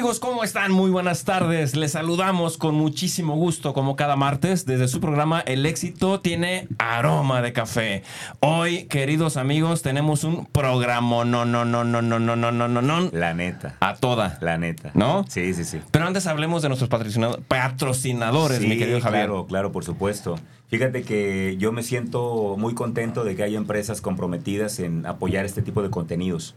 [0.00, 0.72] Amigos, ¿cómo están?
[0.72, 1.76] Muy buenas tardes.
[1.76, 7.42] Les saludamos con muchísimo gusto, como cada martes, desde su programa El éxito tiene aroma
[7.42, 8.02] de café.
[8.40, 12.80] Hoy, queridos amigos, tenemos un programa no, no, no, no, no, no, no, no, no,
[12.80, 13.10] no.
[13.12, 13.76] La neta.
[13.80, 14.38] A toda.
[14.40, 14.90] La neta.
[14.94, 15.26] ¿No?
[15.28, 15.82] Sí, sí, sí.
[15.90, 19.26] Pero antes hablemos de nuestros patrocinadores, mi querido Javier.
[19.26, 20.36] Claro, claro, por supuesto.
[20.68, 25.60] Fíjate que yo me siento muy contento de que haya empresas comprometidas en apoyar este
[25.60, 26.54] tipo de contenidos.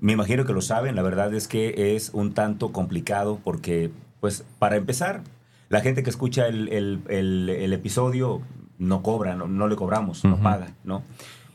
[0.00, 4.44] Me imagino que lo saben, la verdad es que es un tanto complicado porque, pues,
[4.58, 5.22] para empezar,
[5.68, 8.40] la gente que escucha el, episodio
[8.78, 11.02] no cobra, no, le cobramos, no paga, ¿no?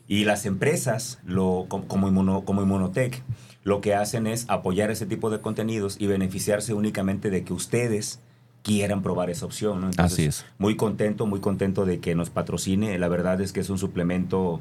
[0.08, 3.22] Y las empresas, lo, como, Inmuno, como Inmunotech,
[3.64, 8.20] lo que hacen es apoyar ese tipo de contenidos y beneficiarse únicamente de que ustedes
[8.62, 9.80] quieran probar esa opción.
[9.80, 9.90] ¿no?
[9.96, 10.44] Así es.
[10.58, 12.98] Muy contento, muy contento de que nos patrocine.
[12.98, 14.60] La verdad es que es un suplemento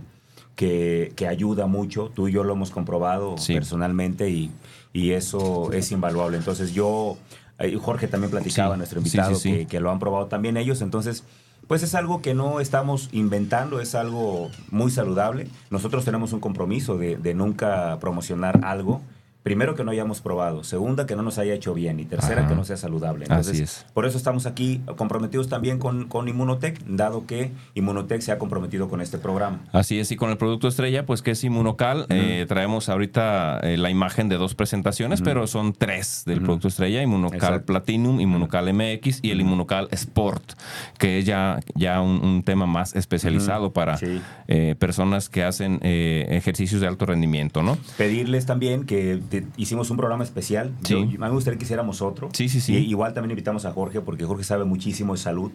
[0.56, 2.12] que, ayuda mucho.
[2.14, 4.52] Tú y yo lo hemos comprobado personalmente y,
[4.94, 6.38] y, eso es invaluable.
[6.38, 7.18] Entonces yo,
[7.60, 10.82] eh, Jorge también platicaba, nuestro invitado, que, que, lo han probado también ellos.
[10.82, 11.24] Entonces,
[11.68, 15.48] pues es algo que no estamos inventando, es algo muy saludable.
[15.70, 19.02] Nosotros tenemos un compromiso de, de nunca promocionar algo
[19.46, 22.00] primero que no hayamos probado, segunda que no nos haya hecho bien.
[22.00, 23.26] Y tercera que no sea saludable.
[23.26, 23.86] Entonces, Así es.
[23.94, 28.90] Por eso estamos aquí comprometidos también con, con Inmunotech, dado que Inmunotech se ha comprometido
[28.90, 29.60] con este programa.
[29.72, 33.78] Así es, y con el producto estrella, pues que es Inmunocal, eh, traemos ahorita eh,
[33.78, 39.20] la imagen de dos presentaciones, pero son tres del producto estrella, Inmunocal Platinum, Inmunocal MX
[39.22, 40.54] y el Inmunocal Sport,
[40.98, 44.00] que es ya, ya un, tema más especializado para
[44.48, 47.78] eh, personas que hacen ejercicios de alto rendimiento, ¿no?
[47.98, 49.22] Pedirles también que
[49.58, 50.74] hicimos un programa especial.
[50.84, 51.18] Sí.
[51.18, 52.30] me gustaría que hiciéramos otro.
[52.34, 52.76] Sí, sí, sí.
[52.76, 55.52] igual también invitamos a Jorge, porque Jorge sabe muchísimo de salud.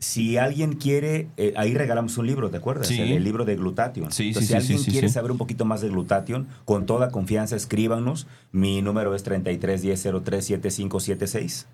[0.00, 2.86] Si alguien quiere, eh, ahí regalamos un libro, ¿te acuerdas?
[2.86, 3.00] Sí.
[3.00, 4.12] El, libro de Glutathion.
[4.12, 8.28] Sí, si alguien quiere saber un poquito más de Glutathion, con toda confianza escríbanos.
[8.52, 11.66] Mi número es 3310037576.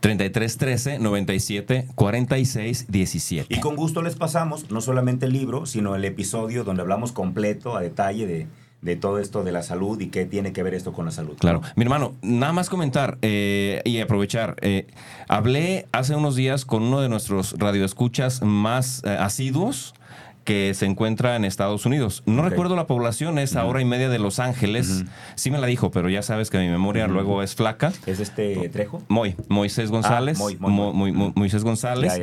[0.00, 3.54] 3313 97 46 17.
[3.54, 7.76] Y con gusto les pasamos no solamente el libro, sino el episodio donde hablamos completo,
[7.76, 8.48] a detalle de
[8.80, 11.36] de todo esto de la salud y qué tiene que ver esto con la salud.
[11.38, 11.62] Claro.
[11.74, 14.56] Mi hermano, nada más comentar eh, y aprovechar.
[14.60, 14.86] Eh,
[15.28, 19.94] hablé hace unos días con uno de nuestros radioescuchas más eh, asiduos
[20.48, 22.22] que se encuentra en Estados Unidos.
[22.24, 25.04] No recuerdo la población, es a hora y media de Los Ángeles.
[25.34, 27.92] Sí me la dijo, pero ya sabes que mi memoria luego es flaca.
[28.06, 29.02] ¿Es este Trejo?
[29.08, 30.40] Moy, Moisés González.
[30.40, 30.68] Ah,
[31.34, 32.18] Moisés González.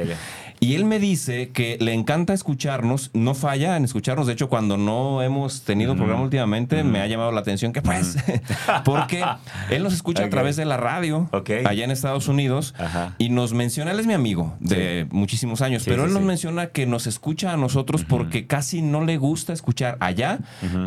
[0.59, 4.27] Y él me dice que le encanta escucharnos, no falla en escucharnos.
[4.27, 8.17] De hecho, cuando no hemos tenido programa últimamente, me ha llamado la atención que pues,
[8.85, 9.23] porque
[9.69, 11.29] él nos escucha a través de la radio
[11.65, 12.73] allá en Estados Unidos
[13.17, 16.85] y nos menciona, él es mi amigo de muchísimos años, pero él nos menciona que
[16.85, 20.39] nos escucha a nosotros porque casi no le gusta escuchar allá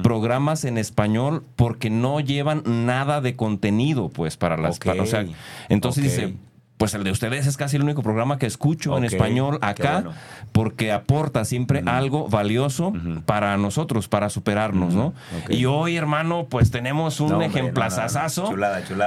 [0.03, 4.79] programas en español porque no llevan nada de contenido, pues, para las...
[4.79, 5.27] o sea,
[5.69, 6.35] entonces dice,
[6.79, 10.05] pues el de ustedes es casi el único programa que escucho en español acá,
[10.53, 12.93] porque aporta siempre algo valioso
[13.27, 15.13] para nosotros, para superarnos, ¿no?
[15.49, 18.55] Y hoy, hermano, pues tenemos un ejemplazazazo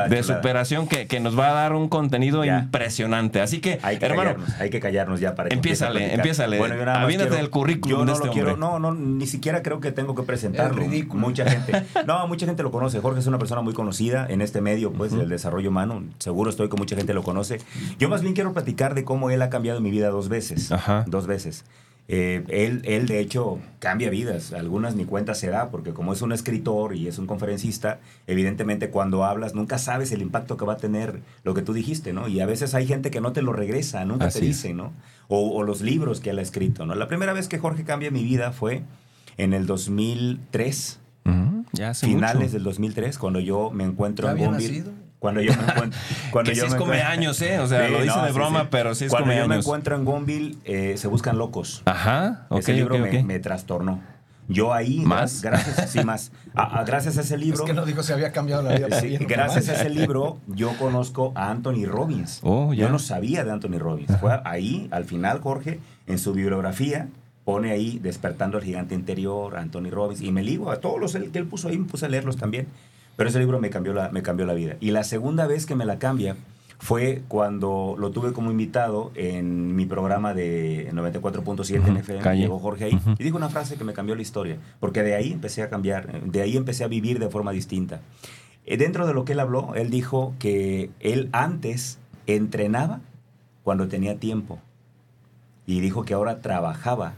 [0.09, 3.41] de superación que, que, nos va a dar un contenido impresionante.
[3.41, 6.57] Así que, hay que hermano, callarnos, hay que callarnos ya para que Empiézale, empiézale.
[6.57, 6.75] Bueno,
[7.25, 10.23] del currículum yo no este lo quiero, no, no, ni siquiera creo que tengo que
[10.23, 10.83] presentarlo.
[11.13, 12.99] Mucha gente, no, mucha gente lo conoce.
[12.99, 16.03] Jorge es una persona muy conocida en este medio, pues, del desarrollo humano.
[16.19, 17.60] Seguro estoy que mucha gente lo conoce.
[17.99, 20.71] Yo más bien quiero platicar de cómo él ha cambiado mi vida dos veces.
[21.07, 21.65] Dos veces.
[22.13, 24.51] Eh, él, él, de hecho, cambia vidas.
[24.51, 28.89] Algunas ni cuenta se da, porque como es un escritor y es un conferencista, evidentemente
[28.89, 32.27] cuando hablas nunca sabes el impacto que va a tener lo que tú dijiste, ¿no?
[32.27, 34.91] Y a veces hay gente que no te lo regresa, nunca te dice, ¿no?
[35.29, 36.95] O, los libros que él ha escrito, ¿no?
[36.95, 38.83] La primera vez que Jorge cambia mi vida fue
[39.37, 40.99] en el 2003.
[41.73, 44.83] Ya finales del 2003, cuando yo me encuentro en Bombay.
[45.21, 45.99] Cuando yo me encuentro.
[46.31, 47.59] Cuando que yo sí es come años, ¿eh?
[47.59, 49.43] O sea, lo dice de broma, pero sí es cuando come años.
[49.43, 51.83] Cuando yo me encuentro en Gonville, eh, se buscan locos.
[51.85, 52.57] Ajá, ok.
[52.57, 54.01] Ese libro Me, trastornó.
[54.47, 55.43] Yo ahí, ¿Más?
[55.43, 56.31] gracias, sí, más.
[56.55, 57.59] A, gracias a ese libro.
[57.59, 58.99] Es que no dijo se había cambiado la vida.
[58.99, 62.39] Sí, gracias a ese libro, yo conozco a Anthony Robbins.
[62.41, 64.17] Oh, yo no sabía de Anthony Robbins.
[64.19, 67.09] Fue ahí, al final, Jorge, en su bibliografía,
[67.45, 71.37] pone ahí Despertando al Gigante Interior, Anthony Robbins, y me ligo a todos los que
[71.37, 72.65] él puso ahí, me puse a leerlos también.
[73.15, 74.77] Pero ese libro me cambió la, me cambió la vida.
[74.79, 76.35] Y la segunda vez que me la cambia
[76.81, 82.37] fue cuando lo tuve como invitado en mi programa de 94.7 en FM.
[82.37, 85.31] Llegó Jorge ahí y dijo una frase que me cambió la historia, porque de ahí
[85.31, 88.01] empecé a cambiar, de ahí empecé a vivir de forma distinta.
[88.65, 93.01] Eh, dentro de lo que él habló, él dijo que él antes entrenaba
[93.63, 94.59] cuando tenía tiempo
[95.67, 97.13] y dijo que ahora trabajaba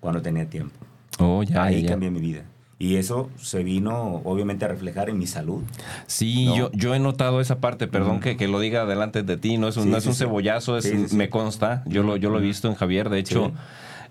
[0.00, 0.74] cuando tenía tiempo.
[1.20, 2.42] Oh, ya, ahí cambié mi vida.
[2.80, 5.62] Y eso se vino obviamente a reflejar en mi salud.
[6.06, 9.58] Sí, yo, yo he notado esa parte, perdón que, que, lo diga delante de ti,
[9.58, 12.42] no es un, no es un cebollazo, es, me consta, yo lo, yo lo he
[12.42, 13.52] visto en Javier, de hecho...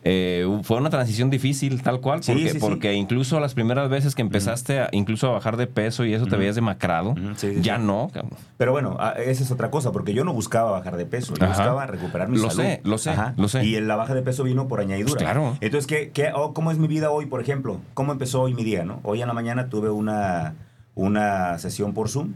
[0.10, 4.80] Eh, fue una transición difícil, tal cual, porque, porque incluso las primeras veces que empezaste
[4.80, 7.14] a, incluso a bajar de peso y eso te veías demacrado,
[7.62, 8.10] ya no.
[8.56, 11.46] Pero bueno, ah, esa es otra cosa, porque yo no buscaba bajar de peso, yo
[11.46, 12.64] buscaba recuperar mi lo salud.
[12.64, 13.66] Sé, lo sé, lo sé.
[13.66, 15.12] Y la baja de peso vino por añadidura.
[15.12, 15.58] Pues claro.
[15.60, 17.82] Entonces, ¿qué, qué, oh, ¿cómo es mi vida hoy, por ejemplo?
[17.94, 18.86] ¿Cómo empezó hoy mi día?
[18.86, 19.02] ¿no?
[19.04, 20.56] Hoy en la mañana tuve una,
[20.96, 22.36] una sesión por Zoom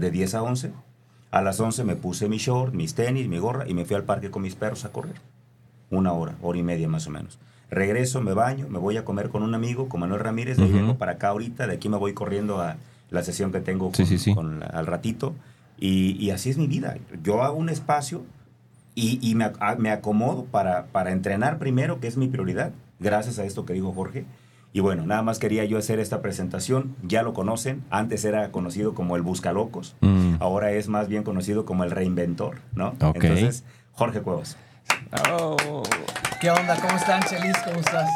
[0.00, 0.72] de 10 a 11.
[1.30, 4.02] A las 11 me puse mi short, mis tenis, mi gorra y me fui al
[4.02, 5.14] parque con mis perros a correr.
[5.94, 7.38] Una hora, hora y media más o menos.
[7.70, 10.72] Regreso, me baño, me voy a comer con un amigo, con Manuel Ramírez, de ahí
[10.72, 12.76] vengo para acá ahorita, de aquí me voy corriendo a
[13.10, 13.90] la sesión que tengo
[14.34, 15.34] con, al ratito.
[15.78, 16.96] Y, así es mi vida.
[17.22, 18.22] Yo hago un espacio
[18.94, 23.64] y, me, me, acomodo para, para entrenar primero, que es mi prioridad, gracias a esto
[23.64, 24.24] que dijo Jorge.
[24.74, 26.96] Y bueno, nada más quería yo hacer esta presentación.
[27.04, 27.84] Ya lo conocen.
[27.90, 29.94] Antes era conocido como el Buscalocos.
[30.00, 30.34] Mm.
[30.40, 32.92] Ahora es más bien conocido como el Reinventor, ¿no?
[33.00, 33.62] Entonces,
[33.92, 34.56] Jorge Cuevas.
[35.30, 35.82] Oh.
[36.40, 36.76] ¿Qué onda?
[36.76, 37.56] ¿Cómo están, Chelis?
[37.64, 38.08] ¿Cómo estás?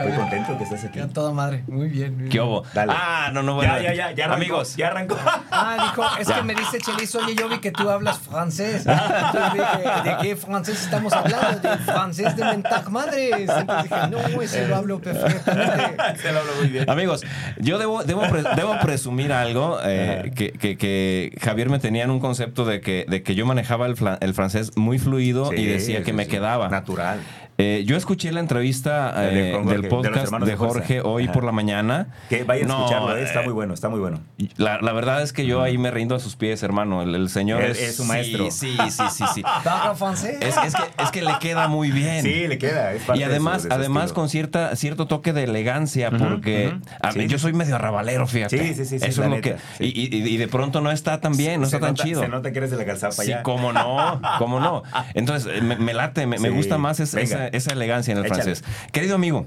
[0.00, 1.00] Muy contento que estés aquí.
[1.00, 1.64] A toda madre.
[1.66, 2.16] Muy bien.
[2.18, 2.64] Muy ¿Qué hubo?
[2.74, 2.92] Dale.
[2.94, 3.76] Ah, no, no, bueno.
[3.76, 4.10] Ya, ya, ya.
[4.12, 4.76] ya Amigos.
[4.76, 5.16] Ya arrancó.
[5.50, 8.86] Ah, dijo, es que me dice Chelis, oye, yo vi que tú hablas francés.
[8.86, 11.60] Entonces dije, ¿de qué francés estamos hablando?
[11.60, 13.48] De francés de mentaj madres.
[13.48, 16.20] Entonces dije, no, ese lo hablo perfectamente.
[16.20, 16.88] Se lo hablo muy bien.
[16.88, 17.22] Amigos,
[17.58, 18.22] yo debo, debo,
[18.56, 23.04] debo presumir algo eh, que, que, que, Javier me tenía en un concepto de que,
[23.08, 26.68] de que yo manejaba el, el francés muy fluido y decía que me quedaba.
[26.68, 27.20] Natural.
[27.58, 32.08] Eh, yo escuché la entrevista eh, del podcast de, Jorge hoy por la mañana.
[32.28, 34.20] Que vaya a escucharlo, eh, está muy bueno, está muy bueno.
[34.56, 37.02] La, verdad es que yo ahí me rindo a sus pies, hermano.
[37.02, 38.50] El, señor es, es, su maestro.
[38.50, 39.42] Sí, sí, sí, sí.
[40.40, 42.22] es, es, que, es que le queda muy bien.
[42.22, 42.92] Sí, le queda.
[43.14, 48.26] y además, además con cierta, cierto toque de elegancia, porque a yo soy medio arrabalero,
[48.26, 48.58] fíjate.
[48.58, 48.96] Sí, sí, sí.
[48.96, 49.56] Eso es lo que.
[49.78, 52.22] Y, de pronto no está tan bien, no está tan chido.
[52.22, 53.36] Se nota que eres de la calzada para allá.
[53.38, 54.82] Sí, cómo no, cómo no.
[55.14, 58.64] Entonces, me, late, me, gusta más esa, esa elegancia en el francés.
[58.92, 59.46] Querido amigo,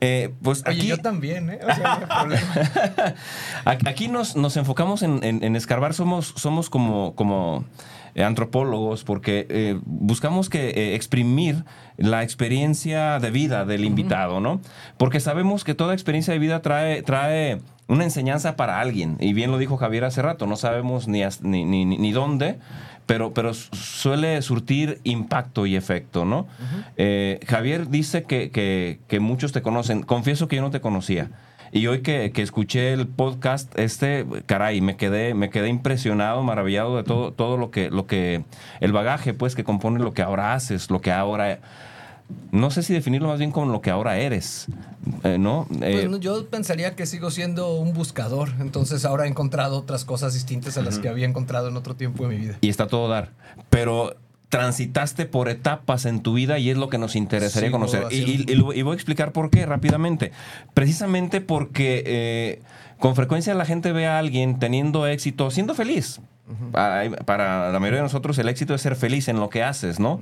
[0.00, 1.58] eh, pues aquí, yo también, ¿eh?
[1.62, 3.14] O sea,
[3.64, 7.64] aquí nos, nos enfocamos en, escarbar, somos, somos como, como
[8.14, 11.64] antropólogos porque eh, buscamos que eh, exprimir
[11.96, 14.60] la experiencia de vida del invitado, ¿no?
[14.98, 19.16] Porque sabemos que toda experiencia de vida trae, trae una enseñanza para alguien.
[19.20, 22.58] Y bien lo dijo Javier hace rato, no sabemos ni, ni, ni, ni dónde,
[23.06, 26.48] pero, pero suele surtir impacto y efecto, ¿no?
[26.96, 30.02] Eh, Javier dice que, que, muchos te conocen.
[30.02, 31.30] Confieso que yo no te conocía.
[31.72, 36.96] Y hoy que, que, escuché el podcast, este, caray, me quedé, me quedé impresionado, maravillado
[36.96, 38.44] de todo, todo lo que, lo que,
[38.80, 41.60] el bagaje, pues, que compone lo que ahora haces, lo que ahora
[42.52, 44.66] no sé si definirlo más bien como lo que ahora eres,
[45.24, 45.66] eh, ¿no?
[45.80, 50.34] Eh, pues, yo pensaría que sigo siendo un buscador, entonces ahora he encontrado otras cosas
[50.34, 52.58] distintas a las que había encontrado en otro tiempo de mi vida.
[52.60, 53.32] Y está todo dar,
[53.70, 54.16] pero
[54.48, 58.06] transitaste por etapas en tu vida y es lo que nos interesaría conocer.
[58.10, 60.32] Y, voy a explicar por qué rápidamente.
[60.72, 62.62] Precisamente porque eh,
[62.98, 66.20] con frecuencia la gente ve a alguien teniendo éxito, siendo feliz.
[66.72, 70.20] para, la mayoría de nosotros el éxito es ser feliz en lo que haces, ¿no?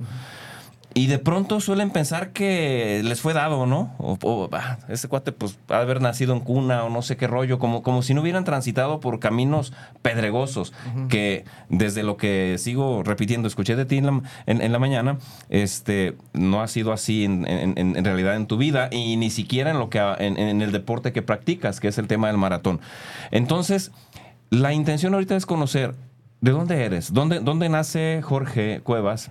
[0.97, 3.93] Y de pronto suelen pensar que les fue dado, ¿no?
[3.99, 4.49] O,
[4.87, 7.83] ese cuate, pues, ha de haber nacido en cuna o no sé qué rollo, como,
[7.83, 10.71] como si no hubieran transitado por caminos pedregosos,
[11.09, 15.17] que desde lo que sigo repitiendo, escuché de ti en la, mañana,
[15.49, 19.79] este, no ha sido así en, en, realidad en tu vida y ni siquiera en,
[19.79, 22.79] lo que, en, el deporte que practicas, que es el tema del maratón.
[23.31, 23.91] Entonces,
[24.49, 25.93] la intención ahorita es conocer
[26.39, 29.29] de dónde eres, dónde, dónde nace Jorge Cuevas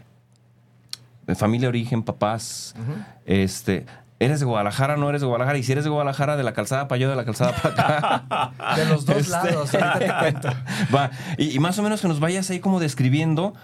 [1.34, 2.74] familia origen, papás,
[3.24, 3.86] este,
[4.20, 5.58] ¿Eres de Guadalajara no eres de Guadalajara?
[5.58, 8.52] Y si eres de Guadalajara, de la calzada para allá, de la calzada para acá.
[8.76, 10.48] de los dos este, lados, ahorita te cuento.
[10.94, 13.54] Va, y, más o menos que nos vayas ahí como describiendo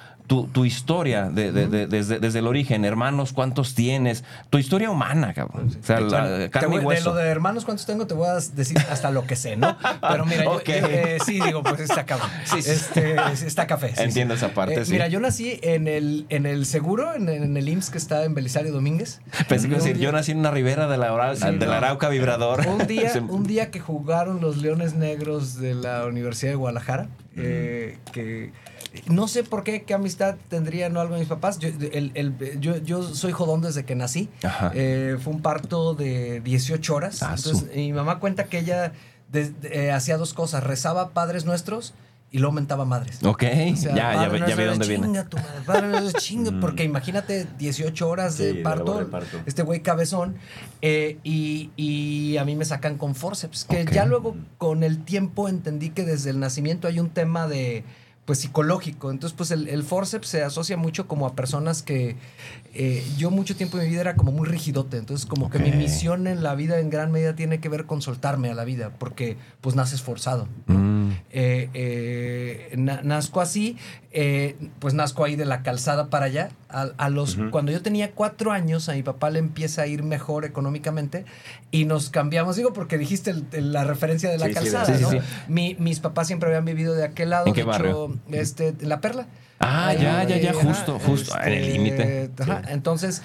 [0.53, 2.85] tu, historia desde, el origen.
[2.85, 4.23] Hermanos, ¿cuántos tienes?
[4.49, 5.77] Tu historia humana, cabrón.
[5.81, 7.11] O sea, la, carne y hueso.
[7.11, 8.07] De lo de hermanos, ¿cuántos tengo?
[8.07, 9.77] Te voy a decir hasta lo que sé, ¿no?
[10.01, 12.31] Pero mira, yo, eh, sí, digo, pues está cabrón.
[12.45, 12.71] Sí, sí.
[12.71, 13.93] Este, está café.
[13.97, 14.93] Entiendo esa parte, eh, sí.
[14.93, 18.73] Mira, yo nací en el, en el seguro, en, el IMSS que está en Belisario
[18.73, 19.21] Domínguez.
[19.49, 22.67] Pensé que decir, yo nací en una ribera de la, de la Arauca Vibrador.
[22.69, 27.99] Un día, un día que jugaron los Leones Negros de la Universidad de Guadalajara, eh,
[28.13, 28.53] que
[29.07, 31.59] no sé por qué, qué amistad tendrían o algo mis papás.
[31.59, 34.29] Yo, yo, soy jodón desde que nací.
[34.75, 37.23] Eh, fue un parto de 18 horas.
[37.23, 38.93] Ah, Entonces, mi mamá cuenta que ella
[39.33, 40.65] eh, hacía dos cosas.
[40.65, 41.95] Rezaba Padres Nuestros
[42.33, 43.23] y luego mentaba madres.
[43.25, 45.07] Ok, ya, ya, ve, ya dónde viene.
[45.07, 46.61] Chinga tu madre, padre, chinga, mm.
[46.61, 49.09] porque imagínate 18 horas de, parto,
[49.47, 50.37] este güey cabezón,
[50.81, 55.49] eh, y, y, a mí me sacan con forceps, que ya luego con el tiempo
[55.49, 57.85] entendí que desde el nacimiento hay un tema de
[58.25, 59.11] pues psicológico.
[59.11, 62.17] Entonces, pues el, el, forceps se asocia mucho como a personas que
[62.75, 64.99] eh, yo mucho tiempo en mi vida era como muy rigidote.
[64.99, 68.03] Entonces, como que mi misión en la vida en gran medida tiene que ver con
[68.03, 70.49] soltarme a la vida, porque pues naces forzado.
[70.67, 71.11] Mm.
[71.31, 73.77] Eh, eh, nazco así,
[74.79, 76.51] pues nazco ahí de la calzada para allá.
[76.73, 80.45] A, los, Cuando yo tenía cuatro años, a mi papá le empieza a ir mejor
[80.45, 81.25] económicamente
[81.71, 85.11] y nos cambiamos, digo, porque dijiste la referencia de la calzada, ¿no?
[85.49, 87.47] mis papás siempre habían vivido de aquel lado.
[87.47, 88.17] ¿En qué barrio?
[88.31, 89.27] este, La Perla.
[89.63, 92.31] Ah, ya, ya, ya, justo, justo, en el este, límite.
[92.69, 93.23] Entonces,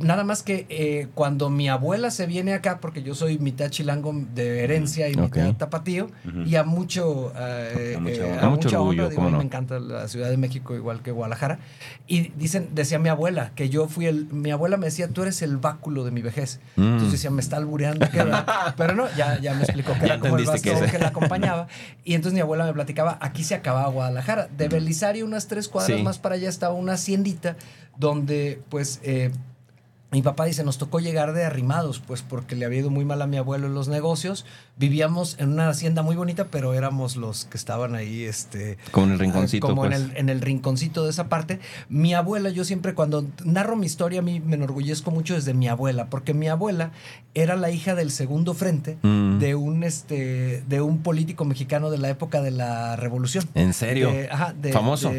[0.00, 4.14] nada más que eh, cuando mi abuela se viene acá, porque yo soy mitad chilango
[4.34, 6.10] de herencia y mitad tapatío,
[6.46, 11.02] y a mucho, eh, eh, a mucho orgullo, me encanta la Ciudad de México igual
[11.02, 11.58] que Guadalajara,
[12.06, 15.42] y dicen, decía mi abuela, que yo fui el, mi abuela me decía, tú eres
[15.42, 16.60] el báculo de mi vejez.
[16.76, 16.82] Mm.
[16.82, 18.06] Entonces decía, me está albureando,
[18.76, 21.68] pero no, ya, ya me explicó que era como el bastón que, la acompañaba,
[22.04, 26.00] y entonces mi abuela me platicaba, aquí se acababa Guadalajara, de Belisario unas tres cuadras
[26.02, 27.56] más para allá estaba una haciendita
[27.96, 29.30] donde pues eh,
[30.14, 33.20] mi papá dice, nos tocó llegar de arrimados, pues porque le había ido muy mal
[33.20, 34.46] a mi abuelo en los negocios.
[34.76, 38.78] Vivíamos en una hacienda muy bonita, pero éramos los que estaban ahí, este...
[38.92, 39.66] Como en el rinconcito.
[39.66, 40.02] Como en, pues.
[40.02, 41.58] el, en, el, rinconcito de esa parte.
[41.88, 45.66] Mi abuela, yo siempre cuando narro mi historia, a mí me enorgullezco mucho desde mi
[45.66, 46.92] abuela, porque mi abuela
[47.34, 49.40] era la hija del segundo frente mm.
[49.40, 53.48] de, un, este, de un político mexicano de la época de la revolución.
[53.54, 54.12] ¿En serio?
[54.72, 55.10] ¿Famoso?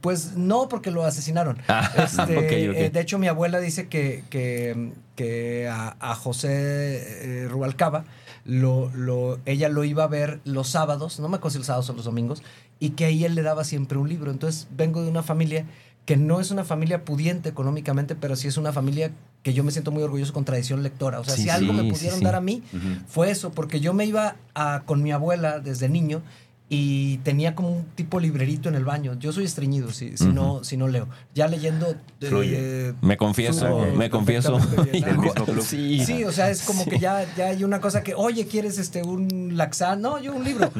[0.00, 1.58] pues no, porque lo asesinaron.
[1.66, 8.04] Ah, este, eh, de hecho, mi abuela dice que que, que a, José eh, Rubalcaba
[8.44, 11.90] lo, lo, ella lo iba a ver los sábados, no me acuerdo si los sábados
[11.90, 12.42] o los domingos,
[12.80, 14.30] y que ahí él le daba siempre un libro.
[14.30, 15.66] Entonces vengo de una familia
[16.06, 19.72] que no es una familia pudiente económicamente, pero sí es una familia que yo me
[19.72, 21.20] siento muy orgulloso con tradición lectora.
[21.20, 22.62] O sea, si algo me pudieron dar a mí,
[23.06, 26.22] fue eso, porque yo me iba a, con mi abuela desde niño
[26.70, 29.14] y tenía como un tipo librerito en el baño.
[29.18, 31.08] Yo soy estreñido si, si, no, si no leo.
[31.34, 31.96] Ya leyendo...
[32.20, 34.58] Eh, me confieso, me confieso.
[35.62, 36.04] sí.
[36.04, 39.02] sí, o sea, es como que ya, ya hay una cosa que, oye, ¿quieres este
[39.02, 40.02] un laxán?
[40.02, 40.70] No, yo un libro.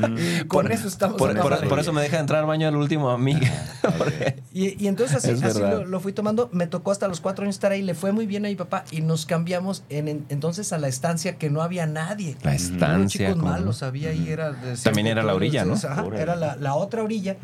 [0.47, 1.16] Con eso estamos...
[1.16, 1.35] Por,
[1.68, 3.40] por, eso me deja entrar al baño al último amigo.
[4.52, 6.50] y, y, entonces así, así lo, fui tomando.
[6.52, 7.80] Me tocó hasta los cuatro años estar ahí.
[7.80, 11.38] Le fue muy bien a mi papá y nos cambiamos en, entonces a la estancia
[11.38, 12.37] que no había nadie.
[12.42, 13.28] La estancia.
[13.28, 14.28] chicos malos había ahí.
[14.28, 15.77] Era También era la orilla, ¿no?
[15.85, 17.37] Era la, otra orilla.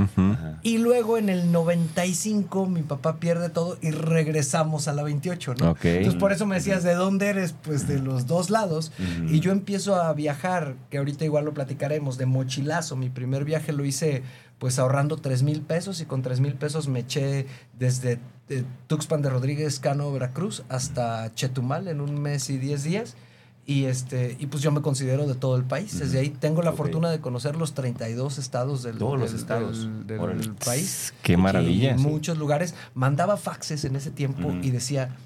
[0.63, 5.77] Y luego en el 95 mi papá pierde todo y regresamos a la 28, ¿no?
[5.83, 7.55] Entonces por eso me decías, ¿de dónde eres?
[7.63, 8.93] Pues de los dos lados.
[9.29, 12.97] Y yo empiezo a viajar, que ahorita igual lo platicaremos, de mochilazo.
[12.97, 14.23] Mi primer viaje lo hice
[14.59, 17.47] pues ahorrando 3 mil pesos y con 3 mil pesos me eché
[17.79, 23.17] desde eh, Tuxpan de Rodríguez, Cano, Veracruz hasta Chetumal en un mes y 10 días.
[23.67, 25.99] Y, este, y pues yo me considero de todo el país.
[25.99, 29.89] Desde ahí tengo la fortuna de conocer los 32 estados del, los estados.
[30.07, 31.15] del, país.
[31.23, 31.93] Qué maravilla.
[31.93, 32.75] En muchos lugares.
[32.93, 35.17] Mandaba faxes en ese tiempo y decía,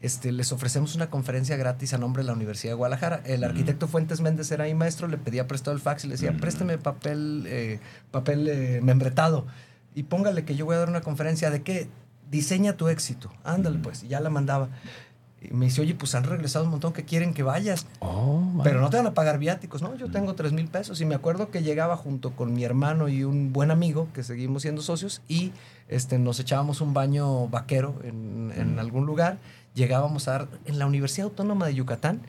[0.00, 3.22] este, les ofrecemos una conferencia gratis a nombre de la Universidad de Guadalajara.
[3.24, 6.36] El arquitecto Fuentes Méndez era mi maestro, le pedía prestado el fax y le decía,
[6.36, 7.78] présteme papel, eh,
[8.10, 9.46] papel eh, membretado
[9.94, 11.88] y póngale que yo voy a dar una conferencia de qué
[12.30, 13.32] diseña tu éxito.
[13.44, 14.68] Ándale pues, y ya la mandaba.
[15.50, 17.86] Y me dice, oye, pues han regresado un montón que quieren que vayas.
[18.00, 19.94] Oh, pero no te van a pagar viáticos, ¿no?
[19.96, 21.00] Yo tengo tres mil pesos.
[21.00, 24.62] Y me acuerdo que llegaba junto con mi hermano y un buen amigo, que seguimos
[24.62, 25.52] siendo socios, y
[25.88, 29.38] este, nos echábamos un baño vaquero en, en algún lugar.
[29.74, 32.22] Llegábamos a dar, en la Universidad Autónoma de Yucatán,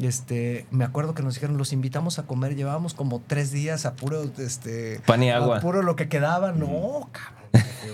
[0.00, 3.94] este, me acuerdo que nos dijeron, los invitamos a comer, llevábamos como tres días a
[3.94, 5.58] puro, este, pan y agua.
[5.58, 6.52] A puro lo que quedaba.
[6.52, 7.41] No, cabrón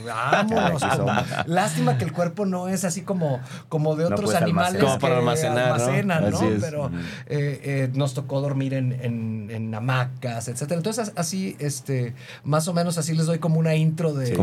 [0.04, 0.82] Vámonos.
[1.46, 5.72] lástima que el cuerpo no es así como, como de otros animales como para almacenar,
[5.72, 6.40] almacenan, ¿no?
[6.60, 6.90] Pero
[7.26, 8.92] eh, eh, nos tocó dormir en,
[9.50, 10.78] en, hamacas, etcétera.
[10.78, 14.36] Entonces, así, este, más o menos así les doy como una intro de,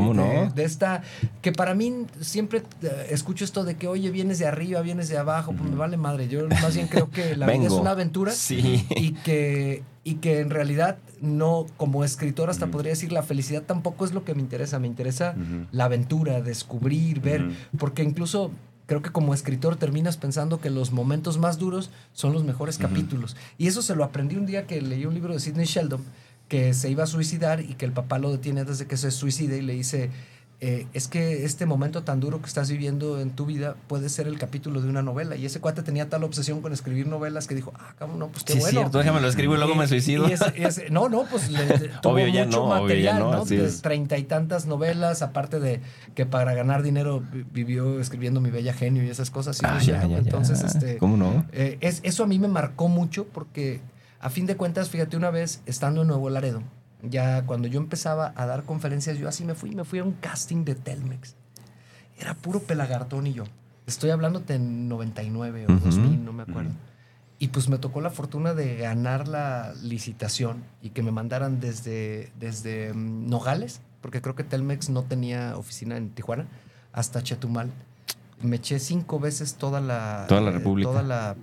[0.54, 1.02] de, esta,
[1.42, 5.18] que para mí siempre eh, escucho esto de que, oye, vienes de arriba, vienes de
[5.18, 6.28] abajo, pues me vale madre.
[6.28, 10.52] Yo más bien creo que la vida es una aventura y que y que en
[10.52, 14.78] realidad no, como escritor hasta podría decir, la felicidad tampoco es lo que me interesa,
[14.78, 15.36] me interesa
[15.72, 18.52] la aventura, descubrir, ver, porque incluso
[18.86, 23.36] creo que como escritor terminas pensando que los momentos más duros son los mejores capítulos.
[23.58, 26.04] Y eso se lo aprendí un día que leí un libro de Sidney Sheldon,
[26.48, 29.10] que se iba a suicidar y que el papá lo detiene antes de que se
[29.10, 30.12] suicide y le dice,
[30.62, 34.26] eh, es que este momento tan duro que estás viviendo en tu vida puede ser
[34.28, 35.36] el capítulo de una novela.
[35.36, 38.46] Y ese cuate tenía tal obsesión con escribir novelas que dijo, ah, cabrón, no, pues
[38.46, 38.80] qué sí, bueno.
[38.80, 40.28] cierto, déjame lo escribo y luego me suicido.
[40.92, 41.60] no, no, pues le,
[42.02, 43.44] tuvo obvio ya mucho no, material, ¿no?
[43.44, 45.82] De treinta y tantas novelas, aparte de
[46.16, 47.22] que para ganar dinero
[47.52, 49.62] vivió escribiendo Mi Bella Genio y esas cosas.
[49.64, 50.98] Ah, ya, ya, Entonces, este...
[50.98, 51.46] ¿Cómo no?
[51.52, 53.82] Eh, es, eso a mí me marcó mucho porque,
[54.22, 56.64] a fin de cuentas, fíjate, una vez estando en Nuevo Laredo,
[57.10, 60.14] ya cuando yo empezaba a dar conferencias, yo así me fui, me fui a un
[60.14, 61.36] casting de Telmex.
[62.18, 63.44] Era puro pelagartón y yo.
[63.88, 66.72] Estoy hablando de 99 o 2000, no me acuerdo.
[67.38, 72.32] Y pues me tocó la fortuna de ganar la licitación y que me mandaran desde,
[72.40, 76.48] desde mm, Nogales, porque creo que Telmex no tenía oficina en Tijuana,
[76.94, 77.72] hasta Chetumal.
[78.42, 80.26] Me eché cinco veces toda la...
[80.28, 80.90] Toda la República.
[80.90, 81.36] toda la,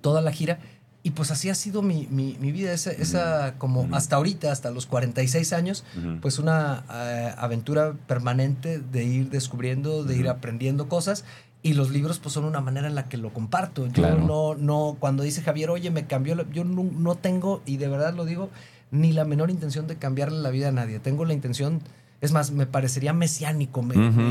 [0.00, 0.58] toda la gira
[1.06, 2.06] y pues así ha sido mi,
[2.40, 5.84] vida, esa, esa como hasta ahorita, hasta los 46 años,
[6.22, 11.26] pues una eh, aventura permanente de ir descubriendo, de ir aprendiendo cosas.
[11.62, 13.86] Y los libros pues son una manera en la que lo comparto.
[13.88, 18.14] Yo no, no, cuando dice Javier, oye, me cambió, yo no, tengo, y de verdad
[18.14, 18.48] lo digo,
[18.90, 21.00] ni la menor intención de cambiarle la vida a nadie.
[21.00, 21.82] Tengo la intención
[22.22, 23.84] es más, me parecería mesiánico.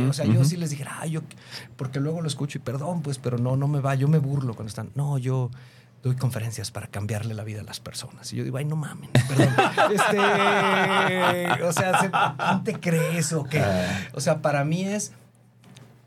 [0.10, 1.22] o sea, yo sí les dijera, ah, yo,
[1.76, 4.56] porque luego lo escucho y perdón, pues, pero no, no me va, yo me burlo
[4.56, 4.90] cuando están.
[4.96, 5.52] No, yo,
[6.04, 8.32] doy conferencias para cambiarle la vida a las personas.
[8.34, 9.56] Y yo digo, ay, no mames, perdón.
[9.92, 13.46] este, o sea, ¿quién te cree eso?
[13.60, 13.88] Ah.
[14.14, 15.14] O sea, para mí es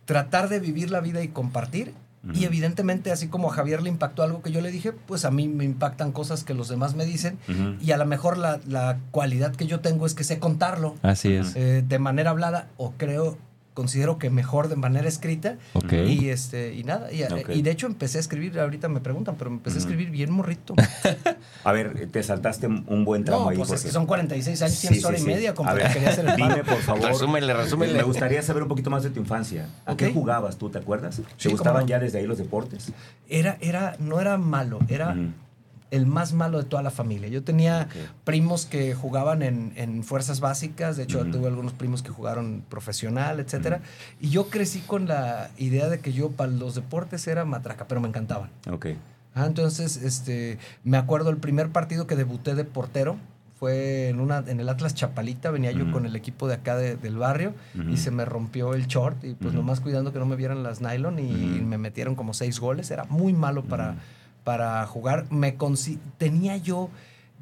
[0.04, 1.94] tratar de vivir la vida y compartir.
[2.34, 5.30] Y evidentemente, así como a Javier le impactó algo que yo le dije, pues a
[5.30, 7.38] mí me impactan cosas que los demás me dicen.
[7.80, 10.96] Y a lo mejor la, la, cualidad que yo tengo es que sé contarlo.
[11.02, 11.54] Así es.
[11.54, 13.38] Eh, de manera hablada, o creo
[13.76, 15.58] considero que mejor de manera escrita.
[15.92, 17.12] Y este y nada.
[17.12, 20.74] Y, de hecho empecé a escribir, ahorita me preguntan, pero empecé a escribir bien morrito.
[21.64, 23.58] a ver, te saltaste un buen tramo no, ahí.
[23.58, 25.54] Pues es que son 46 años, tienes hora y media.
[25.54, 27.04] Como a ver, quería hacer el dime, por favor.
[27.04, 27.92] Resúmele, resúmele.
[27.92, 29.68] Me gustaría saber un poquito más de tu infancia.
[29.84, 31.20] ¿A qué jugabas tú, te acuerdas?
[31.40, 32.92] ¿Te gustaban ya desde ahí los deportes?
[33.28, 35.14] Era, era, no era malo, era
[35.96, 37.28] el más malo de toda la familia.
[37.28, 37.88] Yo tenía
[38.24, 43.80] primos que jugaban en, fuerzas básicas, de hecho tuve algunos primos que jugaron profesional, etcétera,
[44.20, 48.00] y yo crecí con la idea de que yo para los deportes era matraca, pero
[48.00, 48.50] me encantaban.
[48.70, 48.88] Ok.
[49.34, 53.16] Ah, entonces, este, me acuerdo el primer partido que debuté de portero,
[53.58, 57.16] fue en una en el Atlas Chapalita, venía yo con el equipo de acá del
[57.16, 57.54] barrio
[57.90, 60.82] y se me rompió el short y pues nomás cuidando que no me vieran las
[60.82, 61.32] nylon y,
[61.66, 63.96] me metieron como seis goles, era muy malo para,
[64.46, 65.26] para jugar.
[65.32, 65.56] Me
[66.18, 66.88] tenía yo,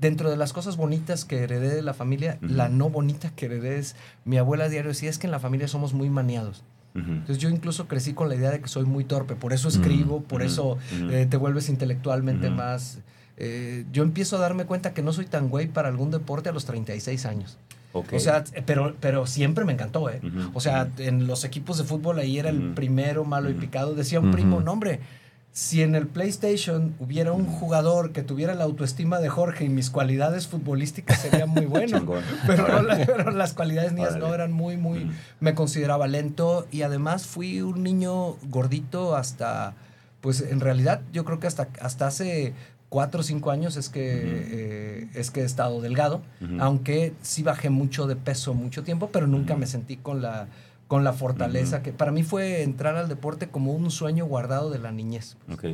[0.01, 3.77] dentro de las cosas bonitas que heredé de la familia, la no bonita que heredé
[3.79, 6.64] es, mi abuela diario decía, es que en la familia somos muy maniados.
[6.95, 10.23] Entonces yo incluso crecí con la idea de que soy muy torpe, por eso escribo,
[10.23, 10.79] por eso
[11.11, 13.01] eh, te vuelves intelectualmente más...
[13.37, 16.53] Eh, yo empiezo a darme cuenta que no soy tan güey para algún deporte a
[16.53, 17.59] los 36 años.
[17.93, 20.21] O sea, pero, pero siempre me encantó, ¿eh?
[20.55, 23.95] O sea, en los equipos de fútbol ahí era el primero malo y picado.
[23.95, 25.01] Decía un primo, no hombre,
[25.55, 29.88] si en el PlayStation hubiera un jugador que tuviera la autoestima de Jorge y mis
[29.88, 32.05] cualidades futbolísticas sería muy bueno.
[32.45, 35.12] pero, las cualidades mías no eran muy, muy...
[35.38, 39.75] Me consideraba lento y además fui un niño gordito hasta...
[40.21, 42.55] Pues en realidad yo creo que hasta, hasta hace
[42.88, 46.23] cuatro o cinco años es que, eh, es que he estado delgado,
[46.59, 50.49] aunque sí bajé mucho de peso mucho tiempo, pero nunca me sentí con la
[50.88, 54.79] con la fortaleza que para mí fue entrar al deporte como un sueño guardado de
[54.79, 55.37] la niñez.
[55.53, 55.64] Ok.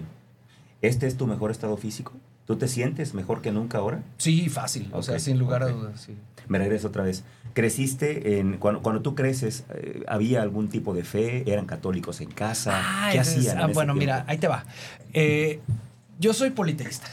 [0.83, 2.13] ¿Este es tu mejor estado físico?
[2.47, 4.03] ¿Tú te sientes mejor que nunca ahora?
[4.17, 6.01] Sí, fácil, o sea, sin lugar a dudas.
[6.01, 6.17] Sí.
[6.49, 7.23] Me regreso otra vez.
[7.53, 11.45] ¿Creciste en, cuando, cuando tú creces, eh, había algún tipo de fe?
[11.51, 12.83] ¿Eran católicos en casa?
[13.13, 13.59] ¿Qué hacían?
[13.59, 14.65] Ah, bueno, mira, ahí te va.
[15.13, 15.61] Eh,
[16.19, 17.07] yo soy politeísta.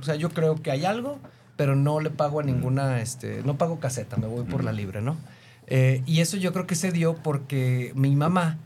[0.00, 1.18] O sea, yo creo que hay algo,
[1.56, 5.00] pero no le pago a ninguna, este, no pago caseta, me voy por la libre,
[5.00, 5.16] ¿no?
[5.66, 8.58] Eh, y eso yo creo que se dio porque mi mamá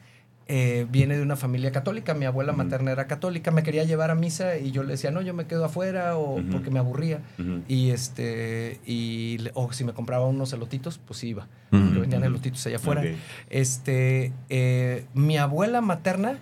[0.49, 4.15] eh, viene de una familia católica, mi abuela materna era católica, me quería llevar a
[4.15, 7.21] misa y yo le decía, no, yo me quedo afuera o porque me aburría.
[7.69, 11.49] Y este, y, o si me compraba unos elotitos, pues iba.
[11.73, 13.03] Uh vendían elotitos allá afuera.
[13.51, 16.39] Este, eh, mi abuela materna,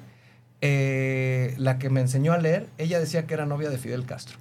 [0.60, 4.38] la que me enseñó a leer, ella decía que era novia de Fidel Castro.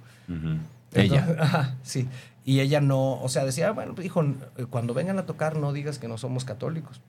[0.94, 1.76] ella.
[1.82, 2.06] sí.
[2.46, 4.22] Y ella no, o sea, decía, bueno, pues, hijo,
[4.68, 7.00] cuando vengan a tocar no digas que no somos católicos.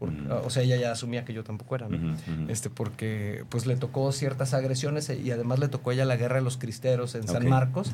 [0.43, 2.15] O sea, ella ya asumía que yo tampoco era, ¿no?
[2.47, 6.35] Este, porque pues le tocó ciertas agresiones y además le tocó a ella la guerra
[6.35, 7.93] de los cristeros en San Marcos.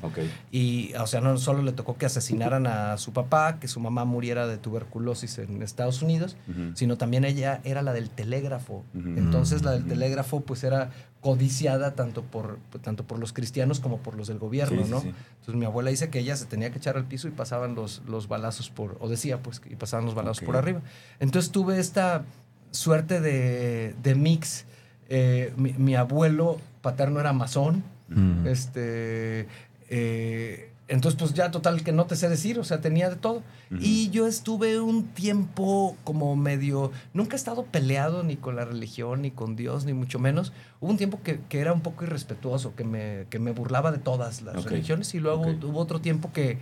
[0.52, 4.06] Y, o sea, no solo le tocó que asesinaran a su papá, que su mamá
[4.06, 6.38] muriera de tuberculosis en Estados Unidos,
[6.76, 8.86] sino también ella era la del telégrafo.
[8.94, 14.16] Entonces la del telégrafo pues era codiciada tanto por, tanto por los cristianos como por
[14.16, 15.02] los del gobierno, ¿no?
[15.02, 18.02] Entonces mi abuela dice que ella se tenía que echar al piso y pasaban los,
[18.08, 20.82] los balazos por, o decía pues, y pasaban los balazos por arriba.
[21.20, 22.26] Entonces tuve esta
[22.72, 24.66] suerte de, de mix.
[25.10, 28.48] Eh, mi, abuelo paterno era masón, mm.
[28.48, 29.48] este...
[29.90, 33.44] Eh, entonces, pues ya total que no te sé decir, o sea, tenía de todo.
[33.80, 39.22] Y yo estuve un tiempo como medio, nunca he estado peleado ni con la religión,
[39.22, 40.52] ni con Dios, ni mucho menos.
[40.82, 44.00] Hubo un tiempo que, que era un poco irrespetuoso, que me, que me burlaba de
[44.00, 46.60] todas las religiones y luego hubo otro tiempo que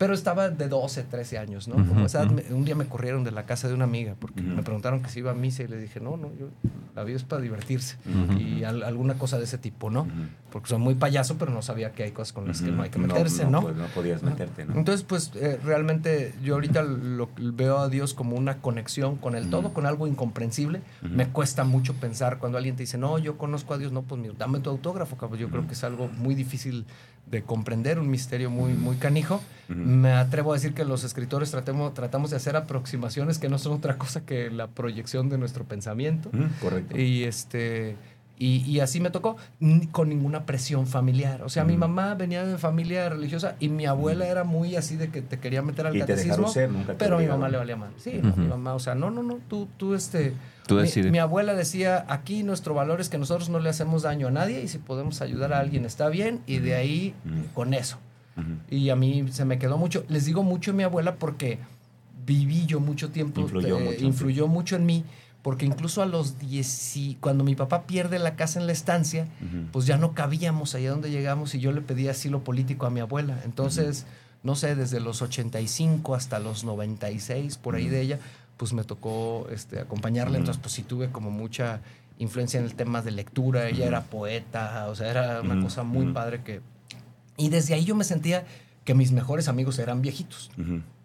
[0.00, 1.74] pero estaba de 12, 13 años, ¿no?
[1.74, 5.02] Como esa, un día me corrieron de la casa de una amiga porque me preguntaron
[5.02, 6.48] que si iba a misa y le dije, no, no, yo,
[6.96, 7.98] la vida es para divertirse
[8.38, 10.08] y alguna cosa de ese tipo, ¿no?
[10.50, 12.88] Porque soy muy payaso, pero no sabía que hay cosas con las que no hay
[12.88, 13.50] que meterse, ¿no?
[13.50, 14.74] No, pues no podías meterte, ¿no?
[14.74, 19.50] Entonces, pues eh, realmente yo ahorita lo, veo a Dios como una conexión con el
[19.50, 20.80] todo, con algo incomprensible.
[21.02, 24.22] Me cuesta mucho pensar cuando alguien te dice, no, yo conozco a Dios, no, pues
[24.38, 25.38] dame tu autógrafo, cabrón.
[25.40, 26.86] Yo creo que es algo muy difícil
[27.30, 29.40] de comprender, un misterio muy, muy canijo.
[29.68, 33.74] Me atrevo a decir que los escritores tratemos, tratamos de hacer aproximaciones que no son
[33.74, 36.30] otra cosa que la proyección de nuestro pensamiento.
[36.60, 36.98] correcto.
[36.98, 37.96] Y este...
[38.42, 39.36] Y, así me tocó,
[39.92, 41.42] con ninguna presión familiar.
[41.42, 45.10] O sea, mi mamá venía de familia religiosa y mi abuela era muy así de
[45.10, 46.50] que te quería meter al catecismo.
[46.96, 47.90] pero a mi mamá le valía mal.
[47.98, 50.32] Sí, mi mamá, o sea, no, no, no, tú, tú este,
[51.10, 54.62] mi, abuela decía, aquí nuestro valor es que nosotros no le hacemos daño a nadie
[54.62, 57.14] y si podemos ayudar a alguien está bien y de ahí
[57.54, 57.98] con eso.
[58.70, 60.04] Y a mí se me quedó mucho.
[60.08, 61.58] Les digo mucho mi abuela porque
[62.24, 65.04] viví yo mucho tiempo, influyó, mucho, en mí
[65.42, 69.26] porque incluso a los 10, cuando mi papá pierde la casa en la estancia,
[69.72, 73.00] pues ya no cabíamos allá donde llegamos y yo le pedí asilo político a mi
[73.00, 73.40] abuela.
[73.44, 74.06] Entonces,
[74.42, 78.18] no sé, desde los 85 hasta los 96, por ahí de ella,
[78.56, 81.80] pues me tocó este, acompañarla, entonces pues sí tuve como mucha
[82.18, 86.12] influencia en el tema de lectura, ella era poeta, o sea, era una cosa muy
[86.12, 86.60] padre que...
[87.38, 88.44] Y desde ahí yo me sentía
[88.84, 90.50] que mis mejores amigos eran viejitos.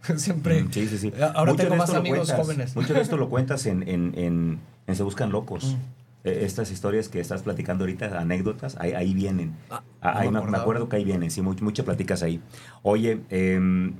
[0.18, 0.66] Siempre.
[0.72, 1.14] Sí, sí, sí.
[1.34, 2.76] Ahora tengo más amigos jóvenes.
[2.76, 4.60] Mucho de esto lo cuentas en, en,
[4.96, 5.78] Se Buscan Locos.
[6.24, 9.56] E, estas historias que estás platicando ahorita, anécdotas, ahí, ahí vienen.
[9.70, 12.42] Ah, ahí me, acuerdo que ahí vienen, sí, muchas platicas ahí.
[12.84, 13.92] Oye, eh,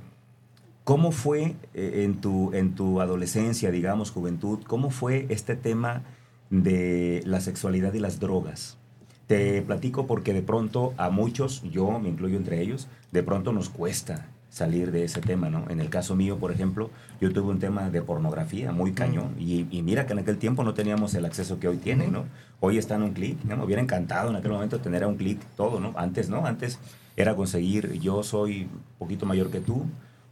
[0.86, 6.04] ¿Cómo fue eh, en tu, en tu adolescencia, digamos, juventud, cómo fue este tema
[6.48, 8.78] de la sexualidad y las drogas?
[9.26, 13.68] Te platico porque de pronto a muchos, yo me incluyo entre ellos, de pronto nos
[13.68, 15.64] cuesta salir de ese tema, ¿no?
[15.68, 19.64] En el caso mío, por ejemplo, yo tuve un tema de pornografía muy cañón y,
[19.82, 22.24] mira que en aquel tiempo no teníamos el acceso que hoy tienen, ¿no?
[22.60, 23.56] Hoy está en un clic, ¿no?
[23.56, 25.92] Me hubiera encantado en aquel momento tener a un clic todo, ¿no?
[25.96, 26.46] Antes, ¿no?
[26.46, 26.78] Antes
[27.16, 29.86] era conseguir, yo soy un poquito mayor que tú,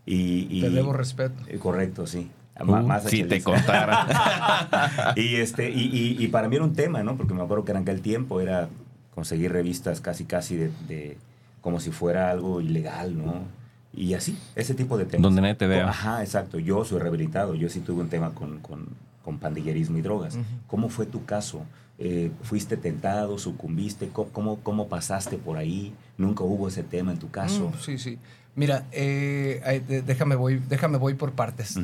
[0.07, 1.43] y, Te debo respeto.
[1.47, 2.31] Eh, correcto, sí.
[2.61, 5.15] Uh, si te contara.
[5.17, 7.17] y, este, y, y, para mí era un tema, ¿no?
[7.17, 8.69] Porque me acuerdo que en aquel tiempo era
[9.15, 11.17] conseguir revistas casi, casi de,
[11.61, 13.43] como si fuera algo ilegal, ¿no?
[13.97, 15.23] Y así, ese tipo de temas.
[15.23, 15.89] Donde nadie te vea.
[15.89, 16.59] Ajá, exacto.
[16.59, 17.55] Yo soy rehabilitado.
[17.55, 18.89] Yo sí tuve un tema con, con,
[19.25, 20.37] con pandillerismo y drogas.
[20.67, 21.65] ¿Cómo fue tu caso?
[21.99, 23.39] Eh, ¿Fuiste tentado?
[23.39, 24.09] ¿Sucumbiste?
[24.09, 25.95] ¿Cómo, ¿Cómo, pasaste por ahí?
[26.19, 27.71] ¿Nunca hubo ese tema en tu caso?
[27.71, 28.19] Mm, sí, sí.
[28.57, 31.77] Mira, eh, déjame, voy, déjame voy por partes.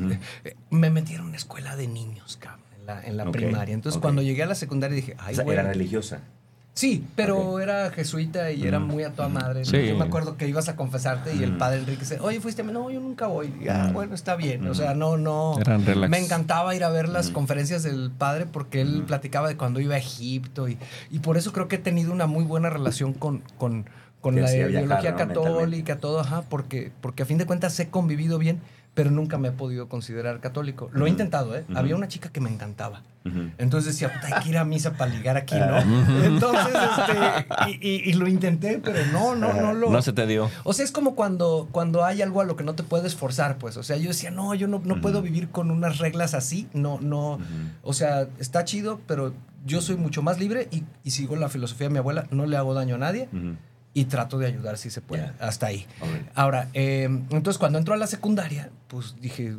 [0.43, 2.65] Eh, me metieron en una escuela de niños, cabrón,
[3.05, 3.73] en la, primaria.
[3.73, 6.21] Entonces, cuando llegué a la secundaria dije, ay, ¿Era religiosa?
[6.73, 9.63] Sí, pero era jesuita y era muy a toda madre.
[9.65, 12.89] Yo me acuerdo que ibas a confesarte y el padre Enrique dice, oye, fuiste, no,
[12.89, 13.51] yo nunca voy.
[13.69, 14.65] Ah, bueno, está bien.
[14.67, 15.57] O sea, no, no.
[16.07, 19.95] Me encantaba ir a ver las conferencias del padre porque él platicaba de cuando iba
[19.95, 20.77] a Egipto y,
[21.09, 23.85] y por eso creo que he tenido una muy buena relación con, con,
[24.21, 28.61] con la ideología católica, todo, ajá, porque, porque a fin de cuentas he convivido bien,
[28.93, 30.89] pero nunca me he podido considerar católico.
[30.91, 31.63] Lo he intentado, ¿eh?
[31.73, 33.03] Había una chica que me encantaba.
[33.57, 35.77] Entonces decía, hay que ir a misa para ligar aquí, ¿no?
[36.23, 39.91] Entonces, este, y, lo intenté, pero no, no, no lo...
[39.91, 40.49] No se te dio.
[40.63, 43.57] O sea, es como cuando, cuando hay algo a lo que no te puedes forzar,
[43.57, 43.77] pues.
[43.77, 46.67] O sea, yo decía, no, yo no, no puedo vivir con unas reglas así.
[46.73, 47.39] No, no.
[47.83, 49.33] O sea, está chido, pero
[49.65, 52.27] yo soy mucho más libre y, y sigo la filosofía de mi abuela.
[52.31, 53.29] No le hago daño a nadie
[53.93, 55.31] y trato de ayudar si se puede.
[55.39, 55.85] Hasta ahí.
[56.35, 59.55] Ahora, em, entonces cuando entró a la secundaria, pues dije,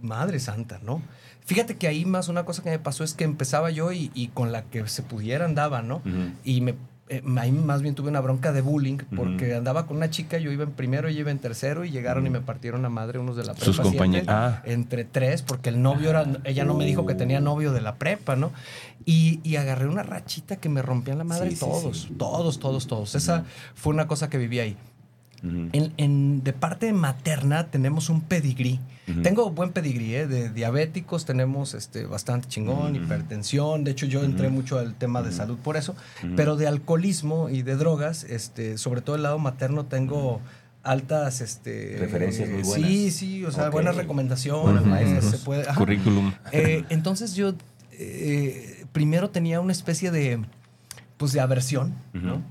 [0.00, 1.02] madre santa, ¿no?
[1.44, 4.52] Fíjate que ahí más una cosa que me pasó es que empezaba yo y, con
[4.52, 6.02] la que se pudiera andaba, ¿no?
[6.44, 6.74] Y me
[7.10, 10.52] eh, ahí más bien tuve una bronca de bullying porque andaba con una chica, yo
[10.52, 13.36] iba en primero, y iba en tercero y llegaron y me partieron a madre unos
[13.36, 13.64] de la prepa.
[13.64, 14.28] Sus compañeros.
[14.28, 14.62] Ah.
[14.64, 17.96] Entre tres, porque el novio era, ella no me dijo que tenía novio de la
[17.96, 18.52] prepa, ¿no?
[19.04, 23.14] Y, y agarré una rachita que me rompía la madre todos, todos, todos, todos.
[23.16, 23.44] Esa
[23.74, 24.76] fue una cosa que viví ahí.
[25.42, 28.80] En, de parte materna tenemos un pedigrí.
[29.24, 30.28] Tengo buen pedigrí, ¿eh?
[30.28, 33.82] de diabéticos tenemos este, bastante chingón, hipertensión.
[33.82, 35.96] De hecho, yo entré mucho al tema de salud por eso.
[36.36, 40.40] Pero de alcoholismo y de drogas, este, sobre todo el lado materno, tengo
[40.82, 42.88] altas este referencias muy buenas.
[42.88, 46.32] Sí, sí, o sea, buenas recomendaciones, se puede, currículum.
[46.52, 47.54] Eh, entonces yo
[47.92, 50.40] eh, primero tenía una especie de
[51.16, 52.42] pues de aversión, ¿no?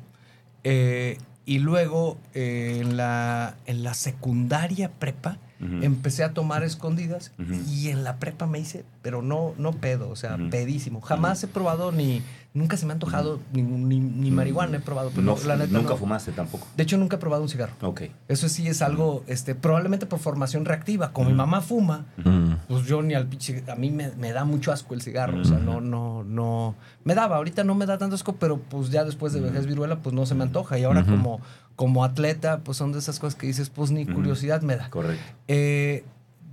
[0.64, 1.18] Eh,
[1.50, 5.40] y luego en, la, en la secundaria prepa
[5.82, 7.34] empecé a tomar escondidas
[7.68, 11.02] y en la prepa me hice, pero no, no pedo, o sea, pedísimo.
[11.02, 15.12] Jamás he probado ni, Nunca se me ha antojado ni, ni, marihuana, he probado.
[15.14, 16.68] Pero la neta, nunca fumaste tampoco.
[16.76, 17.74] De hecho, nunca he probado un cigarro.
[17.82, 18.02] Ok.
[18.28, 21.14] Eso sí es algo, este, probablemente por formación reactiva.
[21.14, 22.06] Como mi mamá fuma,
[22.68, 23.64] pues yo ni al pinche.
[23.68, 25.42] A mí me, da mucho asco el cigarro.
[25.42, 26.74] O sea, no, no, no.
[27.04, 30.00] Me daba, ahorita no me da tanto asco, pero pues ya después de vejez viruela,
[30.00, 30.80] pues no se me antoja.
[30.80, 31.42] Y ahora, como,
[31.76, 34.90] como atleta, pues son de esas cosas que dices, pues ni curiosidad me da.
[34.90, 35.24] Correcto.
[35.48, 36.04] Eh,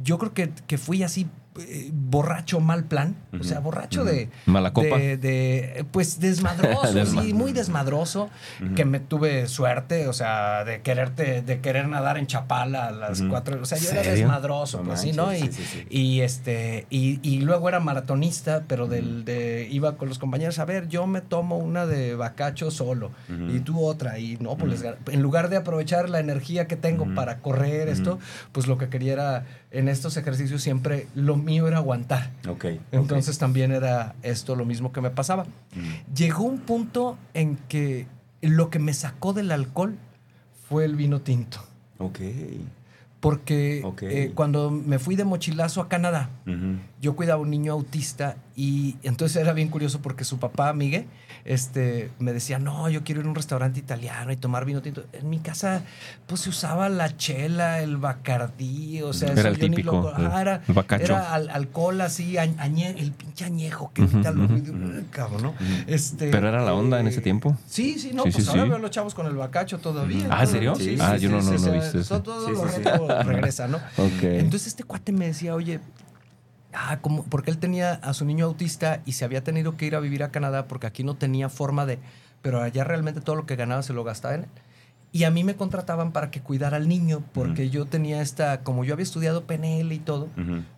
[0.02, 1.26] yo creo que, que fui así
[1.60, 4.30] eh, borracho mal plan, o sea, borracho de...
[4.46, 4.96] Mala copa.
[4.98, 8.30] De, pues desmadroso, sí, muy desmadroso,
[8.74, 13.22] que me tuve suerte, o sea, de quererte, de querer nadar en Chapala a las
[13.22, 15.34] cuatro, o sea, yo era desmadroso, pues sí, ¿no?
[15.34, 15.50] Y,
[15.90, 20.88] y este, y, luego era maratonista, pero del, de, iba con los compañeros, a ver,
[20.88, 25.48] yo me tomo una de bacacho solo, y tú otra, y no, pues en lugar
[25.48, 28.18] de aprovechar la energía que tengo para correr esto,
[28.52, 32.32] pues lo que quería era en estos ejercicios siempre lo mío era aguantar.
[32.48, 32.66] Ok.
[32.92, 35.44] Entonces también era esto lo mismo que me pasaba.
[35.74, 36.14] Mm.
[36.14, 38.06] Llegó un punto en que
[38.40, 39.96] lo que me sacó del alcohol
[40.68, 41.64] fue el vino tinto.
[41.98, 42.20] Ok.
[43.20, 46.30] Porque eh, cuando me fui de mochilazo a Canadá,
[47.06, 51.06] yo cuidaba a un niño autista y entonces era bien curioso porque su papá, Miguel,
[51.44, 55.04] este, me decía, no, yo quiero ir a un restaurante italiano y tomar vino tinto.
[55.12, 55.82] En mi casa,
[56.26, 60.62] pues se usaba la chela, el bacardí, o sea, era el típico, era,
[60.98, 64.48] era alcohol así, el pinche añejo que ahorita lo
[65.10, 65.54] cabrón, ¿no?
[65.86, 67.56] Este, Pero era la onda en ese tiempo.
[67.68, 70.26] Sí, sí, no, pues ahora veo a los chavos con el bacacho todavía.
[70.28, 70.74] Ah, ¿en serio?
[70.74, 72.20] Sí, ah, yo no, no, no, viste eso.
[72.20, 73.78] Todo lo regresa, ¿no?
[73.96, 75.78] Entonces este cuate me decía, oye,
[76.76, 79.96] ah, como, porque él tenía a su niño autista y se había tenido que ir
[79.96, 81.98] a vivir a Canadá porque aquí no tenía forma de,
[82.42, 84.48] pero allá realmente todo lo que ganaba se lo gastaba en él.
[85.16, 88.84] Y a mí me contrataban para que cuidara al niño, porque yo tenía esta, como
[88.84, 90.28] yo había estudiado PNL y todo,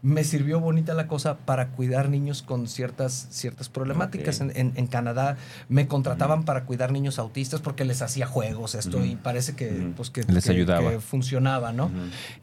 [0.00, 4.40] me sirvió bonita la cosa para cuidar niños con ciertas, ciertas problemáticas.
[4.40, 5.36] En, en, Canadá
[5.68, 10.10] me contrataban para cuidar niños autistas porque les hacía juegos esto y parece que, pues,
[10.10, 10.88] que, les ayudaba.
[10.88, 11.90] que funcionaba, ¿no?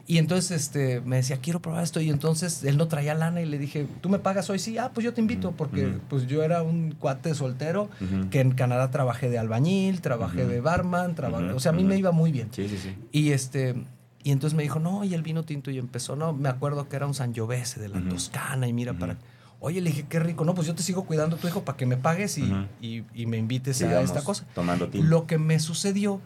[0.06, 2.02] Y entonces este, me decía, quiero probar esto.
[2.02, 4.58] Y entonces él no traía lana y le dije, ¿tú me pagas hoy?
[4.58, 7.88] Sí, ah, pues yo te invito, porque pues yo era un cuate soltero
[8.30, 11.96] que en Canadá trabajé de albañil, trabajé de barman, trabajé, o sea, a mí me
[11.96, 12.48] iba muy bien.
[12.52, 12.94] Sí, sí, sí.
[13.12, 13.74] Y este.
[14.22, 15.70] Y entonces me dijo, no, y el vino tinto.
[15.70, 18.66] Y empezó, no, me acuerdo que era un Sangiovese de la Toscana.
[18.66, 19.18] Y mira, para.
[19.60, 20.44] Oye, le dije, qué rico.
[20.44, 23.26] No, pues yo te sigo cuidando a tu hijo para que me pagues y, y,
[23.26, 24.46] me invites a esta cosa.
[24.54, 25.06] Tomando tinto.
[25.06, 26.20] Lo que me sucedió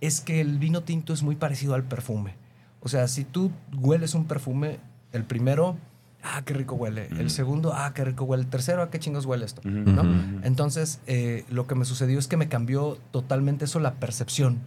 [0.00, 2.36] es que el vino tinto es muy parecido al perfume.
[2.80, 4.78] O sea, si tú hueles un perfume,
[5.12, 5.76] el primero
[6.22, 7.08] ah, qué rico huele.
[7.18, 8.44] El segundo, ah, qué rico huele.
[8.44, 9.60] El tercero, ah, qué chingos huele esto.
[9.64, 10.02] ¿no?
[10.42, 14.58] Entonces, eh, lo que me sucedió es que me cambió totalmente eso, la percepción.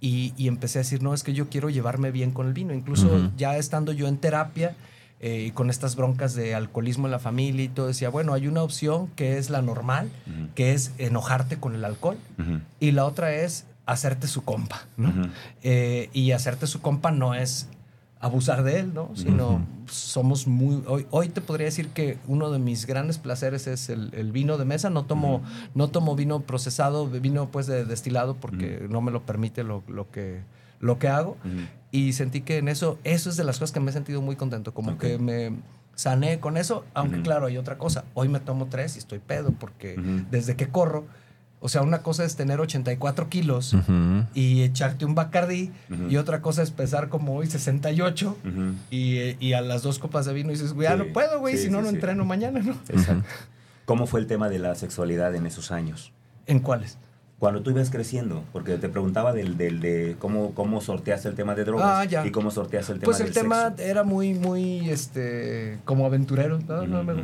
[0.00, 2.74] y, y, empecé a decir, no, es que yo quiero llevarme bien con el vino.
[2.74, 4.74] Incluso ya estando yo en terapia
[5.20, 8.48] eh, y con estas broncas de alcoholismo en la familia y todo, decía, bueno, hay
[8.48, 10.10] una opción que es la normal,
[10.56, 12.16] que es enojarte con el alcohol.
[12.80, 14.82] Y la otra es hacerte su compa.
[14.96, 15.12] ¿no?
[15.62, 17.68] Eh, y hacerte su compa no es
[18.22, 19.10] abusar de él, ¿no?
[19.14, 20.84] Sino somos muy...
[20.86, 24.64] Hoy, hoy te podría decir que uno de mis grandes placeres es el, vino de
[24.64, 24.90] mesa.
[24.90, 25.42] No tomo,
[25.74, 29.82] no tomo vino procesado, vino pues de destilado porque no me lo permite lo,
[30.12, 30.40] que,
[30.78, 31.36] lo que hago.
[31.90, 34.36] Y sentí que en eso, eso es de las cosas que me he sentido muy
[34.36, 34.72] contento.
[34.72, 35.56] Como que me
[35.96, 38.04] sané con eso, aunque claro, hay otra cosa.
[38.14, 39.96] Hoy me tomo tres y estoy pedo porque
[40.30, 41.06] desde que corro
[41.64, 43.76] o sea, una cosa es tener 84 kilos
[44.34, 45.70] y echarte un bacardí
[46.10, 48.36] y otra cosa es pesar como hoy 68
[48.90, 51.80] y, a las dos copas de vino dices, güey, ya no puedo, güey, si no,
[51.80, 52.72] no entreno mañana, ¿no?
[52.88, 53.24] Exacto.
[53.84, 56.12] ¿Cómo fue el tema de la sexualidad en esos años?
[56.46, 56.98] ¿En cuáles?
[57.38, 61.54] Cuando tú ibas creciendo, porque te preguntaba del, del de cómo, cómo sorteaste el tema
[61.54, 65.78] de drogas ah, y cómo sorteaste el tema Pues el tema era muy, muy, este,
[65.84, 66.58] como aventurero,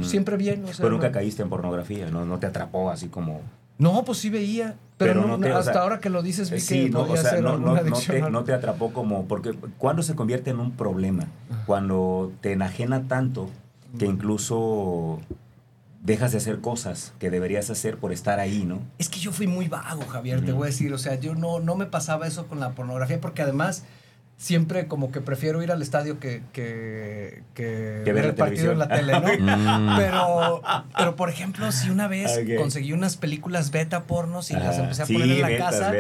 [0.03, 0.64] siempre bien.
[0.77, 2.24] Pero nunca caíste en pornografía, ¿no?
[2.24, 3.42] No te atrapó así como...
[3.79, 4.77] No, pues sí veía.
[4.97, 9.27] Pero, hasta ahora que lo dices vi que no, o no, te, atrapó como...
[9.27, 11.29] Porque cuando se convierte en un problema,
[11.67, 13.49] cuando te enajena tanto
[13.97, 15.21] que incluso
[16.03, 18.81] dejas de hacer cosas que deberías hacer por estar ahí, ¿no?
[18.99, 20.93] Es que yo fui muy vago, Javier, te voy a decir.
[20.93, 23.85] O sea, yo no, no me pasaba eso con la pornografía porque además
[24.38, 28.88] siempre como que prefiero ir al estadio que, que, que, ver, el partido en la
[28.88, 29.29] tele, ¿no?
[29.48, 29.96] Mm.
[29.96, 30.62] pero,
[30.96, 35.07] pero, por ejemplo, si una vez conseguí unas películas beta pornos y las empecé a
[35.07, 35.92] poner en la casa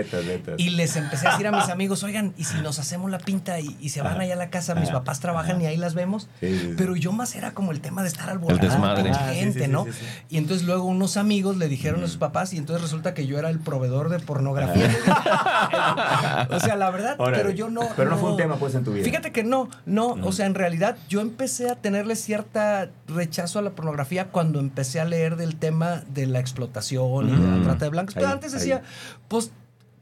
[0.56, 3.58] y les empecé a decir a mis amigos, oigan, ¿y si nos hacemos la pinta
[3.60, 4.74] y, se van allá a la casa?
[4.74, 6.28] Mis papás trabajan y ahí las vemos.
[6.76, 9.86] pero yo más era como el tema de estar al volante con gente, ¿no?
[10.28, 13.38] Y entonces luego unos amigos le dijeron a sus papás y entonces resulta que yo
[13.38, 14.88] era el proveedor de pornografía.
[16.50, 17.82] o sea, la verdad, pero yo no...
[17.96, 19.04] Pero no, fue un tema pues en tu vida.
[19.04, 23.62] Fíjate que no, no, o sea, en realidad yo empecé a tenerle cierta rechazo a
[23.62, 27.84] la pornografía cuando empecé a leer del tema de la explotación y de la trata
[27.86, 28.14] de blancos.
[28.14, 28.82] Pero antes decía,
[29.28, 29.52] pues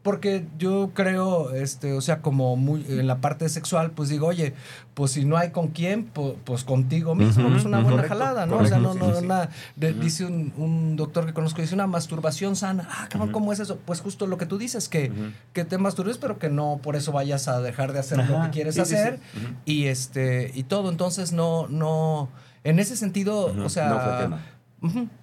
[0.07, 4.55] porque yo creo, este, o sea, como muy en la parte sexual, pues digo, oye,
[4.95, 8.59] pues si no hay con quién, pues, contigo mismo, es una buena jalada, ¿no?
[8.59, 12.88] o sea, no, no, una, dice un, doctor que conozco, dice una masturbación sana.
[12.88, 13.81] Ah, ¿cómo es eso?
[13.85, 15.11] Pues justo lo que tú dices, que,
[15.53, 18.51] que te masturbes, pero que no por eso vayas a dejar de hacer lo que
[18.51, 19.19] quieres hacer
[19.64, 20.88] y este, y todo.
[20.88, 22.29] Entonces, no, no,
[22.62, 23.88] en ese sentido, o sea.
[23.88, 24.56] No fue tema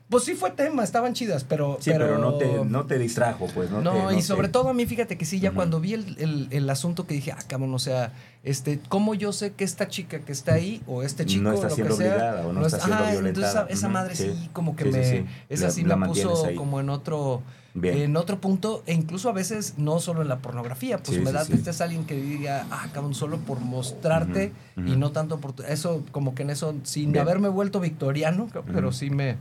[0.10, 1.78] pues sí fue tema, estaban chidas, pero...
[1.80, 3.70] Sí, pero, no, te, no te distrajo, pues.
[3.70, 6.70] No, no y sobre todo a mí, fíjate que sí, ya cuando vi el, el,
[6.70, 8.14] asunto que dije, ah, cabrón, o sea,
[8.44, 11.70] este, ¿cómo yo sé que esta chica que está ahí, o este chico, no está
[11.70, 13.50] lo siendo que sea, obligada, o no, está siendo violentada.
[13.50, 15.26] Entonces esa, madre sí, como que me...
[15.50, 17.44] Esa sí me puso como en otro...
[17.82, 21.42] En otro punto, e incluso a veces no solo en la pornografía, pues me da
[21.42, 25.56] este es alguien que diga, ah, cabrón, solo por mostrarte y no tanto por...
[25.68, 29.38] Eso, como que en eso, sin haberme vuelto victoriano, pero sí me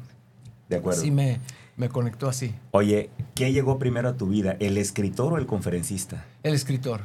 [0.73, 1.01] de acuerdo.
[1.01, 1.38] Sí, me,
[1.77, 2.55] me conectó así.
[2.71, 6.25] Oye, ¿qué llegó primero a tu vida, el escritor o el conferencista?
[6.42, 7.03] El escritor.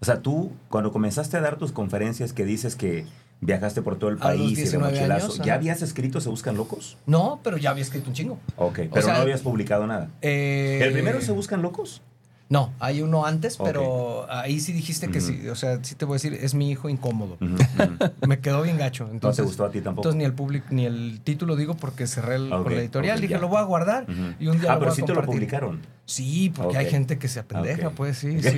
[0.00, 3.06] O sea, tú, cuando comenzaste a dar tus conferencias que dices que
[3.40, 6.96] viajaste por todo el país y de mochilazo, ¿ya habías escrito Se Buscan Locos?
[7.06, 8.38] No, pero ya había escrito un chingo.
[8.56, 10.08] Ok, pero no habías publicado nada.
[10.22, 12.02] Eh, ¿El primero Se Buscan Locos?
[12.48, 15.48] No, hay uno antes, pero ahí sí dijiste que sí.
[15.48, 17.38] O sea, sí te voy a decir, es mi hijo incómodo.
[18.26, 19.08] Me quedó bien gacho.
[19.10, 20.08] Entonces, ¿No te gustó a ti tampoco?
[20.08, 23.20] Entonces ni el público, ni el título digo porque cerré el, con la editorial.
[23.20, 24.06] dije, lo voy a guardar
[24.38, 25.80] y un día ah, lo pero sí te lo publicaron.
[26.04, 28.56] Sí, porque hay gente que se apendeja, pues sí, sí.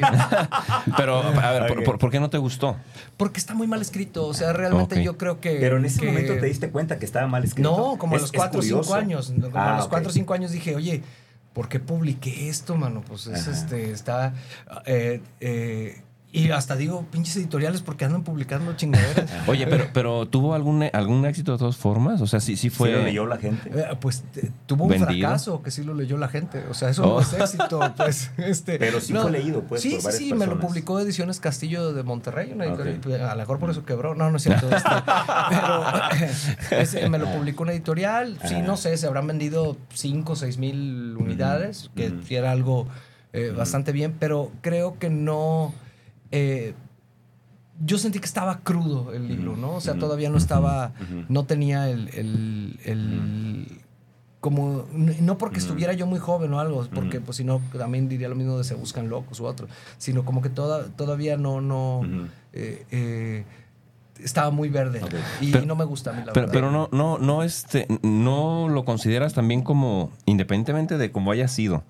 [0.99, 2.77] pero, a ver, ¿por, qué no te gustó?
[3.17, 4.27] Porque está muy mal escrito.
[4.27, 5.57] O sea, realmente yo creo que.
[5.59, 7.71] Pero en ese momento te diste cuenta que estaba mal escrito.
[7.71, 9.33] No, como a los 4 o 5 años.
[9.41, 11.03] Como a ah, los 4 o 5 años dije, oye
[11.53, 13.03] ¿por qué publiqué esto, mano?
[13.07, 14.35] Pues es, este, está...
[14.87, 19.31] Eh, eh, y hasta digo, pinches editoriales porque andan publicando chingaderas.
[19.49, 22.21] Oye, pero, pero ¿tuvo algún, algún éxito de todas formas?
[22.21, 22.91] O sea, sí, sí fue...
[22.91, 23.71] ¿Sí lo leyó la gente?
[23.75, 24.25] Eh, pues
[24.67, 26.65] tuvo un fracaso que sí lo leyó la gente.
[26.71, 27.43] O sea, eso no es oh.
[27.43, 28.31] éxito, pues.
[28.37, 32.03] Este, pero sí fue leído, pues, Sí, sí, sí, me lo publicó Ediciones Castillo de
[32.03, 33.01] Monterrey, una editorial.
[33.01, 34.15] Pues, a lo mejor por eso quebró.
[34.15, 34.69] No, no es cierto.
[36.71, 38.39] Este, pero me lo publicó una editorial.
[38.45, 42.87] Sí, no sé, se habrán vendido 5 o 6 mil unidades, que era algo
[43.33, 45.73] eh, bastante bien, pero creo que no
[46.31, 46.75] eh,
[47.85, 49.75] yo sentí que estaba crudo el libro, ¿no?
[49.75, 50.93] O sea, todavía no estaba,
[51.29, 52.09] no tenía el,
[52.85, 53.83] el,
[54.41, 58.29] como, no porque estuviera yo muy joven o algo, porque pues si no, también diría
[58.29, 62.03] lo mismo de se buscan locos u otro, sino como que toda, todavía no, no,
[62.53, 63.45] eh, eh,
[64.23, 65.01] estaba muy verde
[65.41, 68.85] y, no me gusta a mí la pero, Pero no, no, no, este, no lo
[68.85, 71.85] consideras también como, independientemente de cómo haya sido,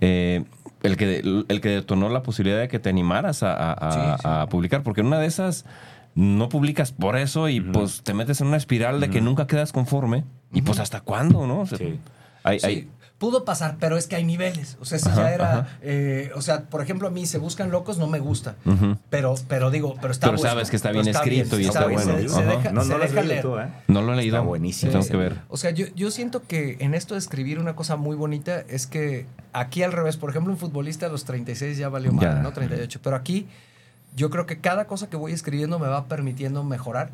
[0.00, 0.44] eh,
[0.84, 1.18] el que,
[1.48, 5.26] el que detonó la posibilidad de que te animaras a, publicar, porque en una de
[5.26, 5.64] esas
[6.14, 9.72] no publicas por eso y pues te metes en una espiral de que nunca quedas
[9.72, 11.66] conforme y pues hasta cuándo, ¿no?
[11.66, 11.98] sí.
[12.44, 12.88] hay,
[13.24, 14.76] Pudo pasar, pero es que hay niveles.
[14.82, 15.78] O sea, si ya era.
[15.80, 18.56] Eh, o sea, por ejemplo, a mí se buscan locos, no me gusta.
[19.08, 22.18] pero, pero digo, pero está Pero sabes que está bien escrito y está, bueno.
[22.70, 23.68] no, no lo he leído ¿eh?
[23.88, 24.36] No lo he leído.
[24.36, 24.92] Está buenísimo.
[24.92, 25.40] Tengo que ver.
[25.48, 28.86] O sea, yo, yo siento que en esto de escribir una cosa muy bonita es
[28.86, 32.52] que aquí al revés, por ejemplo, un futbolista a los 36 ya valió mal, ¿no?
[32.52, 33.00] 38.
[33.02, 33.46] Pero aquí
[34.16, 37.12] yo creo que cada cosa que voy escribiendo me va permitiendo mejorar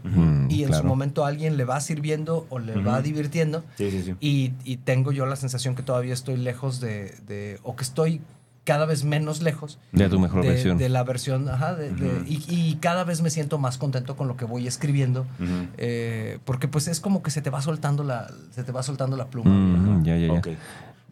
[0.48, 3.64] y en su momento a alguien le va sirviendo o le va divirtiendo.
[3.76, 4.14] Sí, sí, sí.
[4.20, 8.20] Y, y, tengo yo la sensación que todavía estoy lejos de, de, o que estoy
[8.64, 10.76] cada vez menos lejos de tu mejor versión.
[10.76, 11.76] De la versión, ajá,
[12.26, 15.26] y, y, cada vez me siento más contento con lo que voy escribiendo,
[15.78, 19.16] eh, porque pues es como que se te va soltando la, se te va soltando
[19.16, 20.02] la pluma.
[20.02, 20.42] ya, ya, ya.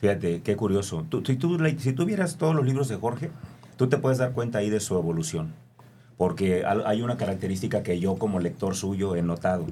[0.00, 1.06] Fíjate, qué curioso.
[1.08, 3.30] Tú, si, tú, si tú vieras todos los libros de Jorge,
[3.76, 5.54] tú te puedes dar cuenta ahí de su evolución
[6.18, 9.64] porque hay una característica que yo como lector suyo he notado.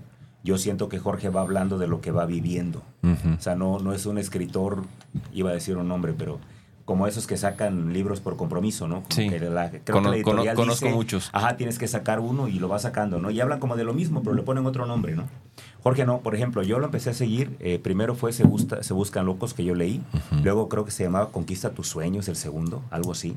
[0.44, 2.82] Yo siento que Jorge va hablando de lo que va viviendo.
[3.02, 4.84] O sea, no, no es un escritor,
[5.34, 6.38] iba a decir un nombre, pero
[6.84, 9.02] como esos que sacan libros por compromiso, ¿no?
[9.08, 9.28] sí.
[10.54, 11.30] conozco muchos.
[11.32, 13.32] Ajá, tienes que sacar uno y lo vas sacando, ¿no?
[13.32, 15.24] Y hablan como de lo mismo, pero le ponen otro nombre, ¿no?
[15.82, 17.56] Jorge, no, por ejemplo, yo lo empecé a seguir.
[17.58, 18.44] Eh, primero fue Se,
[18.82, 20.00] Se Buscan Locos, que yo leí.
[20.44, 23.36] Luego creo que se llamaba Conquista tus sueños, el segundo, algo así.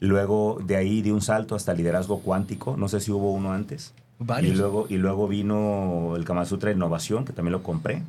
[0.00, 2.76] Luego de ahí di un salto hasta Liderazgo Cuántico.
[2.76, 3.94] No sé si hubo uno antes.
[4.42, 8.02] Y luego, y luego vino el Kama Sutra Innovación, que también lo compré.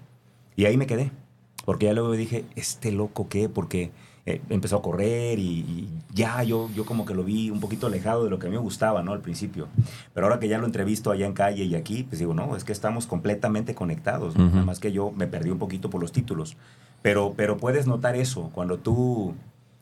[0.56, 1.12] Y ahí me quedé.
[1.66, 3.50] Porque ya luego dije, ¿este loco qué?
[3.50, 3.92] Porque
[4.26, 8.24] eh, empezó a correr y, ya yo, yo como que lo vi un poquito alejado
[8.24, 9.14] de lo que a mí me gustaba, ¿no?
[9.14, 9.68] Al principio.
[10.14, 12.64] Pero ahora que ya lo entrevisto allá en calle y aquí, pues digo, no, es
[12.64, 14.38] que estamos completamente conectados.
[14.38, 16.58] Nada más que yo me perdí un poquito por los títulos.
[17.02, 19.34] Pero, pero puedes notar eso cuando tú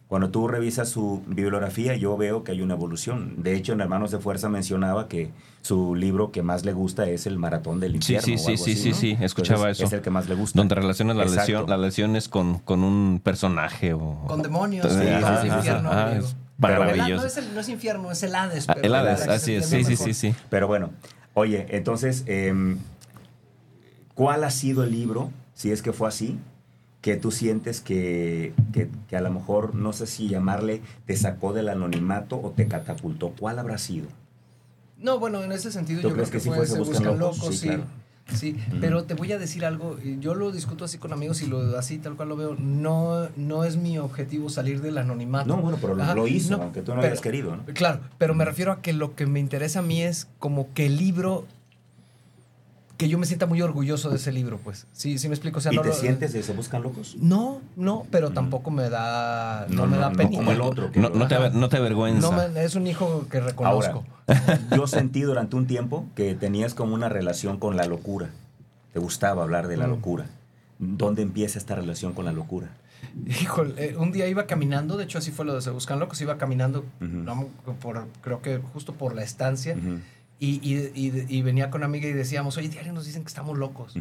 [0.08, 3.41] cuando tú revisas su bibliografía, yo veo que hay una evolución.
[3.41, 5.32] De hecho, en Hermanos de Fuerza mencionaba que
[5.62, 8.24] su libro que más le gusta es El Maratón del Infierno.
[8.24, 9.84] Sí, sí, sí, sí, sí, escuchaba eso.
[9.84, 10.60] Es el que más le gusta.
[10.60, 14.24] Donde relaciona la lesión, las lesiones con, con un personaje o...
[14.28, 15.89] Con demonios, sí, es infierno.
[16.60, 17.22] maravilloso.
[17.24, 18.70] No es, el, no es infierno, es el Hades.
[18.70, 20.36] Ah, el Hades, así es, sí, sí, sí, sí.
[20.51, 20.91] Pero bueno,
[21.34, 22.78] oye, entonces, em,
[24.14, 26.38] ¿cuál ha sido el libro, si es que fue así,
[27.06, 31.70] que tú sientes que, que, a lo mejor, no sé si llamarle, te sacó del
[31.70, 33.30] anonimato o te catapultó?
[33.39, 34.08] ¿Cuál habrá sido?
[34.97, 37.70] No, bueno, en ese sentido yo creo que, sí fue Se Buscan Locos, sí.
[38.34, 38.58] sí.
[38.82, 41.99] pero te voy a decir algo, yo lo discuto así con amigos y lo así
[41.99, 45.47] tal cual lo veo, no, no es mi objetivo salir del anonimato.
[45.47, 47.66] No, bueno, pero lo hizo, aunque tú no hayas querido, ¿no?
[47.76, 50.88] Claro, pero me refiero a que lo que me interesa a mí es como que
[50.88, 51.45] el libro
[52.97, 54.87] que yo me sienta muy orgulloso de ese libro, pues.
[54.93, 55.57] Sí, sí me explico.
[55.57, 57.17] O sea, ¿Y te sientes de Se Buscan Locos?
[57.19, 60.29] No, no, pero tampoco me da, no, me da pena.
[60.31, 60.89] como el otro.
[60.95, 62.47] no, te, no te avergüenza.
[62.61, 64.05] es un hijo que reconozco.
[64.75, 68.29] yo sentí durante un tiempo que tenías como una relación con la locura.
[68.93, 69.89] Te gustaba hablar de la mm.
[69.89, 70.25] locura.
[70.79, 72.69] ¿Dónde empieza esta relación con la locura?
[73.27, 76.19] Híjole, eh, un día iba caminando, de hecho así fue lo de Se Buscan Locos,
[76.21, 76.85] iba caminando,
[77.81, 79.77] por, creo que justo por la estancia.
[80.45, 83.57] Y, y, y, venía con una amiga y decíamos, oye, diario nos dicen que estamos
[83.57, 83.95] locos.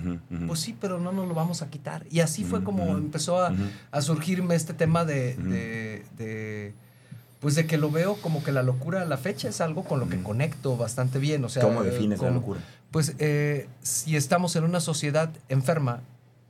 [0.47, 2.07] Pues sí, pero no nos lo vamos a quitar.
[2.11, 3.55] Y así fue como empezó a,
[3.91, 5.37] a, surgirme este tema de,
[6.19, 6.75] de,
[7.41, 10.01] pues de que lo veo como que la locura a la fecha es algo con
[10.01, 11.45] lo que conecto bastante bien.
[11.45, 12.61] O sea, ¿Cómo defines la locura?
[12.91, 16.03] Pues eh, si estamos en una sociedad enferma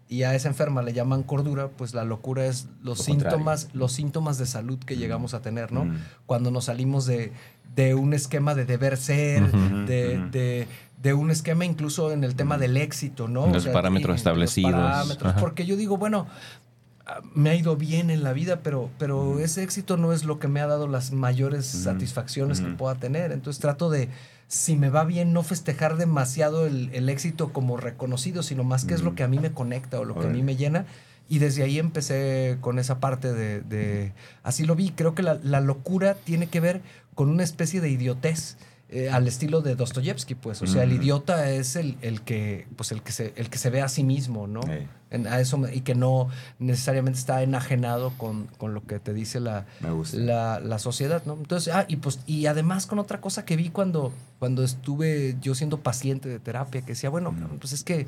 [0.09, 4.39] y a esa enferma le llaman cordura, pues la locura es los síntomas, los síntomas
[4.39, 5.87] de salud que llegamos a tener, ¿no?
[6.27, 7.33] Cuando nos salimos de,
[7.75, 9.51] de un esquema de deber ser,
[9.87, 10.67] de,
[11.03, 13.47] de, un esquema incluso en el tema del éxito, ¿no?
[13.47, 15.19] Los parámetros establecidos.
[15.41, 16.27] porque yo digo, bueno,
[17.07, 20.39] ah, me ha ido bien en la vida, pero, pero ese éxito no es lo
[20.39, 23.33] que me ha dado las mayores satisfacciones que pueda tener.
[23.33, 24.09] Entonces trato de,
[24.49, 28.95] si me va bien, no festejar demasiado el, el éxito como reconocido, sino más que
[28.95, 30.87] es lo que a mí me conecta o lo que a mí me llena.
[31.29, 34.13] Y desde ahí empecé con esa parte de,
[34.43, 36.83] así lo vi, creo que la, la, locura tiene que ver
[37.15, 38.57] con una especie de idiotez.
[38.91, 40.63] Eh, al estilo de Dostoyevsky, pues.
[40.63, 43.71] O sea, el idiota es el, el, que, pues el, que se, el que se
[43.71, 44.61] ve a sí mismo, ¿no?
[45.29, 49.65] a eso, y que no necesariamente está enajenado con, con lo que te dice la,
[50.13, 51.35] la, la, sociedad, ¿no?
[51.35, 55.55] Entonces, ah, y pues, y además con otra cosa que vi cuando, cuando estuve yo
[55.55, 58.07] siendo paciente de terapia, que decía, bueno, pues es que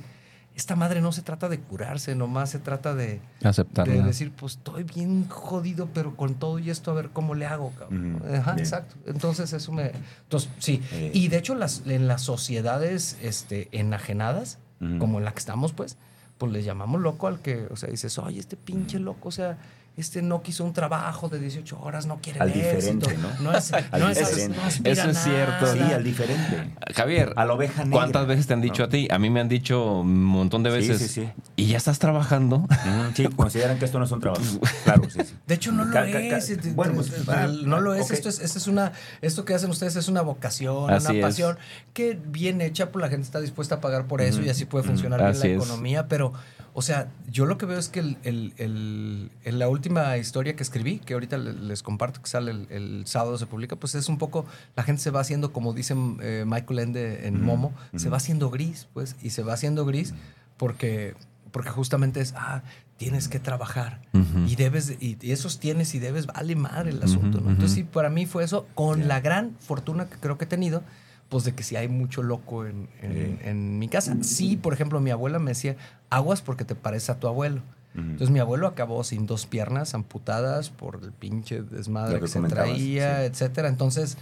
[0.56, 3.92] esta madre no se trata de curarse, nomás se trata de, Aceptarla.
[3.92, 7.44] de decir, pues estoy bien jodido, pero con todo y esto a ver cómo le
[7.44, 8.22] hago, cabrón.
[8.34, 8.96] Ajá, exacto.
[9.06, 9.92] Entonces eso me...
[10.22, 10.82] Entonces, sí.
[10.92, 11.10] Eh.
[11.12, 14.58] Y de hecho las, en las sociedades este, enajenadas,
[14.98, 15.98] como en la que estamos, pues,
[16.38, 19.58] pues le llamamos loco al que, o sea, dices, oye, este pinche loco, o sea,
[19.96, 23.28] este no quiso un trabajo de 18 horas, no quiere Al diferente, ¿no?
[23.40, 24.58] No es, al no diferente.
[24.84, 25.72] Eso es cierto.
[25.72, 26.70] Sí, al diferente.
[26.94, 28.00] Javier, a la oveja negra.
[28.00, 29.08] ¿cuántas veces te han dicho a ti?
[29.10, 30.98] A mí me han dicho un montón de veces.
[30.98, 31.28] Sí, sí, sí.
[31.56, 32.66] ¿Y ya estás trabajando?
[33.14, 34.42] sí, consideran que esto no es un trabajo.
[34.84, 35.34] Claro, sí, sí.
[35.46, 36.74] De hecho, no lo es.
[36.74, 37.26] Bueno, pues,
[37.64, 38.10] no lo es.
[38.10, 38.92] Esto es, esto es una,
[39.22, 41.56] esto que hacen ustedes es una vocación, una pasión
[41.94, 44.84] que bien hecha, pues la gente está dispuesta a pagar por eso y así puede
[44.84, 46.34] funcionar bien la economía, pero
[46.78, 50.98] o sea, yo lo que veo es que el, en la última historia que escribí,
[50.98, 54.44] que ahorita les comparto, que sale el, sábado, se publica, pues es un poco,
[54.76, 58.50] la gente se va haciendo, como dice eh, Michael Ende en Momo, se va haciendo
[58.50, 60.12] gris, pues, y se va haciendo gris
[60.58, 61.14] porque,
[61.50, 62.62] porque justamente es, ah,
[62.98, 64.02] tienes que trabajar
[64.46, 67.52] y debes, y, esos tienes y debes, vale madre el asunto, ¿no?
[67.52, 70.82] Entonces sí, para mí fue eso, con la gran fortuna que creo que he tenido,
[71.28, 74.16] pues de que si hay mucho loco en, en, mi casa.
[74.22, 75.76] Sí, por ejemplo, mi abuela me decía,
[76.08, 77.62] aguas porque te parece a tu abuelo.
[77.94, 83.24] Entonces mi abuelo acabó sin dos piernas amputadas por el pinche desmadre que, se traía,
[83.24, 83.68] etcétera.
[83.68, 84.18] Entonces,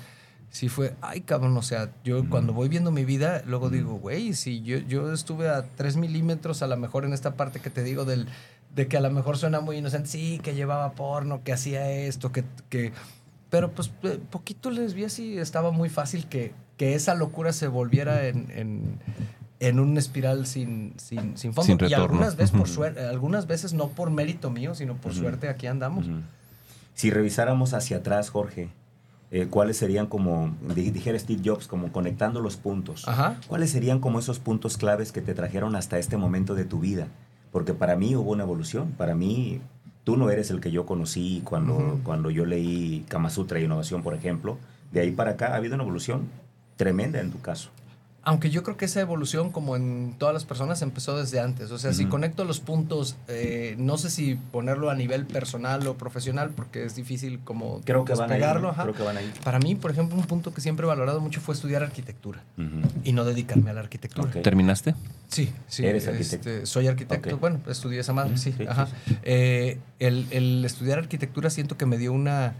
[0.48, 4.32] sí fue, ay cabrón, o sea, yo cuando voy viendo mi vida, luego digo, güey,
[4.34, 7.82] si yo, yo estuve a tres milímetros a lo mejor en esta parte que te
[7.82, 8.28] digo del,
[8.76, 12.30] de que a lo mejor suena muy inocente, sí, que llevaba porno, que hacía esto,
[12.30, 12.44] que...
[12.68, 12.92] que
[13.55, 17.68] pero pues eh, poquito les vi así, estaba muy fácil que, que esa locura se
[17.68, 18.98] volviera en, en,
[19.61, 21.78] en una espiral sin, sin, sin fondo.
[21.78, 25.48] Sin y algunas veces, por suerte, algunas veces no por mérito mío, sino por suerte
[25.48, 26.07] aquí andamos.
[26.94, 28.70] Si revisáramos hacia atrás, Jorge,
[29.30, 33.07] eh, cuáles serían como, dijera Steve Jobs, como conectando los puntos.
[33.46, 37.07] ¿Cuáles serían como esos puntos claves que te trajeron hasta este momento de tu vida?
[37.52, 38.90] Porque para mí hubo una evolución.
[38.98, 39.61] Para mí,
[40.05, 44.02] tú no eres el que yo conocí cuando, cuando yo leí Kama Sutra y Innovación,
[44.02, 44.59] por ejemplo.
[44.92, 46.28] De ahí para acá ha habido una evolución
[46.76, 47.70] tremenda en tu caso.
[48.25, 51.70] Aunque yo creo que esa evolución, como en todas las personas, empezó desde antes.
[51.70, 55.95] O sea, si conecto los puntos, eh, no sé si ponerlo a nivel personal o
[55.95, 59.33] profesional, porque es difícil como creo que van Creo que van ahí.
[59.45, 62.43] Para mí, por ejemplo, un punto que siempre he valorado mucho fue estudiar arquitectura
[63.03, 64.31] y no dedicarme a la arquitectura.
[64.31, 64.95] ¿Terminaste?
[65.29, 65.85] Sí, sí.
[65.85, 66.51] ¿Eres arquitecto?
[66.51, 67.39] Este, soy arquitecto.
[67.39, 68.55] Bueno, estudié esa madre, sí.
[68.68, 68.89] ajá.
[69.22, 72.55] Eh, el, el, estudiar arquitectura siento que me dio una...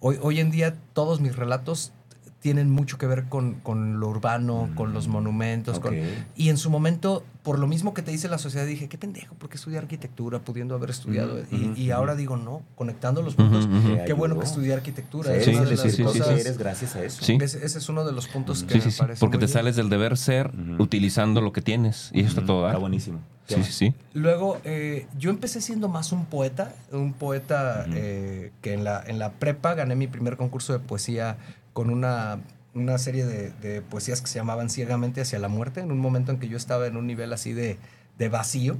[0.00, 1.92] Hoy, hoy en día todos mis relatos
[2.40, 5.80] tienen mucho que ver con, con lo urbano, con los mm, monumentos.
[5.80, 5.96] Con,
[6.36, 9.34] y en su momento, por lo mismo que te dice la sociedad, dije, qué pendejo,
[9.34, 11.40] ¿por qué estudiar arquitectura pudiendo haber estudiado?
[11.50, 13.68] y, y, ahora digo, no, conectando los puntos,
[14.06, 15.34] qué bueno que estudié arquitectura.
[15.40, 17.20] Sí, sí, sí, sí, eres gracias a eso.
[17.22, 20.16] Ese, ese, es uno de los puntos que me parece Porque te sales del deber
[20.16, 22.10] ser utilizando lo que tienes.
[22.12, 23.20] Y eso está todo Está buenísimo.
[23.48, 23.94] Sí, sí, sí.
[24.12, 29.18] Luego, eh, yo empecé siendo más un poeta, un poeta eh, que en la, en
[29.18, 31.38] la prepa gané mi primer concurso de poesía
[31.72, 32.40] con una,
[32.74, 36.38] una serie de, poesías que se llamaban Ciegamente hacia la muerte, en un momento en
[36.38, 37.78] que yo estaba en un nivel así de,
[38.18, 38.76] de vacío,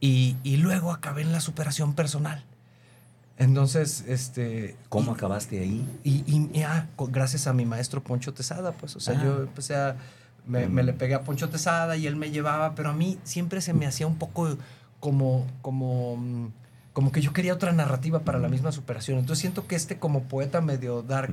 [0.00, 2.44] y, y, luego acabé en la superación personal.
[3.38, 4.76] Entonces, este...
[4.88, 5.88] ¿Cómo acabaste ahí?
[6.02, 9.42] Y, y, ah, gracias a mi maestro Poncho Tesada, pues, o sea, yo ah.
[9.42, 9.96] empecé a...
[10.44, 13.60] Me, me, le pegué a Poncho Tesada y él me llevaba, pero a mí siempre
[13.60, 14.58] se me hacía un poco
[14.98, 16.48] como, como mm,
[16.92, 19.18] como que yo quería otra narrativa para la misma superación.
[19.18, 21.32] Entonces siento que este como poeta medio dark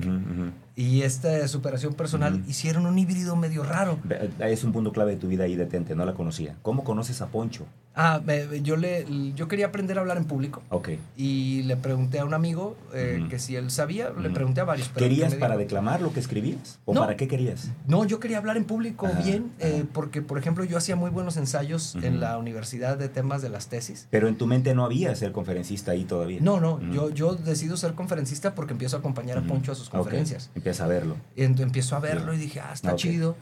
[0.76, 3.98] y esta superación personal hicieron un híbrido medio raro.
[4.38, 6.56] Es un punto clave de tu vida ahí, detente, no la conocía.
[6.62, 7.66] ¿Cómo conoces a Poncho?
[7.94, 8.22] Ah,
[8.62, 9.04] yo, le,
[9.34, 10.62] yo quería aprender a hablar en público.
[10.70, 10.90] Ok.
[11.16, 14.88] Y le pregunté a un amigo eh, que si él sabía, le pregunté a varios.
[14.90, 16.78] ¿Querías para declamar lo que escribías?
[16.84, 17.70] ¿O para qué querías?
[17.88, 21.36] No, yo quería hablar en público bien, eh, porque, por ejemplo, yo hacía muy buenos
[21.36, 24.06] ensayos en la universidad de temas de las tesis.
[24.10, 26.38] Pero en tu mente no había ser conferencista ahí todavía.
[26.40, 29.90] No, no, yo, yo decido ser conferencista porque empiezo a acompañar a Poncho a sus
[29.90, 30.50] conferencias.
[30.60, 31.16] Empieza a verlo.
[31.36, 33.36] Y empiezo a verlo y dije, ah, está chido.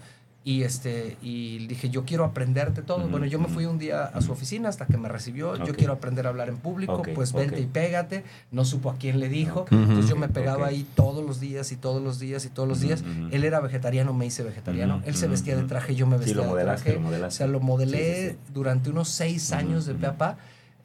[0.45, 3.07] Y, este, y dije, yo quiero aprenderte todo.
[3.09, 5.57] bueno, yo me fui un día a su oficina hasta que me recibió.
[5.63, 7.03] Yo quiero aprender a hablar en público.
[7.15, 8.25] pues vente y pégate.
[8.51, 9.67] No supo a quién le dijo.
[9.71, 12.81] Entonces yo me pegaba ahí todos los días y todos los días y todos los
[12.81, 13.05] días.
[13.31, 15.03] Él era vegetariano, me hice vegetariano.
[15.05, 16.97] Él se vestía de traje, yo me vestía de traje.
[16.97, 20.39] o sea, lo modelé durante unos seis años de papá.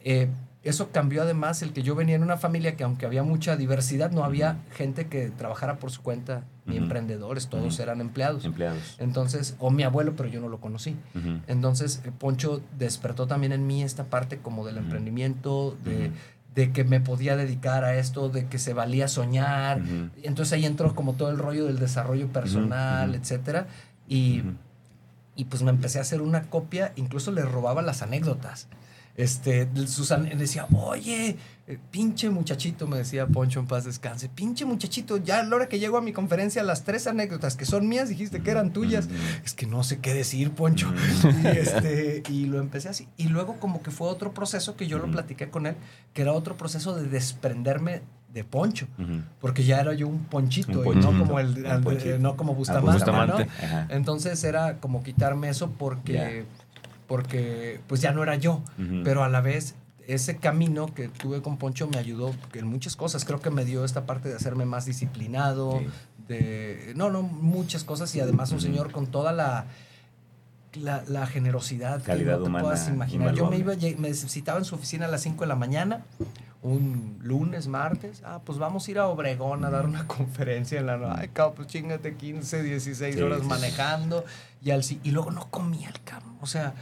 [0.04, 0.28] Eh,
[0.64, 4.11] eso cambió además el que yo venía en una familia que aunque había mucha diversidad,
[4.11, 8.45] no había gente que trabajara por su cuenta, ni emprendedores, todos eran empleados.
[8.45, 8.95] Empleados.
[8.99, 10.95] Entonces, o mi abuelo, pero yo no lo conocí.
[11.47, 17.01] Entonces, eh, Poncho despertó también en mí esta parte como del emprendimiento, de, que me
[17.01, 19.82] podía dedicar a esto, de que se valía soñar.
[20.22, 23.68] Entonces ahí entró como todo el rollo del desarrollo personal, etcétera.
[24.07, 24.43] Y,
[25.36, 28.70] y pues me empecé a hacer una copia, incluso le robaba las anécdotas
[29.16, 31.38] este, Susan decía, oye,
[31.68, 35.70] eh, pinche muchachito, me decía Poncho en paz descanse, pinche muchachito, ya a la hora
[35.70, 39.07] que llego a mi conferencia, las tres anécdotas que son mías, dijiste que eran tuyas,
[39.45, 40.91] es que no sé qué decir, Poncho.
[41.43, 43.07] y, este, y lo empecé así.
[43.16, 45.76] Y luego como que fue otro proceso que yo lo platiqué con él,
[46.14, 48.01] que era otro proceso de desprenderme
[48.34, 48.88] de Poncho,
[49.39, 51.61] porque ya era yo un ponchito, y no como el,
[52.20, 53.47] no como Bustamante,
[53.89, 56.45] Entonces era como quitarme eso porque
[57.08, 58.62] porque pues ya no era yo,
[59.04, 59.76] pero a la vez
[60.08, 63.26] ese camino que tuve con Poncho me ayudó en muchas cosas.
[63.26, 65.82] Creo que me dio esta parte de hacerme más disciplinado,
[66.28, 68.14] de no, no, muchas cosas.
[68.16, 69.66] Y además un señor con toda la
[70.76, 73.36] la, generosidad calidad que no te puedas imaginar.
[73.36, 76.04] Yo me iba me necesitaba en su oficina a las 5 de la mañana,
[76.64, 80.88] un lunes, martes, ah, pues vamos a ir a Obregón a dar una conferencia en
[80.88, 81.20] la noche.
[81.22, 84.26] Ay, cabrón, pues chingate 15, 16 horas manejando
[84.64, 86.74] y al y luego no comía el cabrón, o sea,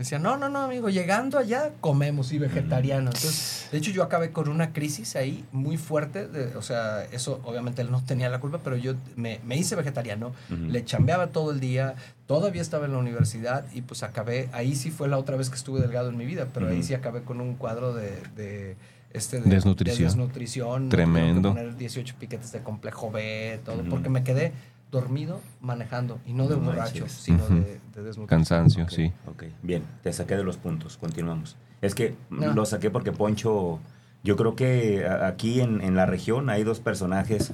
[0.00, 3.10] Decía, no, no, no, amigo, llegando allá comemos y vegetariano.
[3.10, 6.26] Entonces, de hecho, yo acabé con una crisis ahí muy fuerte.
[6.26, 9.76] De, o sea, eso obviamente él no tenía la culpa, pero yo me, me hice
[9.76, 14.74] vegetariano, le chambeaba todo el día, todavía estaba en la universidad y pues acabé, ahí
[14.74, 17.20] sí fue la otra vez que estuve delgado en mi vida, pero ahí sí acabé
[17.20, 18.76] con un cuadro de, de
[19.12, 20.08] este de, desnutrición.
[20.08, 20.88] desnutrición.
[20.88, 21.50] Tremendo.
[21.50, 24.52] poner 18 piquetes de complejo B, todo, porque me quedé
[24.90, 29.12] dormido manejando y no de borracho, sino de, de Cansancio, sí.
[29.26, 31.56] Ok, bien, te saqué de los puntos, continuamos.
[31.80, 33.78] Es que lo saqué porque Poncho,
[34.22, 37.52] yo creo que aquí en, en, la región hay dos personajes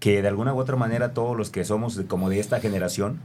[0.00, 3.18] que de alguna u otra manera todos los que somos como de esta generación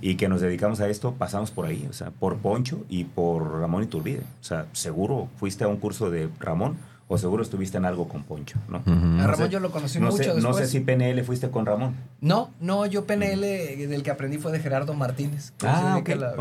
[0.00, 3.60] y que nos dedicamos a esto pasamos por ahí, o sea, por Poncho y por
[3.60, 4.22] Ramón Iturbide.
[4.40, 6.76] O sea, seguro fuiste a un curso de Ramón
[7.12, 8.78] o seguro estuviste en algo con Poncho, ¿no?
[9.22, 10.42] A Ramón yo lo conocí mucho después.
[10.42, 11.94] No sé si PNL fuiste con Ramón.
[12.22, 15.52] No, no, yo PNL del que aprendí fue de Gerardo Martínez.
[15.62, 16.34] ah, okay, la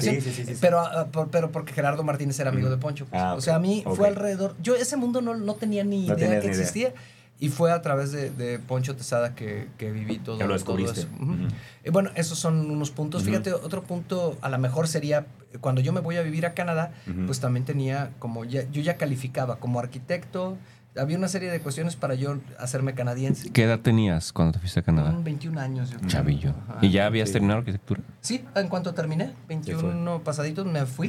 [0.00, 3.06] Sí, sí, sí, pero, ah, pero porque Gerardo Martínez era amigo de Poncho.
[3.06, 3.20] Pues.
[3.20, 4.54] Ah, o sea, a mí fue alrededor...
[4.62, 6.94] Yo ese mundo no, no tenía ni idea que existía.
[7.38, 11.06] Y fue a través de, Poncho Tesada que, que viví todo, lo todo eso.
[11.84, 13.24] y bueno, esos son unos puntos.
[13.24, 15.26] Fíjate, otro punto a lo mejor sería,
[15.60, 16.92] cuando yo me voy a vivir a Canadá,
[17.26, 20.56] pues también tenía como, ya, yo ya calificaba como arquitecto,
[20.98, 23.50] había una serie de cuestiones para yo hacerme canadiense.
[23.50, 25.14] ¿Qué edad tenías cuando te fuiste a Canadá?
[25.22, 25.90] 21 años.
[25.90, 26.54] Yo Chavillo.
[26.80, 28.00] ¿Y ya habías terminado arquitectura?
[28.22, 31.08] Sí, en cuanto terminé, 21 pasaditos me fui.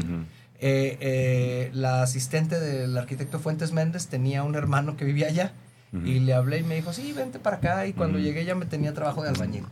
[0.59, 5.53] Eh, eh, la asistente del arquitecto Fuentes Méndez tenía un hermano que vivía allá
[5.93, 7.88] y le hablé y me dijo, sí, vente para acá.
[7.88, 9.65] Y cuando llegué ya me tenía trabajo de albañil.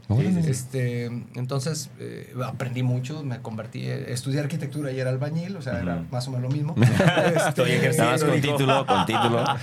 [0.48, 1.06] este,
[1.36, 6.28] entonces eh, aprendí mucho, me convertí, estudié arquitectura y era albañil, o sea, era más
[6.28, 6.76] o menos lo mismo.
[7.48, 9.44] este, Estabas con título, con título.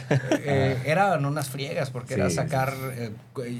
[0.45, 3.13] Eh, eran unas friegas porque era sacar, eh,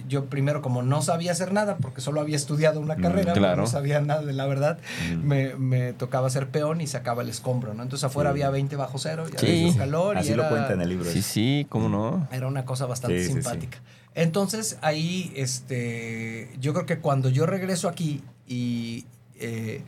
[0.09, 4.01] yo primero como no sabía hacer nada porque solo había estudiado una carrera, no sabía
[4.01, 4.79] nada de la verdad,
[5.23, 7.83] me, me, tocaba ser peón y sacaba el escombro, ¿no?
[7.83, 10.19] Entonces afuera había 20 bajo cero y había calor.
[10.19, 11.11] Así lo cuenta en el libro.
[11.11, 12.27] Sí, sí, cómo no.
[12.33, 13.79] Era una cosa bastante simpática.
[14.15, 19.83] Entonces ahí, este, yo creo que cuando yo regreso aquí y, eh,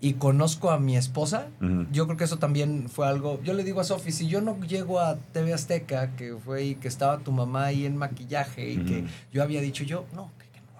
[0.00, 1.48] y conozco a mi esposa,
[1.90, 4.58] yo creo que eso también fue algo, yo le digo a Sofi, si yo no
[4.60, 8.78] llego a TV Azteca, que fue y que estaba tu mamá ahí en maquillaje y
[8.78, 10.30] que yo había dicho yo, no,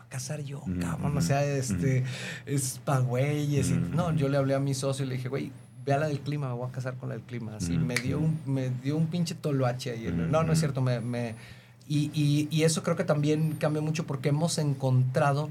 [0.08, 2.04] casar yo, cabrón, o sea, este,
[2.44, 3.70] es pa' güeyes.
[3.70, 5.50] no, yo le hablé a mi socio y le dije, güey,
[5.84, 7.56] ve a la del clima, me voy a casar con la del clima.
[7.56, 10.12] Así, me, dio un, me dio un pinche toloache ahí.
[10.12, 11.00] No, no es cierto, me...
[11.00, 11.34] me
[11.88, 15.50] y, y, y, eso creo que también cambia mucho porque hemos encontrado,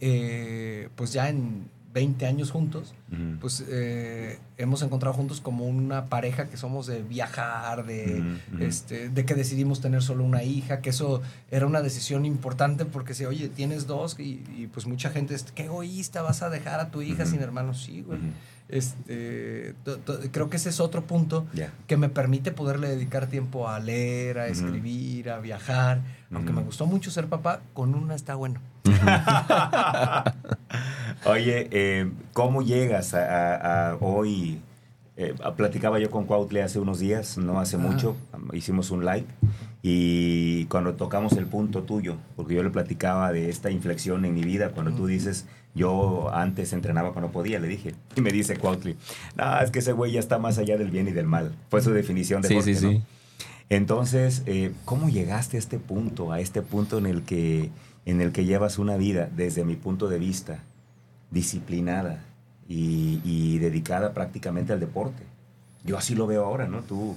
[0.00, 2.94] eh, pues ya en 20 años juntos,
[3.40, 8.22] pues eh, hemos encontrado juntos como una pareja que somos de viajar, de,
[8.60, 13.12] este, de que decidimos tener solo una hija, que eso era una decisión importante porque
[13.14, 16.92] si, oye, tienes dos y, pues mucha gente es, qué egoísta, vas a dejar a
[16.92, 18.20] tu hija sin hermanos, sí, güey.
[18.70, 19.74] Este,
[20.30, 21.46] creo que ese es otro punto
[21.86, 26.02] que me permite poderle dedicar tiempo a leer, a escribir, a viajar.
[26.32, 28.60] Aunque me gustó mucho ser papá, con una está bueno.
[31.26, 34.60] Oye, eh, ¿cómo llegas a, hoy?
[35.16, 38.16] Eh, platicaba yo con Cuautle hace unos días, no hace mucho,
[38.52, 39.26] hicimos un live
[39.82, 44.42] y cuando tocamos el punto tuyo, porque yo le platicaba de esta inflexión en mi
[44.42, 48.96] vida, cuando tú dices, yo antes entrenaba cuando podía, le dije, y me dice Cuautle,
[49.36, 51.80] no, es que ese güey ya está más allá del bien y del mal, fue
[51.80, 53.02] su definición de sí, sí, sí.
[53.68, 57.70] Entonces, eh, ¿cómo llegaste a este punto, a este punto en el que
[58.06, 60.60] en el que llevas una vida, desde mi punto de vista,
[61.30, 62.24] disciplinada
[62.68, 65.24] y, dedicada prácticamente al deporte.
[65.84, 66.82] Yo así lo veo ahora, ¿no?
[66.82, 67.16] Tú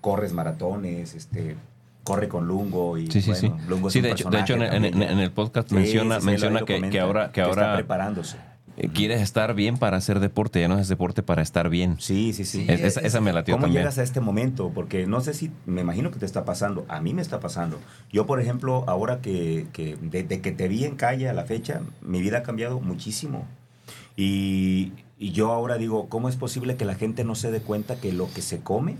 [0.00, 1.56] corres maratones, este,
[2.04, 3.52] corre con Lungo y sí, sí, sí.
[3.68, 7.40] Lungo sí, de, hecho, de hecho, en, el podcast menciona, menciona que, que, ahora que,
[7.40, 8.36] ahora está preparándose
[8.76, 11.96] eh, quieres estar bien para hacer deporte, ya no es deporte para estar bien.
[11.98, 12.66] Sí, sí, sí.
[12.68, 13.82] esa, me latió ¿Cómo también.
[13.82, 14.70] llegas a este momento?
[14.74, 17.78] Porque no sé si, me imagino que te está pasando, a mí me está pasando.
[18.10, 21.82] Yo, por ejemplo, ahora que, que desde que te vi en calle a la fecha,
[22.00, 23.46] mi vida ha cambiado muchísimo.
[24.16, 27.96] Y, y yo ahora digo, ¿cómo es posible que la gente no se dé cuenta
[27.96, 28.96] que lo que se come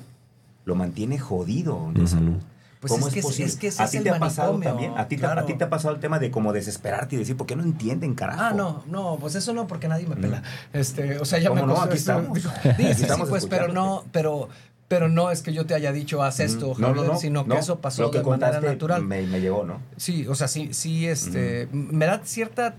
[0.65, 2.37] lo mantiene jodido de salud?
[2.81, 3.47] Pues ¿Cómo es, que, posible?
[3.47, 4.97] Es que ¿A ti te ha pasado también?
[4.97, 7.37] ¿A ti, te, ¿A ti, te, ha pasado el tema de como desesperarte y decir,
[7.37, 8.41] ¿por qué no entienden, carajo?
[8.43, 10.43] Ah, no, no, pues eso no, porque nadie me pela.
[10.73, 11.79] Este, o sea, ya me no?
[11.79, 12.39] Aquí estamos.
[12.41, 14.49] Sí, sí, pues, pero no, pero,
[14.91, 17.79] pero no es que yo te haya dicho, haz esto, no, no, sino que eso
[17.79, 19.05] pasó que de manera natural.
[19.05, 19.81] Me, me llevó, ¿no?
[19.97, 22.75] Sí, o sea, sí, sí, este, me da cierta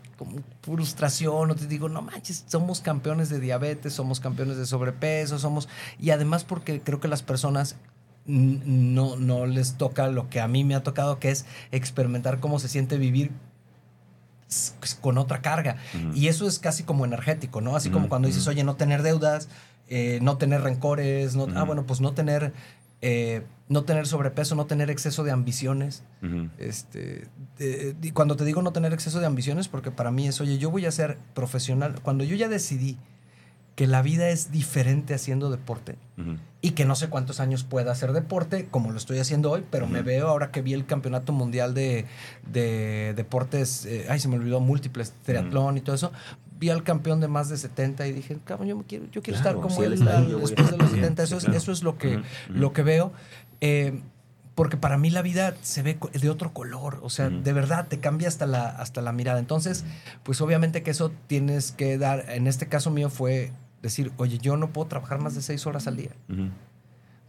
[0.62, 5.70] frustración, o te digo, no manches, somos campeones de diabetes, somos campeones de sobrepeso, somos,
[6.02, 7.78] y además porque creo que las personas
[8.26, 12.60] no, no les toca lo que a mí me ha tocado, que es experimentar cómo
[12.60, 13.32] se siente vivir
[15.00, 15.78] con otra carga.
[16.14, 17.76] Y eso es casi como energético, ¿no?
[17.78, 19.48] Así como cuando dices, oye, no tener deudas,
[19.94, 22.54] eh, no tener rencores, no, ah, bueno, pues no tener,
[23.02, 26.04] eh, no tener sobrepeso, no tener exceso de ambiciones.
[26.58, 27.28] este,
[28.14, 30.86] cuando te digo no tener exceso de ambiciones, porque para mí es, oye, yo voy
[30.86, 32.00] a ser profesional.
[32.02, 32.98] Cuando yo ya decidí
[33.76, 35.98] que la vida es diferente haciendo deporte
[36.62, 39.88] y que no sé cuántos años pueda hacer deporte como lo estoy haciendo hoy, pero
[39.88, 42.06] me veo ahora que vi el campeonato mundial de,
[43.14, 46.14] deportes, eh, ay, se me olvidó, múltiples, triatlón y todo eso.
[46.62, 49.56] Vi al campeón de más de 70 y dije, cabrón, yo, quiero, yo quiero estar
[49.56, 51.24] como él después de los 70.
[51.24, 53.12] Eso es, eso es lo que, lo que veo.
[53.60, 54.00] Eh,
[54.56, 58.00] porque para mí la vida se ve de otro color, o sea, de verdad te
[58.00, 59.40] cambia hasta la, hasta la mirada.
[59.40, 59.86] Entonces,
[60.22, 64.58] pues obviamente que eso tienes que dar, en este caso mío fue decir, oye, yo
[64.58, 66.12] no puedo trabajar más de seis horas al día,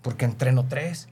[0.02, 1.08] porque entreno tres.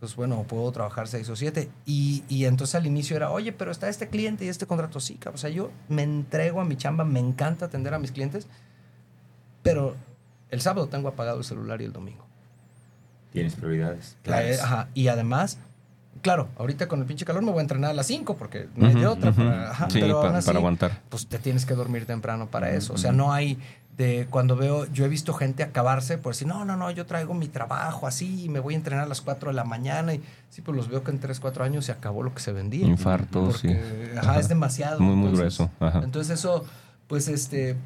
[0.00, 1.68] Entonces, bueno, puedo trabajar seis o siete.
[1.84, 4.98] Y, y, entonces al inicio era, oye, pero está este cliente y este contrato.
[4.98, 8.46] Sí, o sea, yo me entrego a mi chamba, me encanta atender a mis clientes,
[9.62, 9.94] pero
[10.48, 12.24] el sábado tengo apagado el celular y el domingo.
[13.30, 14.16] Tienes prioridades.
[14.62, 14.88] ajá.
[14.94, 15.58] Y además,
[16.22, 18.86] claro, ahorita con el pinche calor me voy a entrenar a las 5 porque no
[18.86, 19.32] hay de otra.
[19.32, 21.02] Para, pero para, aguantar.
[21.10, 22.94] Pues te tienes que dormir temprano para eso.
[22.94, 23.58] O sea, no hay
[23.96, 27.34] de cuando veo, yo he visto gente acabarse por decir, no, no, no, yo traigo
[27.34, 30.14] mi trabajo así y me voy a entrenar a las 4 de la mañana.
[30.14, 32.52] Y sí, pues los veo que en 3, 4 años se acabó lo que se
[32.52, 32.86] vendía.
[32.86, 33.68] Infarto, sí.
[34.16, 35.00] Ajá, es demasiado.
[35.00, 35.70] Muy, muy grueso.
[35.80, 36.00] Ajá.
[36.02, 36.64] Entonces eso,
[37.08, 37.76] pues este,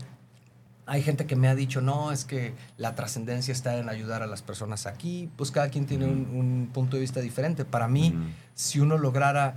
[0.86, 4.26] hay gente que me ha dicho, no, es que la trascendencia está en ayudar a
[4.26, 5.30] las personas aquí.
[5.36, 7.64] Pues cada quien tiene un, punto de vista diferente.
[7.64, 8.14] Para mí,
[8.54, 9.54] si uno lograra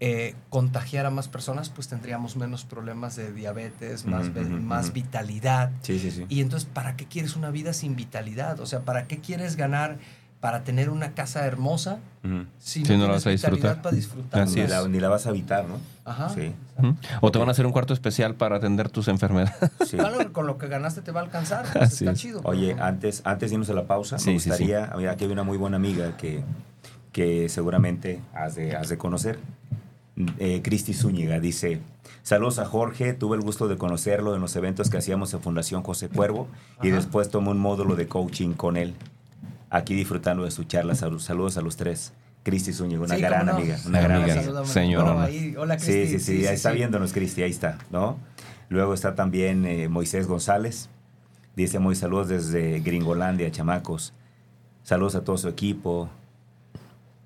[0.00, 5.72] eh, contagiar a más personas, pues tendríamos menos problemas de diabetes, más, más vitalidad.
[5.82, 6.26] Sí, sí, sí.
[6.28, 8.60] Y entonces, ¿para qué quieres una vida sin vitalidad?
[8.60, 9.98] O sea, ¿para qué quieres ganar
[10.40, 11.98] para tener una casa hermosa
[12.58, 13.82] si no, la vas a disfrutar.
[13.82, 14.46] Para disfrutar
[14.88, 15.80] ni la vas a habitar, ¿no?
[16.04, 16.28] Ajá.
[16.28, 16.54] Sí.
[17.20, 19.54] O te van a hacer un cuarto especial para atender tus enfermedades.
[19.88, 19.96] Sí.
[20.32, 21.64] con lo que ganaste te va a alcanzar.
[21.72, 22.40] Pues, está chido.
[22.44, 25.76] Oye, antes, antes de irnos a la pausa, me gustaría, aquí hay una muy buena
[25.76, 26.42] amiga que,
[27.10, 29.38] que seguramente has de, has de conocer.
[30.38, 31.80] Eh, Cristi Zúñiga dice,
[32.22, 35.82] saludos a Jorge, tuve el gusto de conocerlo en los eventos que hacíamos en Fundación
[35.82, 36.48] José Cuervo
[36.82, 38.94] y después tomé un módulo de coaching con él
[39.70, 40.94] aquí disfrutando de su charla.
[40.94, 42.12] Saludos a los tres.
[42.42, 43.78] Cristi Zúñiga, una gran amiga.
[43.86, 44.64] Una gran amiga.
[44.64, 45.28] Señora.
[45.58, 46.06] hola, Cristi.
[46.06, 48.18] Sí, sí, sí, ahí está viéndonos, Cristi, ahí está, ¿no?
[48.68, 50.88] Luego está también eh, Moisés González.
[51.56, 54.14] Dice muy saludos desde Gringolandia, chamacos.
[54.82, 56.08] Saludos a todo su equipo.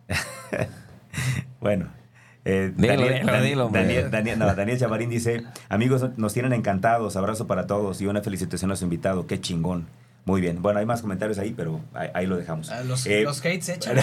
[1.61, 2.01] bueno.
[2.45, 8.72] Eh, Daniel, Daniel, Chavarín dice, amigos, nos tienen encantados, abrazo para todos y una felicitación
[8.72, 9.86] a su invitado, qué chingón.
[10.24, 10.62] Muy bien.
[10.62, 12.70] Bueno, hay más comentarios ahí, pero ahí, lo dejamos.
[12.70, 13.99] Ah, los, eh, los, hates echan.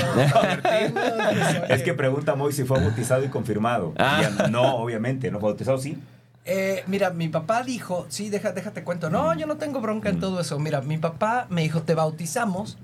[1.69, 3.93] es que pregunta Moy si fue bautizado y confirmado.
[3.97, 4.47] Ah.
[4.49, 5.97] no, obviamente, ¿no fue bautizado sí?
[6.43, 9.09] Eh, mira, mi papá dijo, sí, déjate cuento.
[9.09, 10.19] No, yo no tengo bronca en mm.
[10.19, 10.59] todo eso.
[10.59, 12.77] Mira, mi papá me dijo, te bautizamos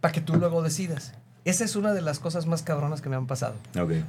[0.00, 1.12] para que tú luego decidas.
[1.46, 3.54] Esa es una de las cosas más cabronas que me han pasado.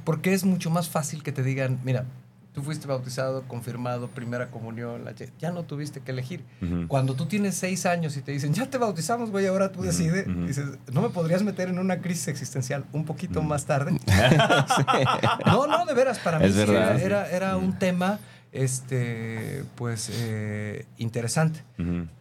[0.04, 2.04] Porque es mucho más fácil que te digan, mira,
[2.52, 5.04] tú fuiste bautizado, confirmado, primera comunión,
[5.38, 6.42] ya no tuviste que elegir.
[6.88, 10.26] Cuando tú tienes seis años y te dicen, ya te bautizamos, güey, ahora tú decides,
[10.48, 13.92] dices, ¿no me podrías meter en una crisis existencial un poquito más tarde?
[15.46, 18.18] No, no, de veras, para mí era, era, un tema
[18.50, 21.62] este, pues, eh, interesante.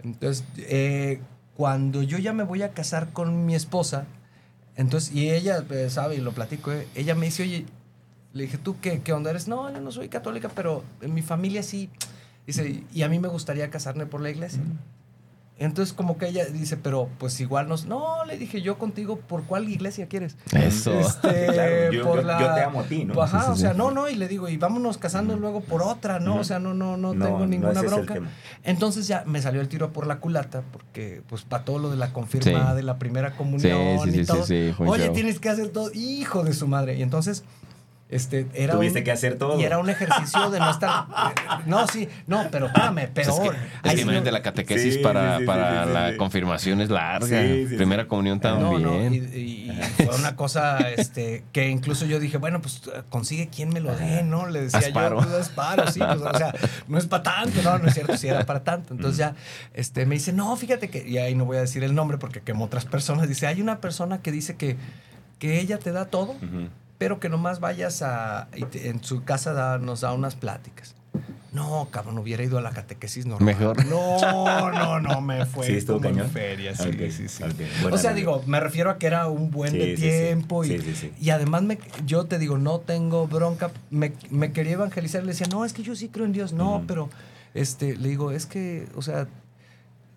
[0.03, 1.21] Entonces, eh,
[1.55, 4.05] cuando yo ya me voy a casar con mi esposa,
[4.77, 7.65] entonces, y ella eh, sabe y lo platico, ella me dice, oye,
[8.33, 9.47] le dije, ¿tú qué, qué onda eres?
[9.47, 11.89] No, yo no soy católica, pero en mi familia sí.
[12.45, 14.61] Dice, y a mí me gustaría casarme por la iglesia.
[15.59, 17.85] Entonces, como que ella dice, pero pues igual nos.
[17.85, 20.37] No, le dije, yo contigo, ¿por cuál iglesia quieres?
[20.53, 20.91] Eso.
[20.99, 23.15] Este, yo, te amo a ti, ¿no?
[23.15, 26.19] Pues, ajá, o sea, no, no, y le digo, y vámonos casando luego por otra,
[26.19, 26.35] ¿no?
[26.35, 28.19] O sea, no, no, no, tengo ninguna bronca.
[28.63, 31.97] Entonces ya me salió el tiro por la culata, porque, pues, para todo lo de
[31.97, 34.45] la confirmada, de la primera comunión y todo.
[34.79, 36.97] Oye, tienes que hacer todo, hijo de su madre.
[36.97, 37.43] Y entonces
[38.09, 39.59] este, era Tuviste que hacer todo.
[39.59, 41.05] Y era un ejercicio de no estar.
[41.65, 43.55] no, sí, no, pero espérame, peor.
[43.83, 47.41] Es que, la catequesis para, para la confirmación es larga.
[47.75, 49.13] Primera comunión también.
[49.13, 53.95] y, fue una cosa este, que incluso yo dije, bueno, pues consigue quien me lo
[53.95, 54.47] dé, ¿no?
[54.47, 56.53] Le decía yo, pues asparo, sí, pues, o sea,
[56.87, 58.93] no es para tanto, no, no es cierto, sí era para tanto.
[58.93, 59.35] Entonces ya
[59.73, 62.39] este, me dice, no, fíjate que, y ahí no voy a decir el nombre porque
[62.39, 64.77] como otras personas, dice, hay una persona que dice que,
[65.39, 66.35] que ella te da todo
[66.97, 68.47] pero que nomás vayas a.
[68.53, 70.95] en su casa nos da unas pláticas.
[71.53, 73.45] No, cabrón, hubiera ido a la catequesis normal.
[73.45, 73.85] Mejor.
[73.85, 76.29] No, no, no, me fue sí, estuvo cañón.
[76.29, 77.43] feria, sí, sí, sí.
[77.89, 80.79] O sea, digo, me refiero a que era un buen de tiempo y,
[81.19, 83.71] y, además me, yo te digo, no tengo bronca.
[83.89, 86.53] Me, me, quería evangelizar, le decía, no, es que yo sí creo en Dios.
[86.53, 87.09] No, pero
[87.53, 89.27] este, le digo, es que, o sea,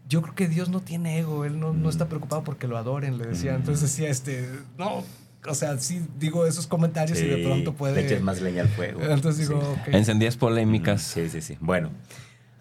[0.08, 3.16] yo creo que Dios no tiene ego, Él no, no está preocupado porque lo adoren,
[3.16, 3.54] le decía.
[3.54, 5.04] Entonces decía, este, no,
[5.46, 7.94] o sea, sí digo esos comentarios y de pronto puede.
[7.94, 9.00] Le eches más leña al fuego.
[9.02, 11.02] Entonces digo, Encendías polémicas.
[11.02, 11.56] Sí, sí, sí.
[11.60, 11.90] Bueno,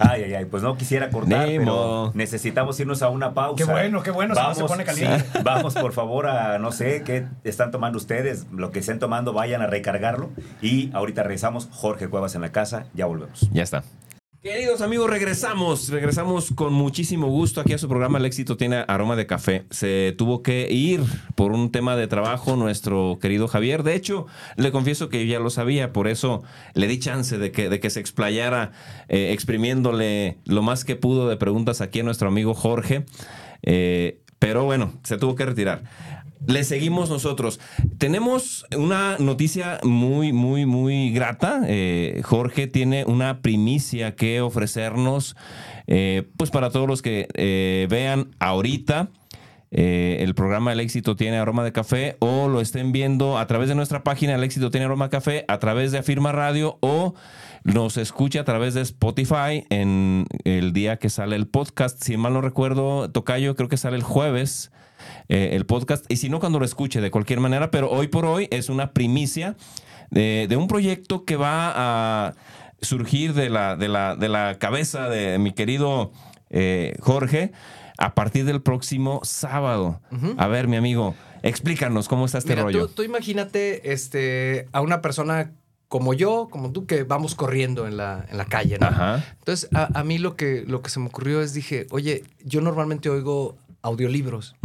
[0.01, 3.57] Ay, ay, ay, pues no quisiera cortar, pero necesitamos irnos a una pausa.
[3.57, 5.25] Qué bueno, qué bueno, vamos, se pone caliente.
[5.43, 9.61] vamos, por favor, a no sé qué están tomando ustedes, lo que estén tomando, vayan
[9.61, 10.30] a recargarlo.
[10.61, 13.49] Y ahorita regresamos, Jorge Cuevas en la casa, ya volvemos.
[13.51, 13.84] Ya está.
[14.41, 19.17] Queridos amigos, regresamos, regresamos con muchísimo gusto aquí a su programa El éxito tiene aroma
[19.17, 19.65] de café.
[19.69, 21.01] Se tuvo que ir
[21.35, 23.83] por un tema de trabajo nuestro querido Javier.
[23.83, 26.41] De hecho, le confieso que ya lo sabía, por eso
[26.73, 28.71] le di chance de que, de que se explayara
[29.09, 33.03] eh, exprimiéndole lo más que pudo de preguntas aquí a nuestro amigo Jorge.
[33.61, 35.83] Eh, pero bueno, se tuvo que retirar.
[36.45, 37.59] Le seguimos nosotros.
[37.97, 41.61] Tenemos una noticia muy, muy, muy grata.
[41.67, 45.35] Eh, Jorge tiene una primicia que ofrecernos,
[45.87, 49.09] eh, pues para todos los que eh, vean ahorita.
[49.71, 53.75] el programa El éxito tiene aroma de café o lo estén viendo a través de
[53.75, 57.13] nuestra página El éxito tiene aroma de café, a través de Afirma Radio o
[57.63, 62.01] nos escuche a través de Spotify en el día que sale el podcast.
[62.01, 64.71] Si mal no recuerdo, Tocayo, creo que sale el jueves
[65.28, 66.05] eh, el podcast.
[66.10, 67.72] Y si no, cuando lo escuche de cualquier manera.
[67.72, 69.55] Pero hoy por hoy es una primicia
[70.12, 72.34] de, un proyecto que va a
[72.82, 76.12] surgir de la, de la, de la cabeza de mi querido
[76.49, 77.51] eh, Jorge
[77.97, 80.01] a partir del próximo sábado.
[80.38, 82.88] A ver, mi amigo, explícanos cómo está este rollo.
[82.88, 85.51] Tú, tú, imagínate este, a una persona
[85.89, 88.88] como yo, como tú, que vamos corriendo en la, en la calle, ¿no?
[89.39, 92.62] Entonces, a, a, mí lo que, lo que se me ocurrió es, dije, oye, yo
[92.62, 94.55] normalmente oigo audiolibros,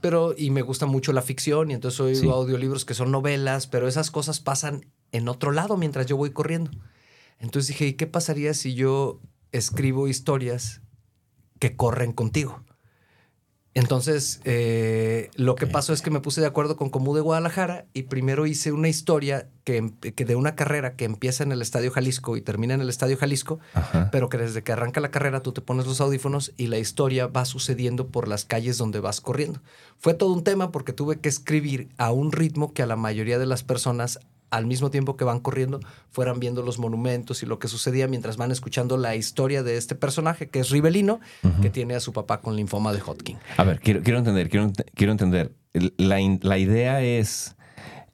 [0.00, 3.88] pero y me gusta mucho la ficción y entonces oigo audiolibros que son novelas, pero
[3.88, 6.70] esas cosas pasan en otro lado mientras yo voy corriendo.
[7.38, 9.20] Entonces dije, ¿y qué pasaría si yo
[9.52, 10.82] escribo historias
[11.58, 12.62] que corren contigo?
[13.72, 17.86] Entonces, eh, lo que pasó es que me puse de acuerdo con Comú de Guadalajara
[17.94, 21.62] y primero hice una historia que, em, que, de una carrera que empieza en el
[21.62, 23.60] Estadio Jalisco y termina en el Estadio Jalisco,
[24.10, 27.28] pero que desde que arranca la carrera tú te pones los audífonos y la historia
[27.28, 29.60] va sucediendo por las calles donde vas corriendo.
[29.98, 33.38] Fue todo un tema porque tuve que escribir a un ritmo que a la mayoría
[33.38, 34.18] de las personas
[34.50, 35.80] al mismo tiempo que van corriendo,
[36.10, 39.94] fueran viendo los monumentos y lo que sucedía mientras van escuchando la historia de este
[39.94, 41.20] personaje, que es Rivelino,
[41.62, 43.38] que tiene a su papá con linfoma de Hodgkin.
[43.56, 45.52] A ver, quiero, quiero entender, quiero, quiero entender.
[45.96, 47.56] La, la idea es...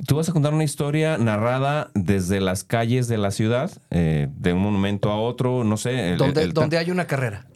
[0.07, 4.53] Tú vas a contar una historia narrada desde las calles de la ciudad, eh, de
[4.53, 6.17] un monumento a otro, no sé.
[6.17, 7.47] donde, donde hay una carrera.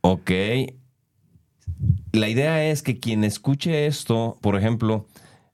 [0.00, 0.30] Ok.
[2.12, 5.06] La idea es que quien escuche esto, por ejemplo,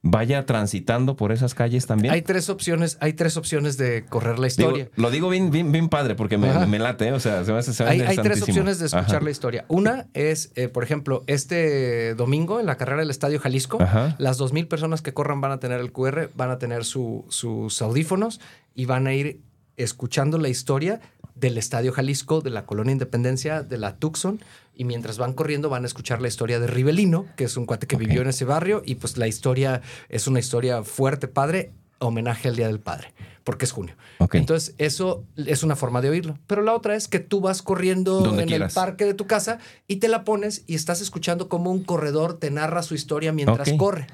[0.02, 2.12] vaya transitando por esas calles también?
[2.12, 4.90] Hay tres opciones, hay tres opciones de correr la historia.
[4.96, 7.12] lo digo bien, bien, bien padre porque me, late, ¿eh?
[7.12, 9.64] o sea, se me hace, hay, hay, tres opciones de escuchar la historia.
[9.68, 13.78] Una es, eh, por ejemplo, este domingo en la carrera del Estadio Jalisco,
[14.18, 17.80] las dos mil personas que corran van a tener el QR, van a tener sus
[17.80, 18.40] audífonos
[18.74, 19.40] y van a ir
[19.76, 21.00] escuchando la historia
[21.34, 24.40] del Estadio Jalisco, de la Colonia Independencia, de la Tucson,
[24.74, 27.86] y mientras van corriendo van a escuchar la historia de Rivelino, que es un cuate
[27.86, 31.72] que vivió en ese barrio, y pues la historia es una historia fuerte, padre,
[32.02, 33.12] homenaje al Día del Padre,
[33.44, 33.94] porque es junio.
[34.32, 36.38] Entonces, eso es una forma de oírlo.
[36.46, 39.58] Pero la otra es que tú vas corriendo en el parque de tu casa
[39.88, 43.72] y te la pones y estás escuchando como un corredor te narra su historia mientras
[43.74, 44.06] corre.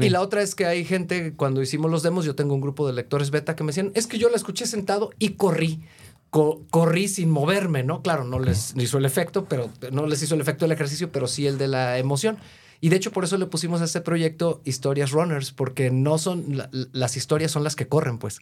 [0.00, 2.86] y la otra es que hay gente, cuando hicimos los demos, yo tengo un grupo
[2.86, 5.82] de lectores beta que me decían, es que yo la escuché sentado y corrí
[6.30, 8.02] corrí sin moverme, ¿no?
[8.02, 11.26] Claro, no les hizo el efecto, pero no les hizo el efecto del ejercicio, pero
[11.26, 12.38] sí el de la emoción.
[12.80, 16.62] Y de hecho por eso le pusimos a este proyecto historias runners, porque no son
[16.92, 18.40] las historias son las que corren, pues.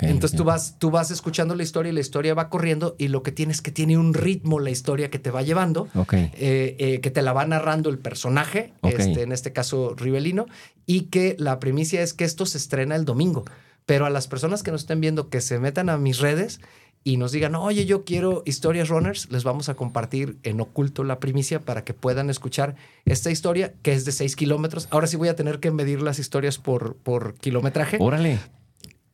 [0.00, 3.22] Entonces tú vas tú vas escuchando la historia y la historia va corriendo y lo
[3.22, 7.00] que tienes es que tiene un ritmo la historia que te va llevando, eh, eh,
[7.00, 10.46] que te la va narrando el personaje, este, en este caso Rivelino,
[10.86, 13.44] y que la primicia es que esto se estrena el domingo.
[13.84, 16.60] Pero a las personas que nos estén viendo que se metan a mis redes
[17.04, 21.18] y nos digan, oye, yo quiero historias runners, les vamos a compartir en oculto la
[21.18, 24.88] primicia para que puedan escuchar esta historia que es de 6 kilómetros.
[24.90, 27.98] Ahora sí voy a tener que medir las historias por, por kilometraje.
[28.00, 28.38] Órale.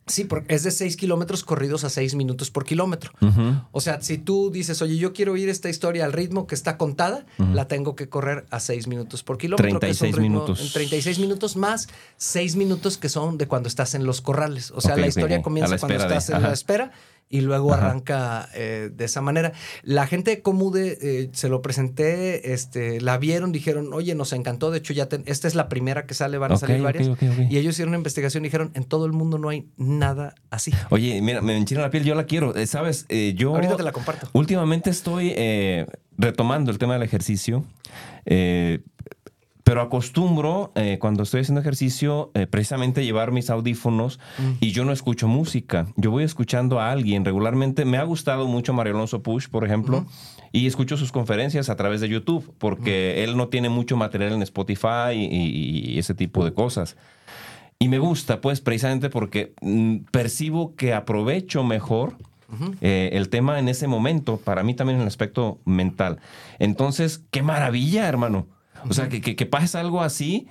[0.09, 3.13] Sí, porque es de 6 kilómetros corridos a 6 minutos por kilómetro.
[3.73, 6.77] O sea, si tú dices, oye, yo quiero oír esta historia al ritmo que está
[6.77, 9.79] contada, la tengo que correr a 6 minutos por kilómetro.
[9.79, 10.61] 36 minutos.
[10.61, 14.71] En 36 minutos más 6 minutos que son de cuando estás en los corrales.
[14.73, 16.93] O sea, la historia comienza cuando estás en la espera
[17.31, 19.53] y luego arranca eh, de esa manera.
[19.83, 24.71] La gente de Comude eh, se lo presenté, este, la vieron, dijeron, oye, nos encantó,
[24.71, 27.09] de hecho ya esta es la primera que sale, van a salir varias.
[27.51, 30.73] y ellos hicieron una investigación y dijeron, en todo el mundo no hay nada así.
[30.91, 33.07] Oye, mira, me enchina la piel, yo la quiero, eh, ¿sabes?
[33.35, 33.55] yo...
[33.55, 34.29] Ahorita te la comparto.
[34.33, 35.35] Últimamente estoy
[36.17, 37.65] retomando el tema del ejercicio
[39.69, 44.53] pero acostumbro eh, cuando estoy haciendo ejercicio eh, precisamente llevar mis audífonos mm.
[44.61, 45.89] y yo no escucho música.
[45.97, 47.85] Yo voy escuchando a alguien regularmente.
[47.85, 50.07] Me ha gustado mucho Mario Alonso Push, por ejemplo,
[50.53, 54.41] y escucho sus conferencias a través de YouTube porque él no tiene mucho material en
[54.41, 56.97] Spotify y, ese tipo de cosas.
[57.79, 62.17] Y me gusta, pues, precisamente porque mm, percibo que aprovecho mejor
[62.81, 66.21] eh, el tema en ese momento, para mí también en el aspecto mental.
[66.59, 68.47] Entonces, qué maravilla, hermano.
[68.89, 70.49] O sea, que, que, pase algo así.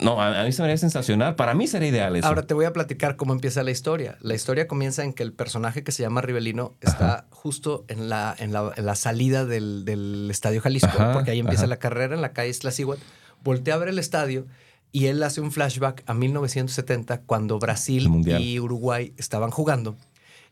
[0.00, 1.36] No, a, mí se me haría sensacional.
[1.36, 2.26] Para mí sería ideal eso.
[2.26, 4.18] Ahora te voy a platicar cómo empieza la historia.
[4.20, 8.34] La historia comienza en que el personaje que se llama Rivelino está justo en la,
[8.38, 13.02] en la, salida del, Estadio Jalisco, porque ahí empieza la carrera en la calle Estlacíhuatl.
[13.42, 14.46] Voltea a ver el estadio
[14.92, 18.08] y él hace un flashback a 1970 cuando Brasil
[18.38, 19.96] y Uruguay estaban jugando.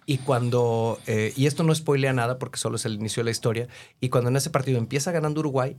[0.07, 3.31] Y cuando, eh, y esto no spoilea nada porque solo es el inicio de la
[3.31, 3.69] historia,
[4.01, 5.77] y cuando en ese partido empieza ganando Uruguay,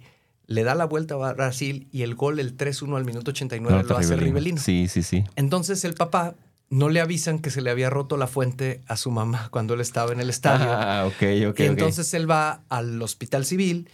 [0.47, 3.97] le da la vuelta a Brasil y el gol, el 3-1 al minuto 89, lo
[3.97, 4.59] hace Rivelino.
[4.59, 5.23] Sí, sí, sí.
[5.35, 6.35] Entonces el papá
[6.69, 9.81] no le avisan que se le había roto la fuente a su mamá cuando él
[9.81, 10.67] estaba en el estadio.
[10.69, 11.59] Ah, ok, ok.
[11.59, 13.89] Y entonces él va al hospital civil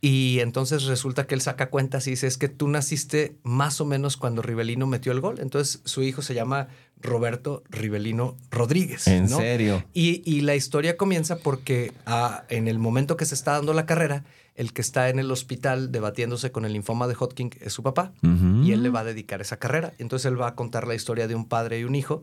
[0.00, 3.86] y entonces resulta que él saca cuentas y dice, es que tú naciste más o
[3.86, 5.40] menos cuando Rivelino metió el gol.
[5.40, 6.68] Entonces su hijo se llama
[7.00, 9.06] Roberto Rivelino Rodríguez.
[9.06, 9.84] ¿En serio?
[9.94, 14.24] Y, la historia comienza porque ah, en el momento que se está dando la carrera,
[14.56, 18.12] el que está en el hospital debatiéndose con el linfoma de Hodgkin es su papá
[18.22, 19.92] y él le va a dedicar esa carrera.
[19.98, 22.22] Entonces él va a contar la historia de un padre y un hijo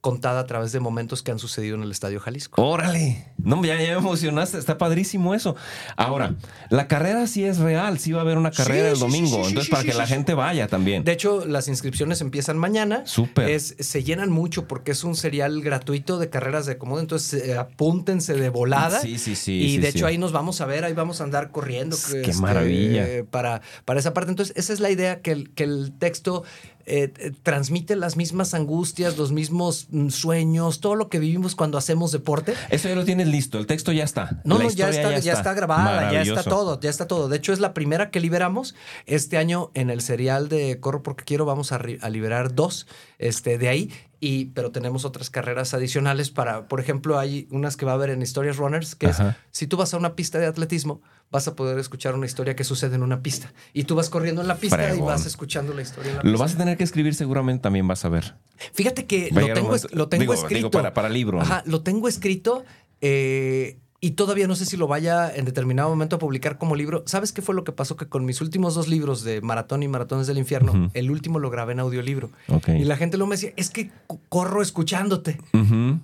[0.00, 2.62] contada a través de momentos que han sucedido en el Estadio Jalisco.
[2.62, 5.56] Órale, no, ya, ya me emocionaste, está padrísimo eso.
[5.96, 6.34] Ahora,
[6.70, 9.82] la carrera sí es real, sí va a haber una carrera el domingo, entonces para
[9.82, 11.04] que la gente vaya también.
[11.04, 13.02] De hecho, las inscripciones empiezan mañana.
[13.06, 13.50] Súper.
[13.50, 17.56] Es, se llenan mucho porque es un serial gratuito de carreras de comodo, entonces eh,
[17.56, 19.00] apúntense de volada.
[19.00, 19.52] Sí, sí, sí.
[19.52, 21.96] Y de hecho ahí nos vamos a ver, ahí vamos a andar corriendo.
[22.10, 23.24] Qué este, maravilla.
[23.30, 24.30] para, para esa parte.
[24.30, 26.44] Entonces, esa es la idea, que el, que el texto
[26.86, 31.78] eh, eh, transmite las mismas angustias, los mismos mm, sueños, todo lo que vivimos cuando
[31.78, 32.54] hacemos deporte.
[32.70, 34.40] Eso ya lo tienes listo, el texto ya está.
[34.44, 35.52] No, no, ya está, ya, está.
[35.52, 37.28] grabada, ya está todo, ya está todo.
[37.28, 38.76] De hecho, es la primera que liberamos.
[39.06, 42.86] Este año en el serial de Corro porque quiero vamos a, a liberar dos
[43.18, 43.90] este, de ahí.
[44.18, 48.10] Y, pero tenemos otras carreras adicionales para, por ejemplo, hay unas que va a haber
[48.10, 49.18] en Historias Runners, que es
[49.50, 52.64] si tú vas a una pista de atletismo, vas a poder escuchar una historia que
[52.64, 53.52] sucede en una pista.
[53.72, 56.38] Y tú vas corriendo en la pista y vas escuchando la historia en la Lo
[56.38, 58.36] vas a tener que escribir seguramente también vas a ver.
[58.72, 60.70] Fíjate que lo tengo, lo tengo escrito.
[60.70, 61.40] para, para libro.
[61.40, 62.64] Ajá, lo tengo escrito.
[63.02, 67.02] Eh, y todavía no sé si lo vaya en determinado momento a publicar como libro.
[67.06, 67.96] ¿Sabes qué fue lo que pasó?
[67.96, 71.50] Que con mis últimos dos libros de Maratón y Maratones del Infierno, el último lo
[71.50, 72.30] grabé en audiolibro.
[72.68, 73.90] Y la gente luego me decía, es que
[74.28, 75.38] corro escuchándote.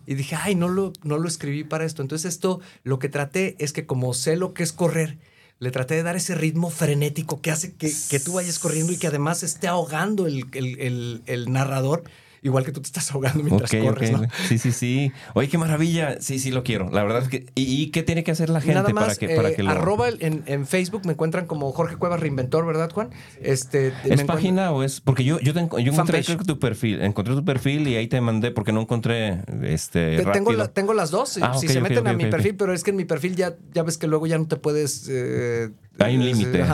[0.06, 2.02] Y dije, ay, no lo, no lo escribí para esto.
[2.02, 5.18] Entonces esto, lo que traté es que como sé lo que es correr,
[5.58, 8.96] le traté de dar ese ritmo frenético que hace que, que tú vayas corriendo y
[8.96, 12.02] que además esté ahogando el, el, el narrador
[12.42, 14.22] igual que tú te estás ahogando mientras corres, ¿no?
[14.48, 15.12] Sí, sí, sí.
[15.34, 16.20] Oye, qué maravilla.
[16.20, 16.90] Sí, sí, lo quiero.
[16.90, 17.46] La verdad es que.
[17.54, 19.70] ¿Y, qué tiene que hacer la gente para que, para eh, que lo.
[19.70, 23.10] Arroba en, en, Facebook me encuentran como Jorge Cuevas Reinventor, ¿verdad, Juan?
[23.40, 25.00] Este, ¿Es página o es.?
[25.00, 27.02] Porque yo, yo, yo encontré tu perfil.
[27.02, 30.24] Encontré tu perfil y ahí te mandé porque no encontré este.
[30.32, 31.38] Tengo, tengo las dos.
[31.40, 33.82] Ah, si se meten a mi perfil, pero es que en mi perfil ya, ya
[33.82, 35.08] ves que luego ya no te puedes.
[35.08, 36.64] Eh, hay un límite.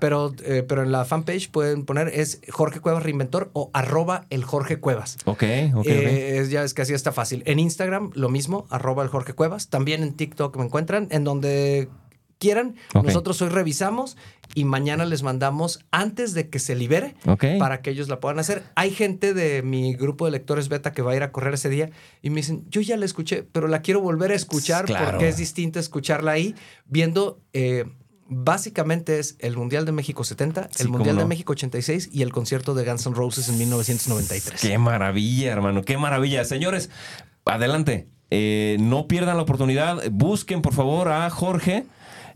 [0.00, 4.44] Pero, eh, pero en la fanpage pueden poner es Jorge Cuevas Reinventor o arroba el
[4.44, 5.18] Jorge Cuevas.
[5.24, 5.44] Ok,
[5.74, 5.86] ok.
[5.86, 7.42] Eh, ya es que así está fácil.
[7.46, 9.68] En Instagram, lo mismo, arroba el Jorge Cuevas.
[9.68, 11.88] También en TikTok me encuentran, en donde
[12.40, 12.74] quieran.
[12.94, 14.16] Nosotros hoy revisamos
[14.54, 17.14] y mañana les mandamos antes de que se libere
[17.58, 18.64] para que ellos la puedan hacer.
[18.74, 21.68] Hay gente de mi grupo de lectores beta que va a ir a correr ese
[21.68, 21.90] día
[22.22, 25.36] y me dicen, yo ya la escuché, pero la quiero volver a escuchar porque es
[25.36, 26.56] distinto escucharla ahí
[26.86, 27.38] viendo...
[27.52, 27.84] Eh,
[28.30, 32.74] básicamente es el Mundial de México 70, el Mundial de México 86 y el concierto
[32.74, 34.60] de Guns N' Roses en 1993.
[34.60, 36.44] Qué maravilla, hermano, qué maravilla.
[36.44, 36.88] Señores,
[37.44, 38.08] adelante.
[38.32, 40.08] Eh, no pierdan la oportunidad.
[40.12, 41.84] Busquen, por favor, a Jorge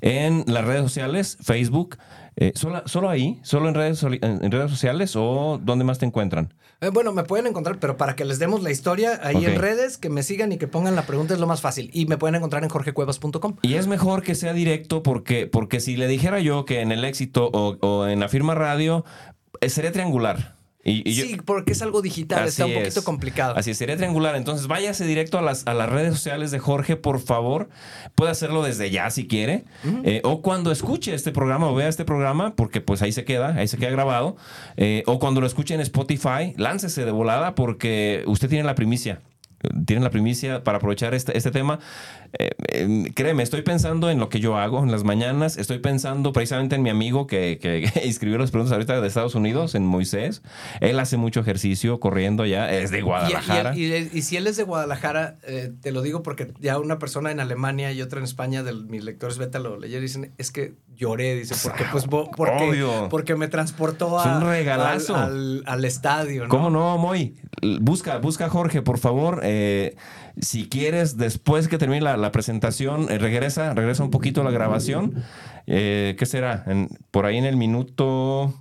[0.01, 1.97] en las redes sociales, Facebook.
[2.37, 3.39] Eh, ¿solo, ahí?
[3.43, 6.53] ¿Solo en redes, en redes sociales o dónde más te encuentran?
[6.81, 9.99] Eh, bueno, me pueden encontrar, pero para que les demos la historia ahí en redes,
[9.99, 11.91] que me sigan y que pongan la pregunta es lo más fácil.
[11.93, 13.57] Y me pueden encontrar en jorgecuevas.com.
[13.63, 17.05] Y es mejor que sea directo porque, porque si le dijera yo que en el
[17.05, 19.05] éxito o, o en la firma radio,
[19.61, 20.54] eh, sería triangular
[20.85, 23.55] sí, porque es algo digital, está un poquito complicado.
[23.57, 24.37] Así es, sería triangular.
[24.37, 27.69] Entonces váyase directo a las, a las redes sociales de Jorge, por favor.
[28.15, 29.65] Puede hacerlo desde ya si quiere.
[30.05, 33.55] Eh, o cuando escuche este programa o vea este programa, porque pues ahí se queda,
[33.55, 34.37] ahí se queda grabado.
[34.77, 39.21] Eh, o cuando lo escuche en Spotify, láncese de volada porque usted tiene la primicia.
[39.87, 41.79] Tienen la primicia para aprovechar este, este tema.
[42.39, 46.33] Eh, em, créeme, estoy pensando en lo que yo hago en las mañanas, estoy pensando
[46.33, 50.43] precisamente en mi amigo que, que, inscribió las preguntas ahorita de Estados Unidos, en Moisés.
[50.81, 53.77] Él hace mucho ejercicio corriendo ya, es de Guadalajara.
[53.77, 57.41] Y, si él es de Guadalajara, eh, te lo digo porque ya una persona en
[57.41, 60.75] Alemania y otra en España, de mis lectores beta lo leyeron y dicen, es que
[60.97, 66.45] lloré, dice, porque pues porque, porque me transportó a, al, al, estadio.
[66.45, 66.49] ¿no?
[66.49, 67.35] ¿Cómo no, Moy?
[67.81, 69.41] Busca, busca a Jorge, por favor.
[69.43, 69.54] Eh,
[70.41, 75.23] si quieres, después que termine la, presentación, eh, regresa, regresa un poquito a la grabación.
[75.67, 76.65] Eh, ¿Qué será?
[77.11, 78.53] por ahí en el minuto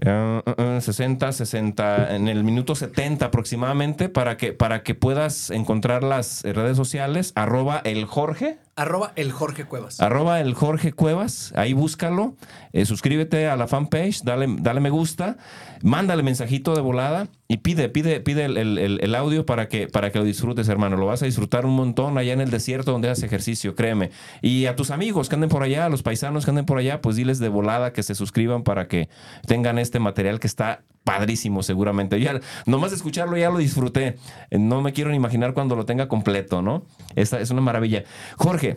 [0.00, 6.76] 60, 60, en el minuto 70 aproximadamente, para que, para que puedas encontrar las redes
[6.76, 8.58] sociales, arroba el Jorge.
[8.78, 10.00] Arroba el Jorge Cuevas.
[10.00, 12.36] Arroba el Jorge Cuevas, ahí búscalo,
[12.72, 15.36] eh, suscríbete a la fanpage, dale, dale me gusta,
[15.82, 20.24] mándale mensajito de volada y pide, pide, pide el, audio para que, para que lo
[20.24, 20.96] disfrutes, hermano.
[20.96, 24.10] Lo vas a disfrutar un montón allá en el desierto donde haces ejercicio, créeme.
[24.42, 27.00] Y a tus amigos que anden por allá, a los paisanos que anden por allá,
[27.00, 29.08] pues diles de volada que se suscriban para que
[29.48, 32.20] tengan este material que está padrísimo seguramente.
[32.20, 34.16] Ya, nomás escucharlo ya lo disfruté.
[34.50, 36.84] No me quiero ni imaginar cuando lo tenga completo, ¿no?
[37.16, 38.04] Esta es una maravilla.
[38.36, 38.67] Jorge,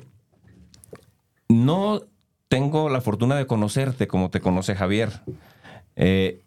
[1.52, 2.02] no
[2.48, 5.22] tengo la fortuna de conocerte como te conoce Javier.
[5.96, 6.44] Eh,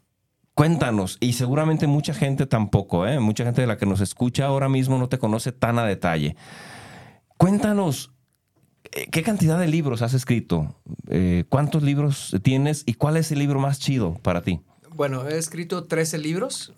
[0.54, 3.20] cuéntanos, y seguramente mucha gente tampoco, ¿eh?
[3.20, 6.36] mucha gente de la que nos escucha ahora mismo no te conoce tan a detalle.
[7.36, 8.12] Cuéntanos,
[8.92, 10.74] eh, ¿qué cantidad de libros has escrito?
[11.48, 14.60] ¿Cuántos libros tienes y cuál es el libro más chido para ti?
[14.94, 16.72] Bueno, he escrito 13 libros.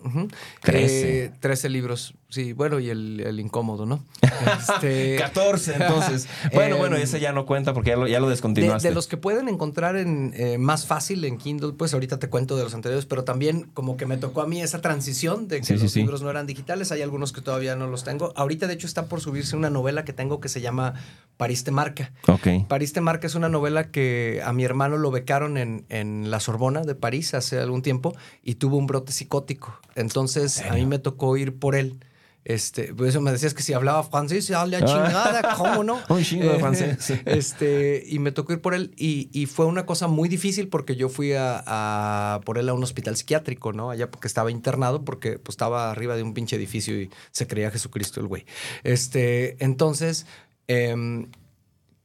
[0.61, 1.33] 13.
[1.39, 2.15] 13 libros.
[2.29, 4.03] Sí, bueno, y el, incómodo, ¿no?
[4.59, 6.27] Este, 14, entonces.
[6.53, 8.89] bueno, bueno, em, ese ya no cuenta porque ya lo, ya lo descontinuaste.
[8.89, 12.55] De, los que pueden encontrar en eh, más fácil en Kindle, pues ahorita te cuento
[12.57, 15.75] de los anteriores, pero también como que me tocó a mí esa transición de que
[15.75, 16.91] los libros no eran digitales.
[16.91, 18.33] Hay algunos que todavía no los tengo.
[18.35, 20.93] Ahorita, de hecho, está por subirse una novela que tengo que se llama
[21.37, 22.11] París te marca.
[22.27, 22.67] Ok.
[22.67, 26.39] París te marca es una novela que a mi hermano lo becaron en, en la
[26.39, 29.79] Sorbona de París hace algún tiempo y tuvo un brote psicótico.
[29.95, 31.99] Entonces, a mí me tocó ir por él.
[32.47, 35.99] Este, por eso me decías que si hablaba francés, habla chingada, ¿cómo no?
[36.07, 37.11] Un chingo de francés.
[37.25, 40.95] este, y me tocó ir por él y, y fue una cosa muy difícil porque
[40.95, 43.89] yo fui a, a, por él a un hospital psiquiátrico, ¿no?
[43.91, 47.69] Allá porque estaba internado porque pues, estaba arriba de un pinche edificio y se creía
[47.69, 48.45] Jesucristo el güey.
[48.85, 50.25] Este, entonces,
[50.69, 50.95] eh,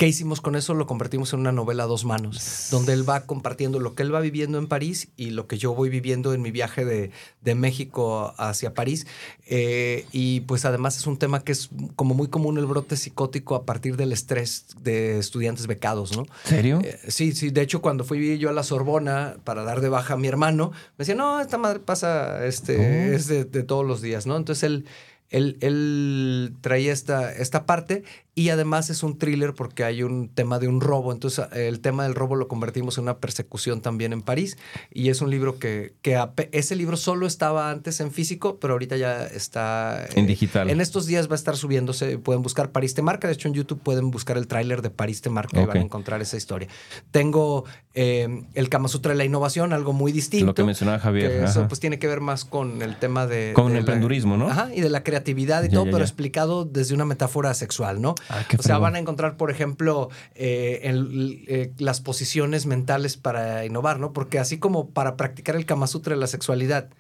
[0.03, 0.75] ¿Qué hicimos con eso?
[0.75, 4.13] Lo convertimos en una novela a dos manos, donde él va compartiendo lo que él
[4.13, 7.55] va viviendo en París y lo que yo voy viviendo en mi viaje de, de
[7.55, 9.07] México hacia París.
[9.47, 13.55] Eh, y pues además es un tema que es como muy común el brote psicótico
[13.55, 16.27] a partir del estrés de estudiantes becados, ¿no?
[16.43, 16.81] ¿Serio?
[16.83, 17.51] Eh, sí, sí.
[17.51, 20.73] De hecho, cuando fui yo a la Sorbona para dar de baja a mi hermano,
[20.99, 23.15] me decía, no, esta madre pasa, este, oh.
[23.15, 24.37] es de, de todos los días, ¿no?
[24.37, 24.85] Entonces él
[25.33, 30.59] él, él traía esta, esta parte y además es un thriller porque hay un tema
[30.59, 31.13] de un robo.
[31.13, 34.57] Entonces el tema del robo lo convertimos en una persecución también en París
[34.91, 36.19] y es un libro que, que
[36.53, 40.71] ese libro solo estaba antes en físico, pero ahorita ya está en digital.
[40.71, 43.55] En estos días va a estar subiéndose, pueden buscar París te marca, de hecho en
[43.55, 46.69] YouTube pueden buscar el tráiler de París te marca y van a encontrar esa historia.
[47.11, 50.47] Tengo eh, el Kama Sutra de la innovación, algo muy distinto.
[50.47, 51.45] Lo que mencionaba Javier.
[51.45, 53.53] eso pues tiene que ver más con el tema de...
[53.55, 54.49] Con el emprendurismo, ¿no?
[54.49, 58.15] Ajá, y de la creatividad y todo, pero explicado desde una metáfora sexual, ¿no?
[58.29, 63.99] Ah, o sea, van a encontrar, por ejemplo, eh, eh, las posiciones mentales para innovar,
[63.99, 64.13] ¿no?
[64.13, 66.91] Porque así como para practicar el Kama Sutra de la sexualidad,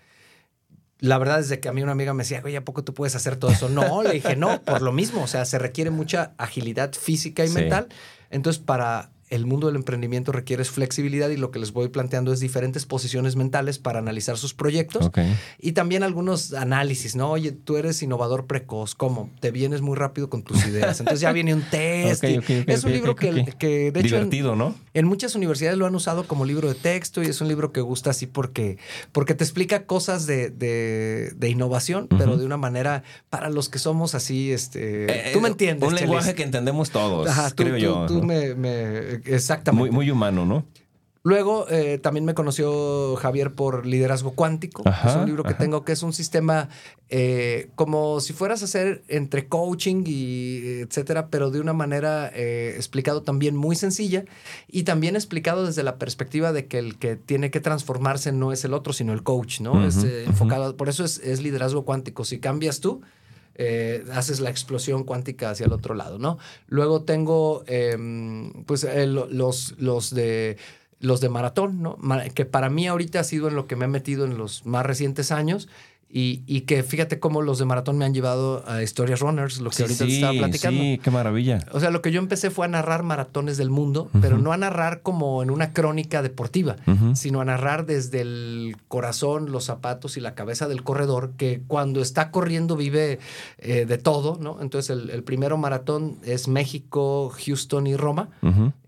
[0.98, 3.16] la verdad es que a mí una amiga me decía, oye, ¿a poco tú puedes
[3.16, 3.68] hacer todo eso?
[3.68, 7.48] No, le dije, no, por lo mismo, o sea, se requiere mucha agilidad física y
[7.50, 7.88] mental.
[8.30, 12.40] Entonces, para el mundo del emprendimiento requiere flexibilidad y lo que les voy planteando es
[12.40, 15.10] diferentes posiciones mentales para analizar sus proyectos
[15.58, 17.30] y también algunos análisis, ¿no?
[17.30, 19.30] Oye, tú eres innovador precoz, ¿cómo?
[19.40, 21.00] Te vienes muy rápido con tus ideas.
[21.00, 22.22] Entonces ya viene un test.
[22.22, 24.74] es un libro que, que, de hecho, Divertido, ¿no?
[24.92, 27.80] En muchas universidades lo han usado como libro de texto y es un libro que
[27.80, 28.76] gusta así porque,
[29.12, 34.14] porque te explica cosas de, de, innovación, pero de una manera para los que somos
[34.14, 35.88] así, este, tú me eh, entiendes.
[35.88, 38.04] Un lenguaje que entendemos todos, creo yo.
[38.06, 39.90] Tú me Exactamente.
[39.90, 40.64] Muy, muy humano, ¿no?
[41.24, 44.82] Luego eh, también me conoció Javier por Liderazgo Cuántico.
[44.84, 46.68] es un libro que tengo que es un sistema
[47.10, 52.74] eh, como si fueras a hacer entre coaching y etcétera, pero de una manera eh,
[52.74, 54.24] explicado también muy sencilla
[54.66, 58.64] y también explicado desde la perspectiva de que el que tiene que transformarse no es
[58.64, 59.86] el otro, sino el coach, ¿no?
[59.86, 62.24] es enfocado, por eso es, es liderazgo cuántico.
[62.24, 63.00] Si cambias tú,
[63.54, 66.38] eh, haces la explosión cuántica hacia el otro lado, ¿no?
[66.68, 70.56] Luego tengo, em, pues, eh, los, los de
[71.02, 71.98] los de maratón, ¿no?
[72.32, 74.86] Que para mí ahorita ha sido en lo que me he metido en los más
[74.86, 75.68] recientes años
[76.14, 79.82] Y, que fíjate cómo los de maratón me han llevado a historias runners, lo que
[79.82, 80.82] ahorita te estaba platicando.
[80.82, 81.64] Sí, qué maravilla.
[81.72, 84.58] O sea, lo que yo empecé fue a narrar maratones del mundo, pero no a
[84.58, 86.76] narrar como en una crónica deportiva,
[87.14, 92.02] sino a narrar desde el corazón, los zapatos y la cabeza del corredor, que cuando
[92.02, 93.18] está corriendo vive
[93.58, 94.60] eh, de todo, ¿no?
[94.60, 98.28] Entonces, el, el, primero maratón es México, Houston y Roma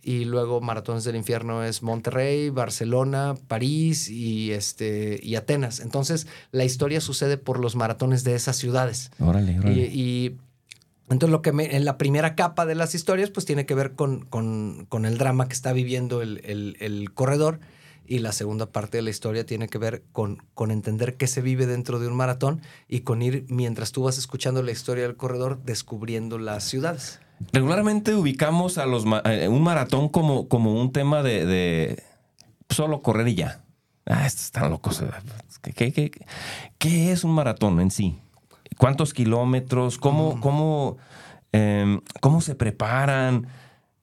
[0.05, 5.81] y luego Maratones del Infierno es Monterrey, Barcelona, París y, este, y Atenas.
[5.81, 9.11] Entonces la historia sucede por los maratones de esas ciudades.
[9.19, 9.87] Órale, órale.
[9.87, 10.37] Y,
[11.09, 13.93] entonces lo que me, en la primera capa de las historias pues tiene que ver
[13.93, 17.61] con, con, el drama que está viviendo el, corredor
[18.07, 21.43] y la segunda parte de la historia tiene que ver con, con entender qué se
[21.43, 25.17] vive dentro de un maratón y con ir, mientras tú vas escuchando la historia del
[25.17, 27.21] corredor, descubriendo las ciudades.
[27.53, 32.03] Regularmente ubicamos a los eh, un maratón como, como un tema de,
[32.69, 33.61] solo correr y ya.
[34.07, 35.03] Ah, estos están locos.
[35.75, 36.13] ¿Qué,
[36.79, 38.19] qué, es un maratón en sí?
[38.77, 39.99] ¿Cuántos kilómetros?
[39.99, 40.41] ¿Cómo, mm.
[40.41, 40.97] cómo,
[41.53, 43.47] em, cómo se preparan?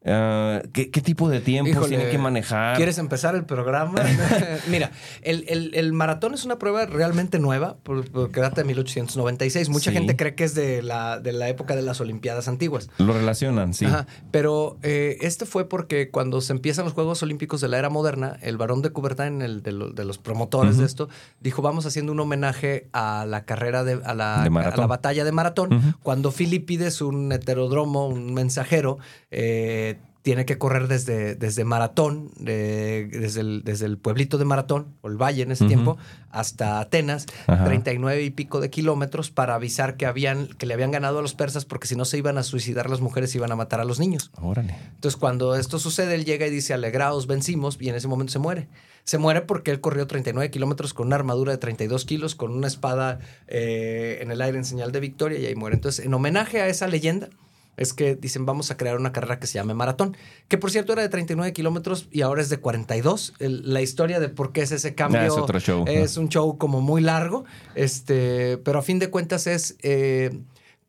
[0.03, 2.75] Ah, ¿qué, tipo de tiempo tiene que manejar?
[2.75, 4.01] ¿Quieres empezar el programa?
[4.67, 4.91] Mira,
[5.21, 9.69] el, maratón es una prueba realmente nueva, porque data de 1896.
[9.69, 12.89] Mucha gente cree que es de la, de la época de las Olimpiadas antiguas.
[12.97, 13.85] Lo relacionan, sí.
[14.31, 18.37] pero eh, este fue porque cuando se empiezan los Juegos Olímpicos de la era moderna,
[18.41, 21.09] el varón de Coubertin, el de, los promotores de esto,
[21.41, 25.95] dijo, vamos haciendo un homenaje a la carrera, de, a, la, la batalla de maratón,
[26.01, 28.97] cuando Filipides, un heterodromo, un mensajero,
[29.29, 29.91] eh,
[30.21, 35.17] tiene que correr desde, desde Maratón, desde, el, desde el pueblito de Maratón, o el
[35.17, 35.97] valle en ese tiempo,
[36.29, 41.19] hasta Atenas, 39 y pico de kilómetros para avisar que, habían, que le habían ganado
[41.19, 43.55] a los persas porque si no se iban a suicidar las mujeres y iban a
[43.55, 44.31] matar a los niños.
[44.39, 44.75] Órale.
[44.95, 48.39] Entonces cuando esto sucede, él llega y dice, alegraos, vencimos, y en ese momento se
[48.39, 48.67] muere.
[49.03, 52.67] Se muere porque él corrió 39 kilómetros con una armadura de 32 kilos, con una
[52.67, 55.75] espada eh, en el aire en señal de victoria y ahí muere.
[55.75, 57.29] Entonces, en homenaje a esa leyenda,
[57.77, 60.15] es que dicen vamos a crear una carrera que se llame maratón,
[60.47, 63.33] que por cierto era de 39 kilómetros y ahora es de 42.
[63.39, 65.85] la historia de por qué es ese cambio es, otro show.
[65.87, 67.45] es un show como muy largo,
[67.75, 69.75] este, pero a fin de cuentas es...
[69.81, 70.39] Eh,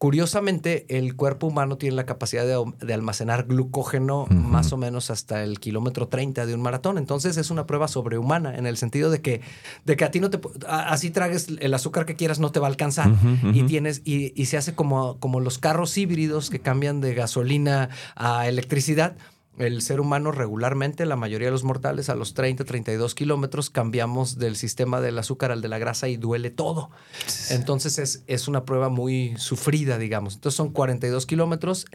[0.03, 5.61] Curiosamente, el cuerpo humano tiene la capacidad de, almacenar glucógeno más o menos hasta el
[5.61, 6.99] kilómetro 30 de un maratón.
[6.99, 9.43] Entonces es una prueba sobrehumana en el sentido de que,
[9.85, 12.67] de que a ti no te así tragues el azúcar que quieras no te va
[12.67, 13.13] a alcanzar.
[13.55, 17.89] Y tienes y, y, se hace como, como los carros híbridos que cambian de gasolina
[18.17, 19.15] a electricidad
[19.59, 24.39] el ser humano regularmente, la mayoría de los mortales, a los 30, 32 kilómetros, cambiamos
[24.39, 26.91] del sistema del azúcar al de la grasa y duele todo.
[27.51, 30.35] Entonces es, es una prueba muy sufrida, digamos.
[30.35, 31.87] Entonces son 42 kilómetros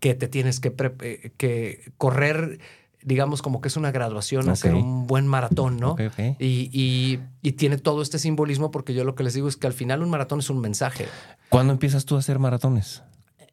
[0.00, 2.58] que te tienes que, eh, que correr
[3.04, 5.96] digamos, como que es una graduación, hacer un buen maratón, ¿no?
[6.38, 9.66] Y, y, y, tiene todo este simbolismo porque yo lo que les digo es que
[9.66, 11.08] al final un maratón es un mensaje.
[11.48, 13.02] ¿Cuándo empiezas tú a hacer maratones?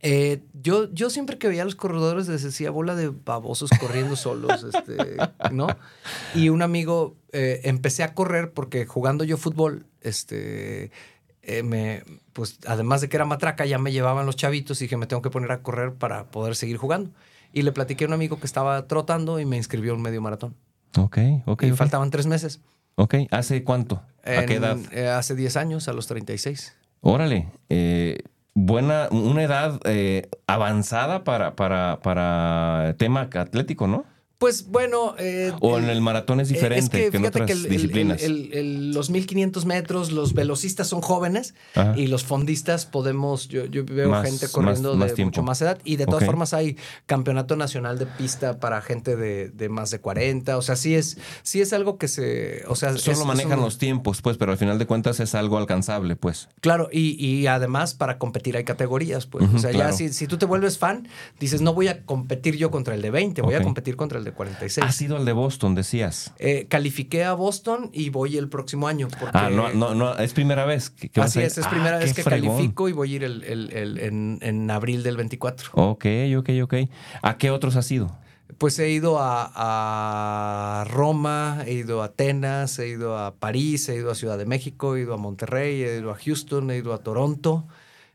[0.02, 4.64] Eh, yo, yo siempre que veía los corredores les decía bola de babosos corriendo solos,
[4.64, 5.18] este,
[5.52, 5.68] ¿no?
[6.34, 10.92] Y un amigo, eh, empecé a correr porque jugando yo fútbol, este,
[11.42, 14.96] eh, me, pues además de que era matraca, ya me llevaban los chavitos y dije,
[14.96, 17.12] me tengo que poner a correr para poder seguir jugando.
[17.52, 20.56] Y le platiqué a un amigo que estaba trotando y me inscribió un medio maratón.
[20.98, 21.64] Ok, ok.
[21.64, 22.62] Y faltaban tres meses.
[22.96, 24.02] Ok, ¿hace cuánto?
[24.24, 24.78] ¿A qué edad?
[25.18, 26.76] hace 10 años, a los 36.
[27.02, 27.50] Órale.
[27.70, 28.20] Eh,
[28.54, 34.06] buena, una edad eh, avanzada para, para, para tema atlético, ¿no?
[34.40, 35.16] Pues bueno.
[35.20, 38.22] Eh, o en el maratón es eh, diferente que, en otras disciplinas.
[38.26, 41.56] los 1500 metros, los velocistas son jóvenes
[41.98, 43.50] y los fondistas podemos.
[43.50, 48.00] Yo, veo gente corriendo de mucho más edad y de todas formas hay campeonato nacional
[48.00, 50.58] de pista para gente de, más de 40.
[50.58, 52.64] O sea, sí es, sí es algo que se.
[52.70, 56.16] O sea, Solo manejan los tiempos, pues, pero al final de cuentas es algo alcanzable,
[56.16, 56.48] pues.
[56.62, 59.50] Claro, y, además para competir hay categorías, pues.
[59.54, 61.10] o sea, ya si, si, tú te vuelves fan,
[61.42, 64.24] dices, no voy a competir yo contra el de 20, voy a competir contra el
[64.24, 64.86] de 46.
[64.86, 66.34] Ha sido el de Boston, decías.
[66.40, 69.08] Eh, califiqué a Boston y voy el próximo año.
[69.34, 70.90] ah, no, no, no, es primera vez.
[70.90, 74.72] Que, así es, es primera ah, vez que califico y voy a ir el, en,
[74.72, 75.72] abril del 24.
[75.74, 76.06] Ok,
[76.38, 76.74] ok, ok.
[77.22, 78.16] ¿A qué otros has ido?
[78.58, 79.52] Pues he ido a,
[80.82, 84.46] a, Roma, he ido a Atenas, he ido a París, he ido a Ciudad de
[84.46, 87.68] México, he ido a Monterrey, he ido a Houston, he ido a Toronto,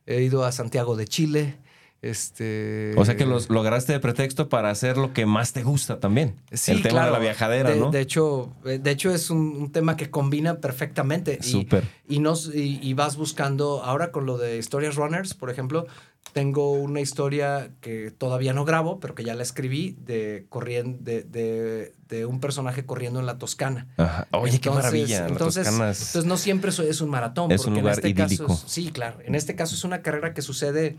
[0.06, 1.56] he ido a Santiago de Chile,
[2.04, 2.92] Este...
[2.98, 6.36] O sea que los lograste de pretexto para hacer lo que más te gusta también.
[6.52, 7.90] Sí, el tema de la viajadera, ¿no?
[7.90, 11.42] De hecho, eh, de hecho es un, tema que combina perfectamente.
[11.42, 11.84] Súper.
[12.06, 12.20] Y,
[12.54, 15.86] y, vas buscando, ahora con lo de historias runners, por ejemplo,
[16.34, 21.94] tengo una historia que todavía no grabo, pero que ya la escribí de, corriendo, de,
[22.08, 23.86] de, un personaje corriendo en la Toscana.
[24.32, 25.26] Oye, qué maravilla.
[25.26, 27.50] Entonces, entonces, no siempre es un maratón.
[27.50, 29.18] Es un lugar en este Caso sí, claro.
[29.24, 30.98] En este caso es una carrera que sucede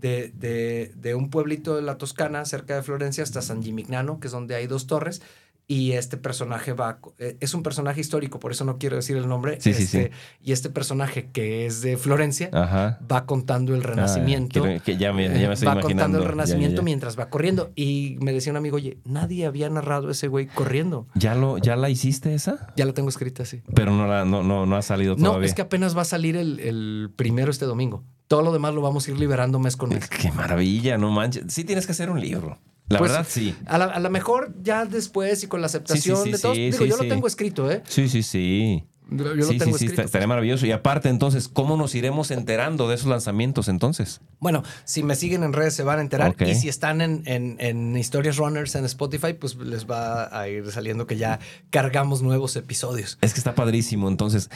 [0.00, 4.28] de, de, de, un pueblito de la Toscana, cerca de Florencia, hasta San Gimignano, que
[4.28, 5.22] es donde hay dos torres.
[5.68, 9.28] Y este personaje va, eh, es un personaje histórico, por eso no quiero decir el
[9.28, 9.60] nombre.
[9.60, 9.98] Sí, sí, sí.
[9.98, 14.62] Este, y este personaje que es de Florencia va contando el ah, renacimiento.
[14.84, 17.72] que ya me, ya me estoy va contando el renacimiento mientras va corriendo.
[17.74, 21.08] Y me decía un amigo, oye, nadie había narrado ese güey corriendo.
[21.16, 22.72] ¿Ya, lo, ¿Ya la hiciste esa?
[22.76, 23.62] Ya la tengo escrita, sí.
[23.74, 25.38] Pero no, la, no, no, no ha salido todavía.
[25.40, 28.04] No, es que apenas va a salir el, el primero este domingo.
[28.28, 30.08] Todo lo demás lo vamos a ir liberando mes con mes.
[30.22, 31.44] Qué maravilla, no manches.
[31.48, 32.58] Sí tienes que hacer un libro.
[32.88, 33.54] La pues, verdad, sí.
[33.66, 36.56] A lo mejor ya después y con la aceptación de todos.
[36.56, 37.82] digo, yo lo tengo escrito, ¿eh?
[37.88, 38.84] Sí, sí, sí.
[39.08, 40.02] Yo lo tengo escrito.
[40.02, 40.66] estaría maravilloso.
[40.66, 44.20] Y aparte, entonces, ¿cómo nos iremos enterando de esos lanzamientos entonces?
[44.40, 46.34] Bueno, si me siguen en redes se van a enterar.
[46.44, 50.70] Y si están en, en, en, Historias Runners en Spotify, pues les va a ir
[50.70, 51.38] saliendo que ya
[51.70, 53.18] cargamos nuevos episodios.
[53.20, 54.08] Es que está padrísimo.
[54.08, 54.50] Entonces,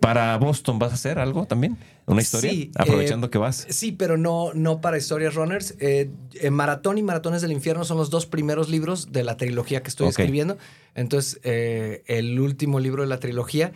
[0.00, 1.76] ¿Para Boston vas a hacer algo también?
[2.06, 2.50] ¿Una historia?
[2.50, 3.66] Sí, aprovechando eh, que vas.
[3.68, 5.74] Sí, pero no, no para historias runners.
[5.80, 6.10] Eh,
[6.50, 10.08] Maratón y Maratones del Infierno son los dos primeros libros de la trilogía que estoy
[10.08, 10.56] escribiendo.
[10.94, 13.72] Entonces, eh, el último libro de la trilogía.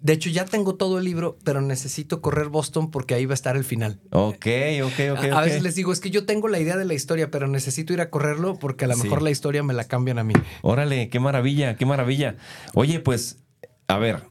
[0.00, 3.34] De hecho, ya tengo todo el libro, pero necesito correr Boston porque ahí va a
[3.34, 3.98] estar el final.
[4.10, 4.46] Ok,
[4.84, 5.32] ok, ok.
[5.32, 7.92] A, veces les digo, es que yo tengo la idea de la historia, pero necesito
[7.92, 10.34] ir a correrlo porque a lo mejor la historia me la cambian a mí.
[10.62, 12.36] Órale, qué maravilla, qué maravilla.
[12.74, 13.38] Oye, pues,
[13.88, 14.22] a ver,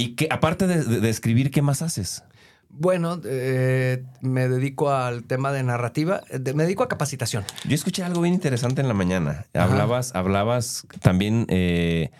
[0.00, 2.24] y que, aparte de, escribir, ¿qué más haces?
[2.70, 6.22] Bueno, eh, me dedico al tema de narrativa,
[6.54, 7.44] me dedico a capacitación.
[7.68, 9.44] Yo escuché algo bien interesante en la mañana.
[9.52, 12.10] Hablabas, hablabas también, eh,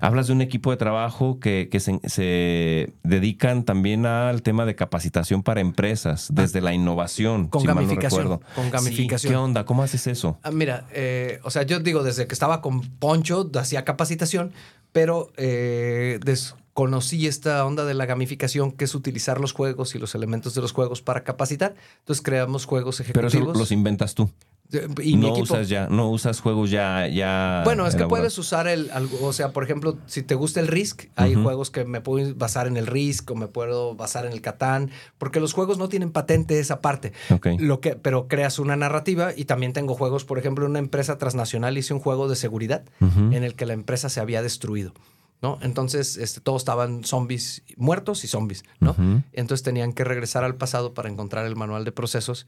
[0.00, 5.60] hablas de un equipo de trabajo que, se, dedican también al tema de capacitación para
[5.60, 6.34] empresas, ah.
[6.36, 7.48] desde la innovación.
[7.48, 8.40] Con gamificación.
[8.54, 9.32] con gamificación.
[9.32, 9.64] ¿Qué onda?
[9.64, 10.38] ¿Cómo haces eso?
[10.42, 14.52] Ah, mira, eh, o sea, yo digo, desde que estaba con Poncho, hacía capacitación,
[14.92, 15.32] pero
[16.72, 20.62] conocí esta onda de la gamificación, que es utilizar los juegos y los elementos de
[20.62, 21.74] los juegos para capacitar.
[21.98, 23.32] Entonces creamos juegos ejecutivos.
[23.32, 24.30] Pero eso los inventas tú.
[25.02, 27.62] Y no usas ya, no usas juegos ya, ya.
[27.64, 28.90] Bueno, es que puedes usar el,
[29.20, 32.66] o sea, por ejemplo, si te gusta el Risk, hay juegos que me puedo basar
[32.66, 36.12] en el Risk o me puedo basar en el Catán, porque los juegos no tienen
[36.12, 37.12] patente esa parte.
[37.58, 41.76] Lo que, pero creas una narrativa y también tengo juegos, por ejemplo, una empresa transnacional
[41.76, 44.92] hice un juego de seguridad en el que la empresa se había destruido.
[45.42, 45.58] ¿no?
[45.62, 48.94] Entonces, este, todos estaban zombies muertos y zombies, ¿no?
[49.32, 52.46] Entonces tenían que regresar al pasado para encontrar el manual de procesos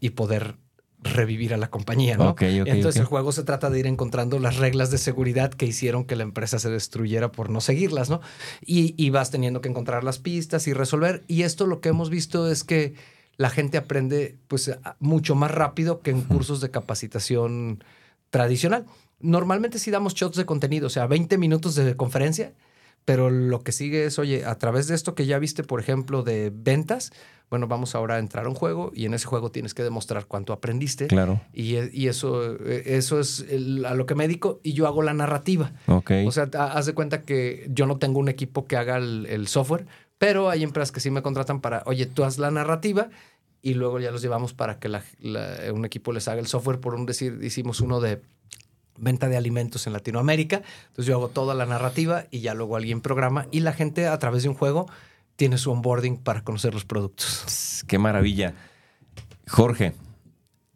[0.00, 0.56] y poder
[1.02, 2.34] revivir a la compañía, ¿no?
[2.38, 6.16] Entonces el juego se trata de ir encontrando las reglas de seguridad que hicieron que
[6.16, 8.20] la empresa se destruyera por no seguirlas, ¿no?
[8.64, 11.24] Y, y, vas teniendo que encontrar las pistas y resolver.
[11.26, 12.94] Y esto lo que hemos visto es que
[13.36, 14.70] la gente aprende pues
[15.00, 17.82] mucho más rápido que en cursos de capacitación
[18.30, 18.86] tradicional.
[19.20, 22.52] Normalmente sí damos shots de contenido, o sea, 20 minutos de conferencia,
[23.04, 26.22] pero lo que sigue es, oye, a través de esto que ya viste, por ejemplo,
[26.22, 27.12] de ventas,
[27.50, 30.24] bueno, vamos ahora a entrar a un juego y en ese juego tienes que demostrar
[30.26, 31.08] cuánto aprendiste.
[31.08, 31.40] Claro.
[31.52, 33.44] Y, y eso, eso es
[33.84, 35.72] a lo que me dedico y yo hago la narrativa.
[35.86, 36.12] Ok.
[36.26, 39.84] O sea, haz de cuenta que yo no tengo un equipo que haga el, software,
[40.16, 43.10] pero hay empresas que sí me contratan para, oye, tú haz la narrativa
[43.60, 44.88] y luego ya los llevamos para que
[45.74, 46.80] un equipo les haga el software.
[46.80, 48.22] Por un decir, hicimos uno de
[49.02, 50.62] venta de alimentos en Latinoamérica.
[50.88, 54.18] Entonces yo hago toda la narrativa y ya luego alguien programa y la gente a
[54.18, 54.88] través de un juego
[55.36, 57.84] tiene su onboarding para conocer los productos.
[57.86, 58.54] Qué maravilla.
[59.48, 59.92] Jorge,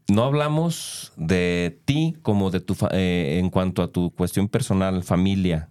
[0.08, 5.70] no hablamos de ti como de tu eh, en cuanto a tu cuestión personal, familia.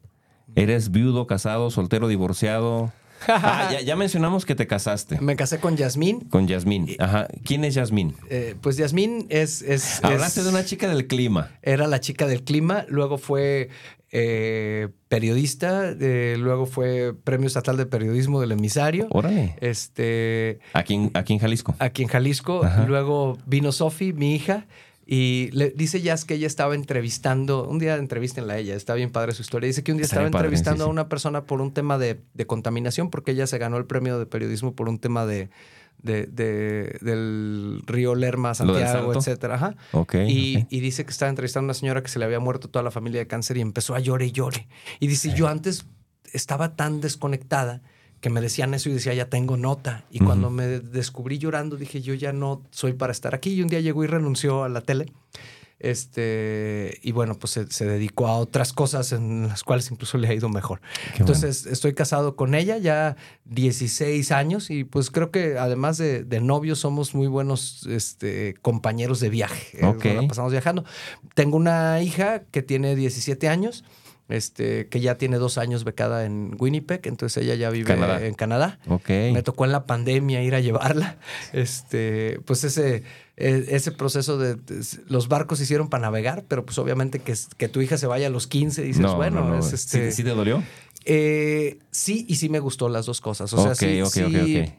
[0.56, 2.94] ¿Eres viudo, casado, soltero, divorciado?
[3.48, 5.20] Ah, ya, mencionamos que te casaste.
[5.20, 6.22] Me casé con Yasmín.
[6.22, 6.96] Con Yasmín.
[7.00, 7.28] Ajá.
[7.44, 8.16] ¿Quién es Yasmín?
[8.30, 10.04] Eh, pues Yasmín es, es.
[10.04, 11.52] Hablaste de una chica del clima.
[11.62, 12.86] Era la chica del clima.
[12.88, 13.70] Luego fue
[14.12, 15.94] eh, periodista.
[16.00, 19.08] Eh, luego fue Premio Estatal de Periodismo del Emisario.
[19.12, 19.56] Órale.
[19.62, 20.60] Este.
[20.74, 21.76] Aquí en, aquí en Jalisco.
[21.80, 22.62] Aquí en Jalisco.
[22.88, 24.66] Luego vino Sofi, mi hija.
[25.08, 29.12] Y le dice Jazz que ella estaba entrevistando, un día entrevístenla a ella, está bien
[29.12, 29.68] padre su historia.
[29.68, 33.32] Dice que un día estaba entrevistando a una persona por un tema de, contaminación, porque
[33.32, 35.50] ella se ganó el premio de periodismo por un tema de,
[36.02, 39.56] del río Lerma, Santiago, etcétera.
[39.56, 39.76] Ajá.
[40.28, 42.82] y, y, dice que estaba entrevistando a una señora que se le había muerto toda
[42.82, 44.68] la familia de cáncer y empezó a llorar y llore.
[45.00, 45.86] Y dice, yo antes
[46.34, 47.84] estaba tan desconectada
[48.22, 50.04] que me decían eso y decía, ya tengo nota.
[50.10, 53.54] Y cuando me descubrí llorando, dije, yo ya no soy para estar aquí.
[53.54, 55.08] Y un día llegó y renunció a la tele.
[55.78, 60.34] Este, y bueno, pues se, dedicó a otras cosas en las cuales incluso le ha
[60.34, 60.82] ido mejor.
[61.20, 66.40] Entonces, estoy casado con ella ya 16 años y pues creo que además de, de
[66.40, 69.78] novios somos muy buenos este, compañeros de viaje.
[69.80, 70.86] Eh, pasamos viajando.
[71.34, 73.84] Tengo una hija que tiene 17 años
[74.28, 78.80] este, que ya tiene dos años becada en Winnipeg, entonces ella ya vive en Canadá.
[79.10, 81.18] Me tocó en la pandemia ir a llevarla.
[81.54, 83.04] Este, pues ese,
[83.38, 84.58] e, ese proceso de,
[85.08, 88.28] los barcos se hicieron para navegar, pero pues obviamente que, que tu hija se vaya
[88.28, 90.12] a los 15, dices, bueno, Es este.
[90.12, 90.64] ¿Sí, te dolió?
[91.06, 93.54] Eh, sí, y sí me gustó las dos cosas.
[93.54, 94.74] O sea, sí, sí,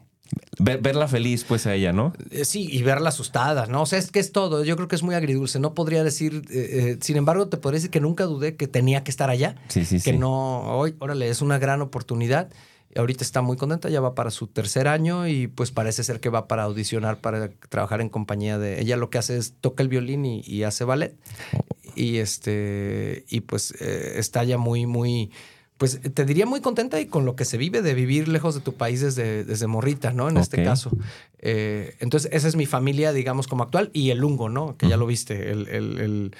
[0.59, 2.13] verla feliz, pues, a ella, ¿no?
[2.31, 3.83] Eh, sí, y verla asustada, ¿no?
[3.83, 4.63] O sea, es que es todo.
[4.63, 5.59] Yo creo que es muy agridulce.
[5.59, 9.03] No podría decir, eh, eh, sin embargo, te podría decir que nunca dudé que tenía
[9.03, 9.55] que estar allá.
[9.67, 12.49] Sí, sí, que no, hoy, órale, es una gran oportunidad.
[12.95, 16.29] Ahorita está muy contenta, ya va para su tercer año y pues parece ser que
[16.29, 18.81] va para audicionar para trabajar en compañía de...
[18.81, 21.15] Ella lo que hace es toca el violín y, hace ballet.
[21.55, 21.63] Oh.
[21.95, 25.31] Y este, y pues está ya muy, muy
[25.77, 28.61] pues te diría muy contenta y con lo que se vive de vivir lejos de
[28.61, 30.29] tu país desde, desde morrita, ¿no?
[30.29, 30.91] En este caso.
[31.39, 34.75] Eh, entonces, esa es mi familia, digamos, como actual, y el lungo, ¿no?
[34.77, 36.35] Que ya lo viste, el, el el,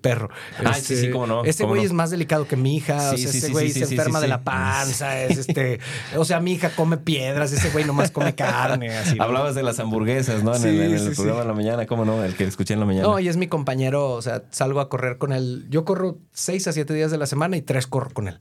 [0.00, 0.30] perro.
[0.64, 1.44] Ah, sí, sí, este, cómo no.
[1.44, 3.14] Ese güey es más delicado que mi hija.
[3.14, 5.22] ese güey se enferma de la panza.
[5.22, 5.80] Es este,
[6.16, 8.90] o sea, mi hija come piedras, ese güey nomás come carne.
[9.18, 10.54] Hablabas de las hamburguesas, ¿no?
[10.54, 12.24] En el, programa de la mañana, ¿cómo no?
[12.24, 13.06] El que escuché en la mañana.
[13.06, 15.66] No, y es mi compañero, o sea, salgo a correr con él.
[15.70, 18.38] Yo corro seis a siete días de la semana y tres corro con él.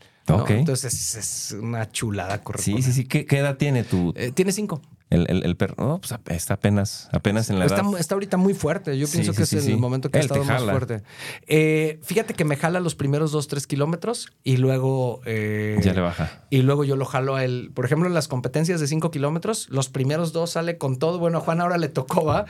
[0.48, 2.62] Entonces es una chulada correr.
[2.62, 3.06] Sí, sí, sí.
[3.06, 4.14] ¿Qué, edad tiene tu?
[4.16, 4.82] Eh, tiene cinco.
[5.10, 8.96] El, perro, no, pues está apenas, apenas en la está, Está ahorita muy fuerte.
[8.98, 11.02] Yo pienso que es el momento que ha estado más fuerte.
[11.48, 15.22] Eh, fíjate que me jala los primeros dos, tres kilómetros y luego.
[15.26, 16.44] Eh, ya le baja.
[16.52, 17.72] Y luego yo lo jalo a él.
[17.74, 21.18] Por ejemplo, en las competencias de cinco kilómetros, los primeros dos sale con todo.
[21.18, 22.46] Bueno, a Juan ahora le tocó, ¿va?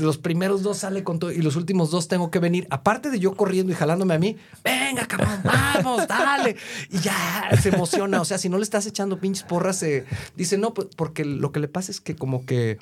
[0.00, 2.66] Los primeros dos sale con todo y los últimos dos tengo que venir.
[2.70, 6.56] Aparte de yo corriendo y jalándome a mí, venga, cabrón, vamos, dale.
[6.90, 8.22] Y ya se emociona.
[8.22, 10.06] O sea, si no le estás echando pinches porras, se
[10.36, 12.78] dice no, pues, porque lo que le pasa es que como que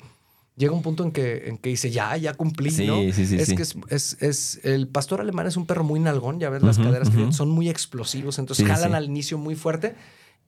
[0.57, 3.01] llega un punto en que, en que dice, ya, ya cumplí, ¿no?
[3.13, 3.61] Sí, sí, es que
[3.93, 7.31] es, es, el pastor alemán es un perro muy nalgón, ya ves las caderas que
[7.31, 9.95] son muy explosivos, entonces jalan al inicio muy fuerte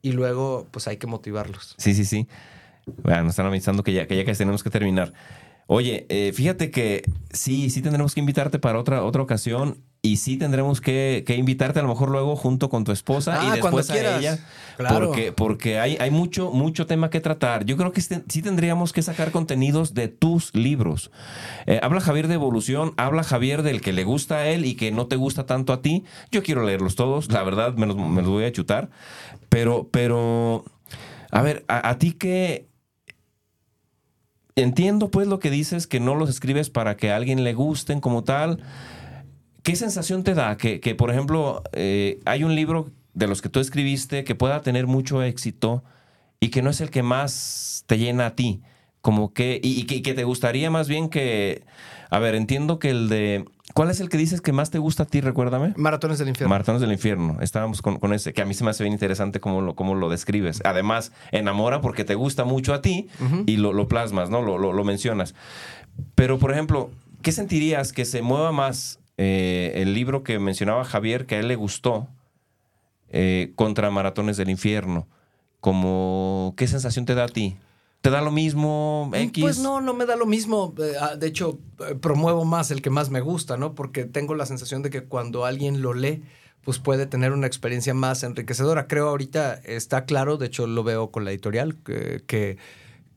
[0.02, 1.74] y luego pues hay que motivarlos.
[1.78, 2.26] Sí, sí, sí.
[3.02, 5.12] Bueno, nos están avisando que ya, que ya casi tenemos que terminar.
[5.66, 10.36] Oye, eh, fíjate que sí, sí tendremos que invitarte para otra, otra ocasión y sí
[10.36, 14.18] tendremos que, invitarte a lo mejor luego junto con tu esposa y ah, después a
[14.18, 14.38] ella.
[14.76, 15.06] Claro.
[15.06, 17.66] Porque, porque hay, hay mucho, mucho tema que tratar.
[17.66, 21.10] Yo creo que este, sí tendríamos que sacar contenidos de tus libros.
[21.66, 24.90] Eh, habla Javier de evolución, habla Javier del que le gusta a él y que
[24.90, 26.04] no te gusta tanto a ti.
[26.30, 28.88] Yo quiero leerlos todos, la verdad me los, voy a chutar.
[29.50, 30.64] Pero, pero,
[31.30, 32.70] a ver, a, a ti qué
[34.56, 38.00] entiendo pues lo que dices, que no los escribes para que a alguien le gusten
[38.00, 38.62] como tal.
[39.62, 43.60] ¿Qué sensación te da que, por ejemplo, eh, hay un libro de los que tú
[43.60, 45.84] escribiste que pueda tener mucho éxito
[46.38, 48.62] y que no es el que más te llena a ti?
[49.00, 51.64] Como que, y, que, te gustaría más bien que,
[52.10, 55.04] a ver, entiendo que el de ¿Cuál es el que dices que más te gusta
[55.04, 55.20] a ti?
[55.20, 55.74] Recuérdame.
[55.76, 56.50] Maratones del infierno.
[56.50, 57.38] Maratones del infierno.
[57.40, 60.08] Estábamos con, ese, que a mí se me hace bien interesante cómo lo, cómo lo
[60.08, 60.60] describes.
[60.64, 63.08] Además, enamora porque te gusta mucho a ti
[63.46, 64.42] y lo, plasmas, ¿no?
[64.42, 65.34] Lo, lo, mencionas.
[66.14, 66.90] Pero, por ejemplo,
[67.22, 71.48] ¿qué sentirías que se mueva más eh, el libro que mencionaba Javier, que a él
[71.48, 72.08] le gustó,
[73.10, 75.06] eh, contra Maratones del infierno?
[75.60, 77.58] Como, ¿Qué sensación te da a ti?
[78.00, 79.44] ¿Te da lo mismo X?
[79.44, 80.72] Pues no, no me da lo mismo.
[80.78, 81.58] Eh, ah, de hecho,
[82.00, 83.74] promuevo más el que más me gusta, ¿no?
[83.74, 86.22] Porque tengo la sensación de que cuando alguien lo lee,
[86.64, 88.86] pues puede tener una experiencia más enriquecedora.
[88.86, 92.56] Creo ahorita está claro, de hecho lo veo con la editorial, que, que,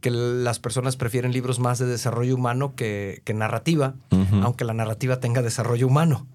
[0.10, 3.96] las personas prefieren libros más de desarrollo humano que, que narrativa,
[4.42, 6.28] aunque la narrativa tenga desarrollo humano.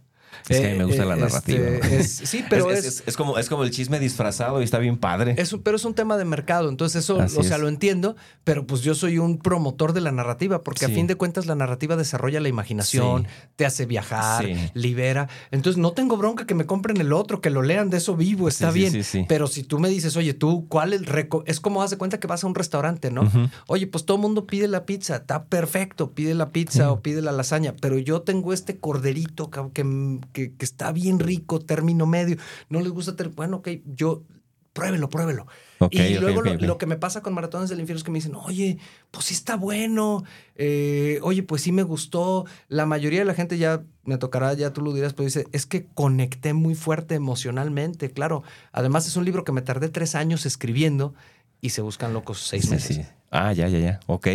[0.49, 1.69] Es que a mí me gusta la eh, narrativa.
[1.69, 5.37] Este, sí, pero es, es, como, es como el chisme disfrazado y está bien padre.
[5.63, 8.95] pero es un tema de mercado, entonces eso, o sea, lo entiendo, pero pues yo
[8.95, 12.49] soy un promotor de la narrativa, porque a fin de cuentas la narrativa desarrolla la
[12.49, 15.29] imaginación, te hace viajar, libera.
[15.51, 18.49] Entonces no tengo bronca que me compren el otro, que lo lean de eso vivo,
[18.49, 19.03] está bien.
[19.29, 21.99] Pero si tú me dices, oye, tú, ¿cuál es el reco Es como haz de
[21.99, 23.31] cuenta que vas a un restaurante, ¿no?
[23.67, 27.23] Oye, pues todo el mundo pide la pizza, está perfecto, pide la pizza o pide
[27.23, 32.37] la lasaña, pero yo tengo este corderito que que, está bien rico, término medio,
[32.69, 34.25] no les gusta, bueno, ok, yo
[34.73, 35.47] pruébelo, pruébelo.
[35.91, 38.79] y luego lo, que me pasa con Maratones del Infierno es que me dicen, oye,
[39.11, 40.23] pues sí está bueno,
[40.55, 42.47] eh, oye, pues sí me gustó.
[42.69, 45.67] La mayoría de la gente ya me tocará, ya tú lo dirás, pero dice, es
[45.67, 48.45] que conecté muy fuerte emocionalmente, claro.
[48.73, 51.15] Además es un libro que me tardé tres años escribiendo
[51.61, 53.09] y se buscan locos seis meses.
[53.31, 54.01] Ah, ya, ya, ya.
[54.07, 54.29] Ok.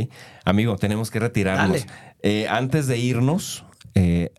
[0.45, 1.85] Amigo, tenemos que retirarnos.
[2.21, 3.65] Eh, antes de irnos,
[3.95, 4.31] eh,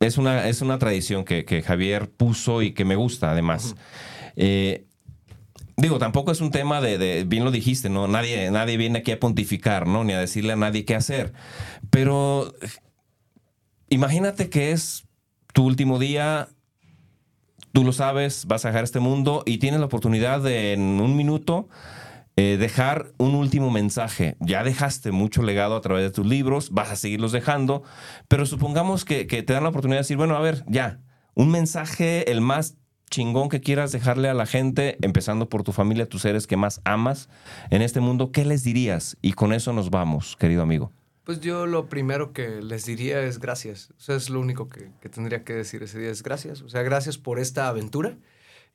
[0.00, 3.74] es, una, es una tradición que, Javier puso y que me gusta, además.
[4.36, 4.86] Eh,
[5.76, 8.08] digo, tampoco es un tema de, bien lo dijiste, ¿no?
[8.08, 10.04] Nadie, nadie viene aquí a pontificar, ¿no?
[10.04, 11.32] Ni a decirle a nadie qué hacer.
[11.90, 12.54] Pero
[13.88, 15.04] imagínate que es
[15.52, 16.48] tu último día,
[17.72, 21.16] tú lo sabes, vas a dejar este mundo y tienes la oportunidad de en un
[21.16, 21.68] minuto
[22.40, 24.36] eh, dejar un último mensaje.
[24.38, 27.82] Ya dejaste mucho legado a través de tus libros, vas a seguirlos dejando,
[28.28, 31.00] pero supongamos que, te dan la oportunidad de decir, bueno, a ver, ya,
[31.34, 32.76] un mensaje el más
[33.10, 36.80] chingón que quieras dejarle a la gente, empezando por tu familia, tus seres que más
[36.84, 37.28] amas
[37.70, 39.16] en este mundo, ¿qué les dirías?
[39.20, 40.92] Y con eso nos vamos, querido amigo.
[41.24, 43.92] Pues yo lo primero que les diría es gracias.
[44.08, 46.62] O es lo único que, que tendría que decir ese día es gracias.
[46.62, 48.16] O sea, gracias por esta aventura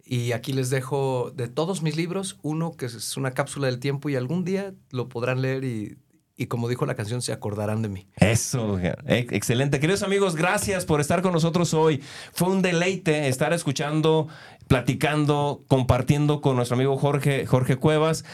[0.06, 4.10] y aquí les dejo de todos mis libros uno que es una cápsula del tiempo
[4.10, 5.98] y algún día lo podrán leer y,
[6.36, 8.08] y como dijo la canción, se acordarán de mí.
[8.18, 9.80] Eso, excelente.
[9.80, 12.02] Queridos amigos, gracias por estar con nosotros hoy.
[12.34, 14.28] Fue un deleite estar escuchando,
[14.74, 18.26] platicando, compartiendo con nuestro amigo Jorge, Jorge Cuevas.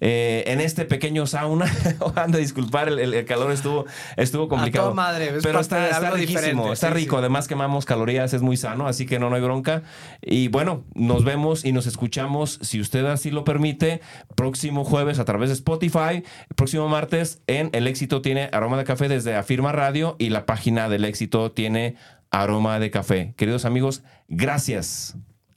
[0.00, 1.66] Eh, en este pequeño sauna.
[2.14, 3.84] Anda a disculpar, el, calor estuvo,
[4.16, 4.94] estuvo complicado.
[4.94, 7.18] madre, pero está, está riquísimo, está rico.
[7.18, 9.82] Además, quemamos calorías, es muy sano, así que no, no hay bronca.
[10.22, 14.00] Y bueno, nos vemos y nos escuchamos, si usted así lo permite,
[14.36, 16.22] próximo jueves a través de Spotify,
[16.54, 20.88] próximo martes en El Éxito tiene aroma de café desde Afirma Radio y la página
[20.88, 21.96] del Éxito tiene
[22.30, 23.34] aroma de café.
[23.36, 25.16] Queridos amigos, gracias.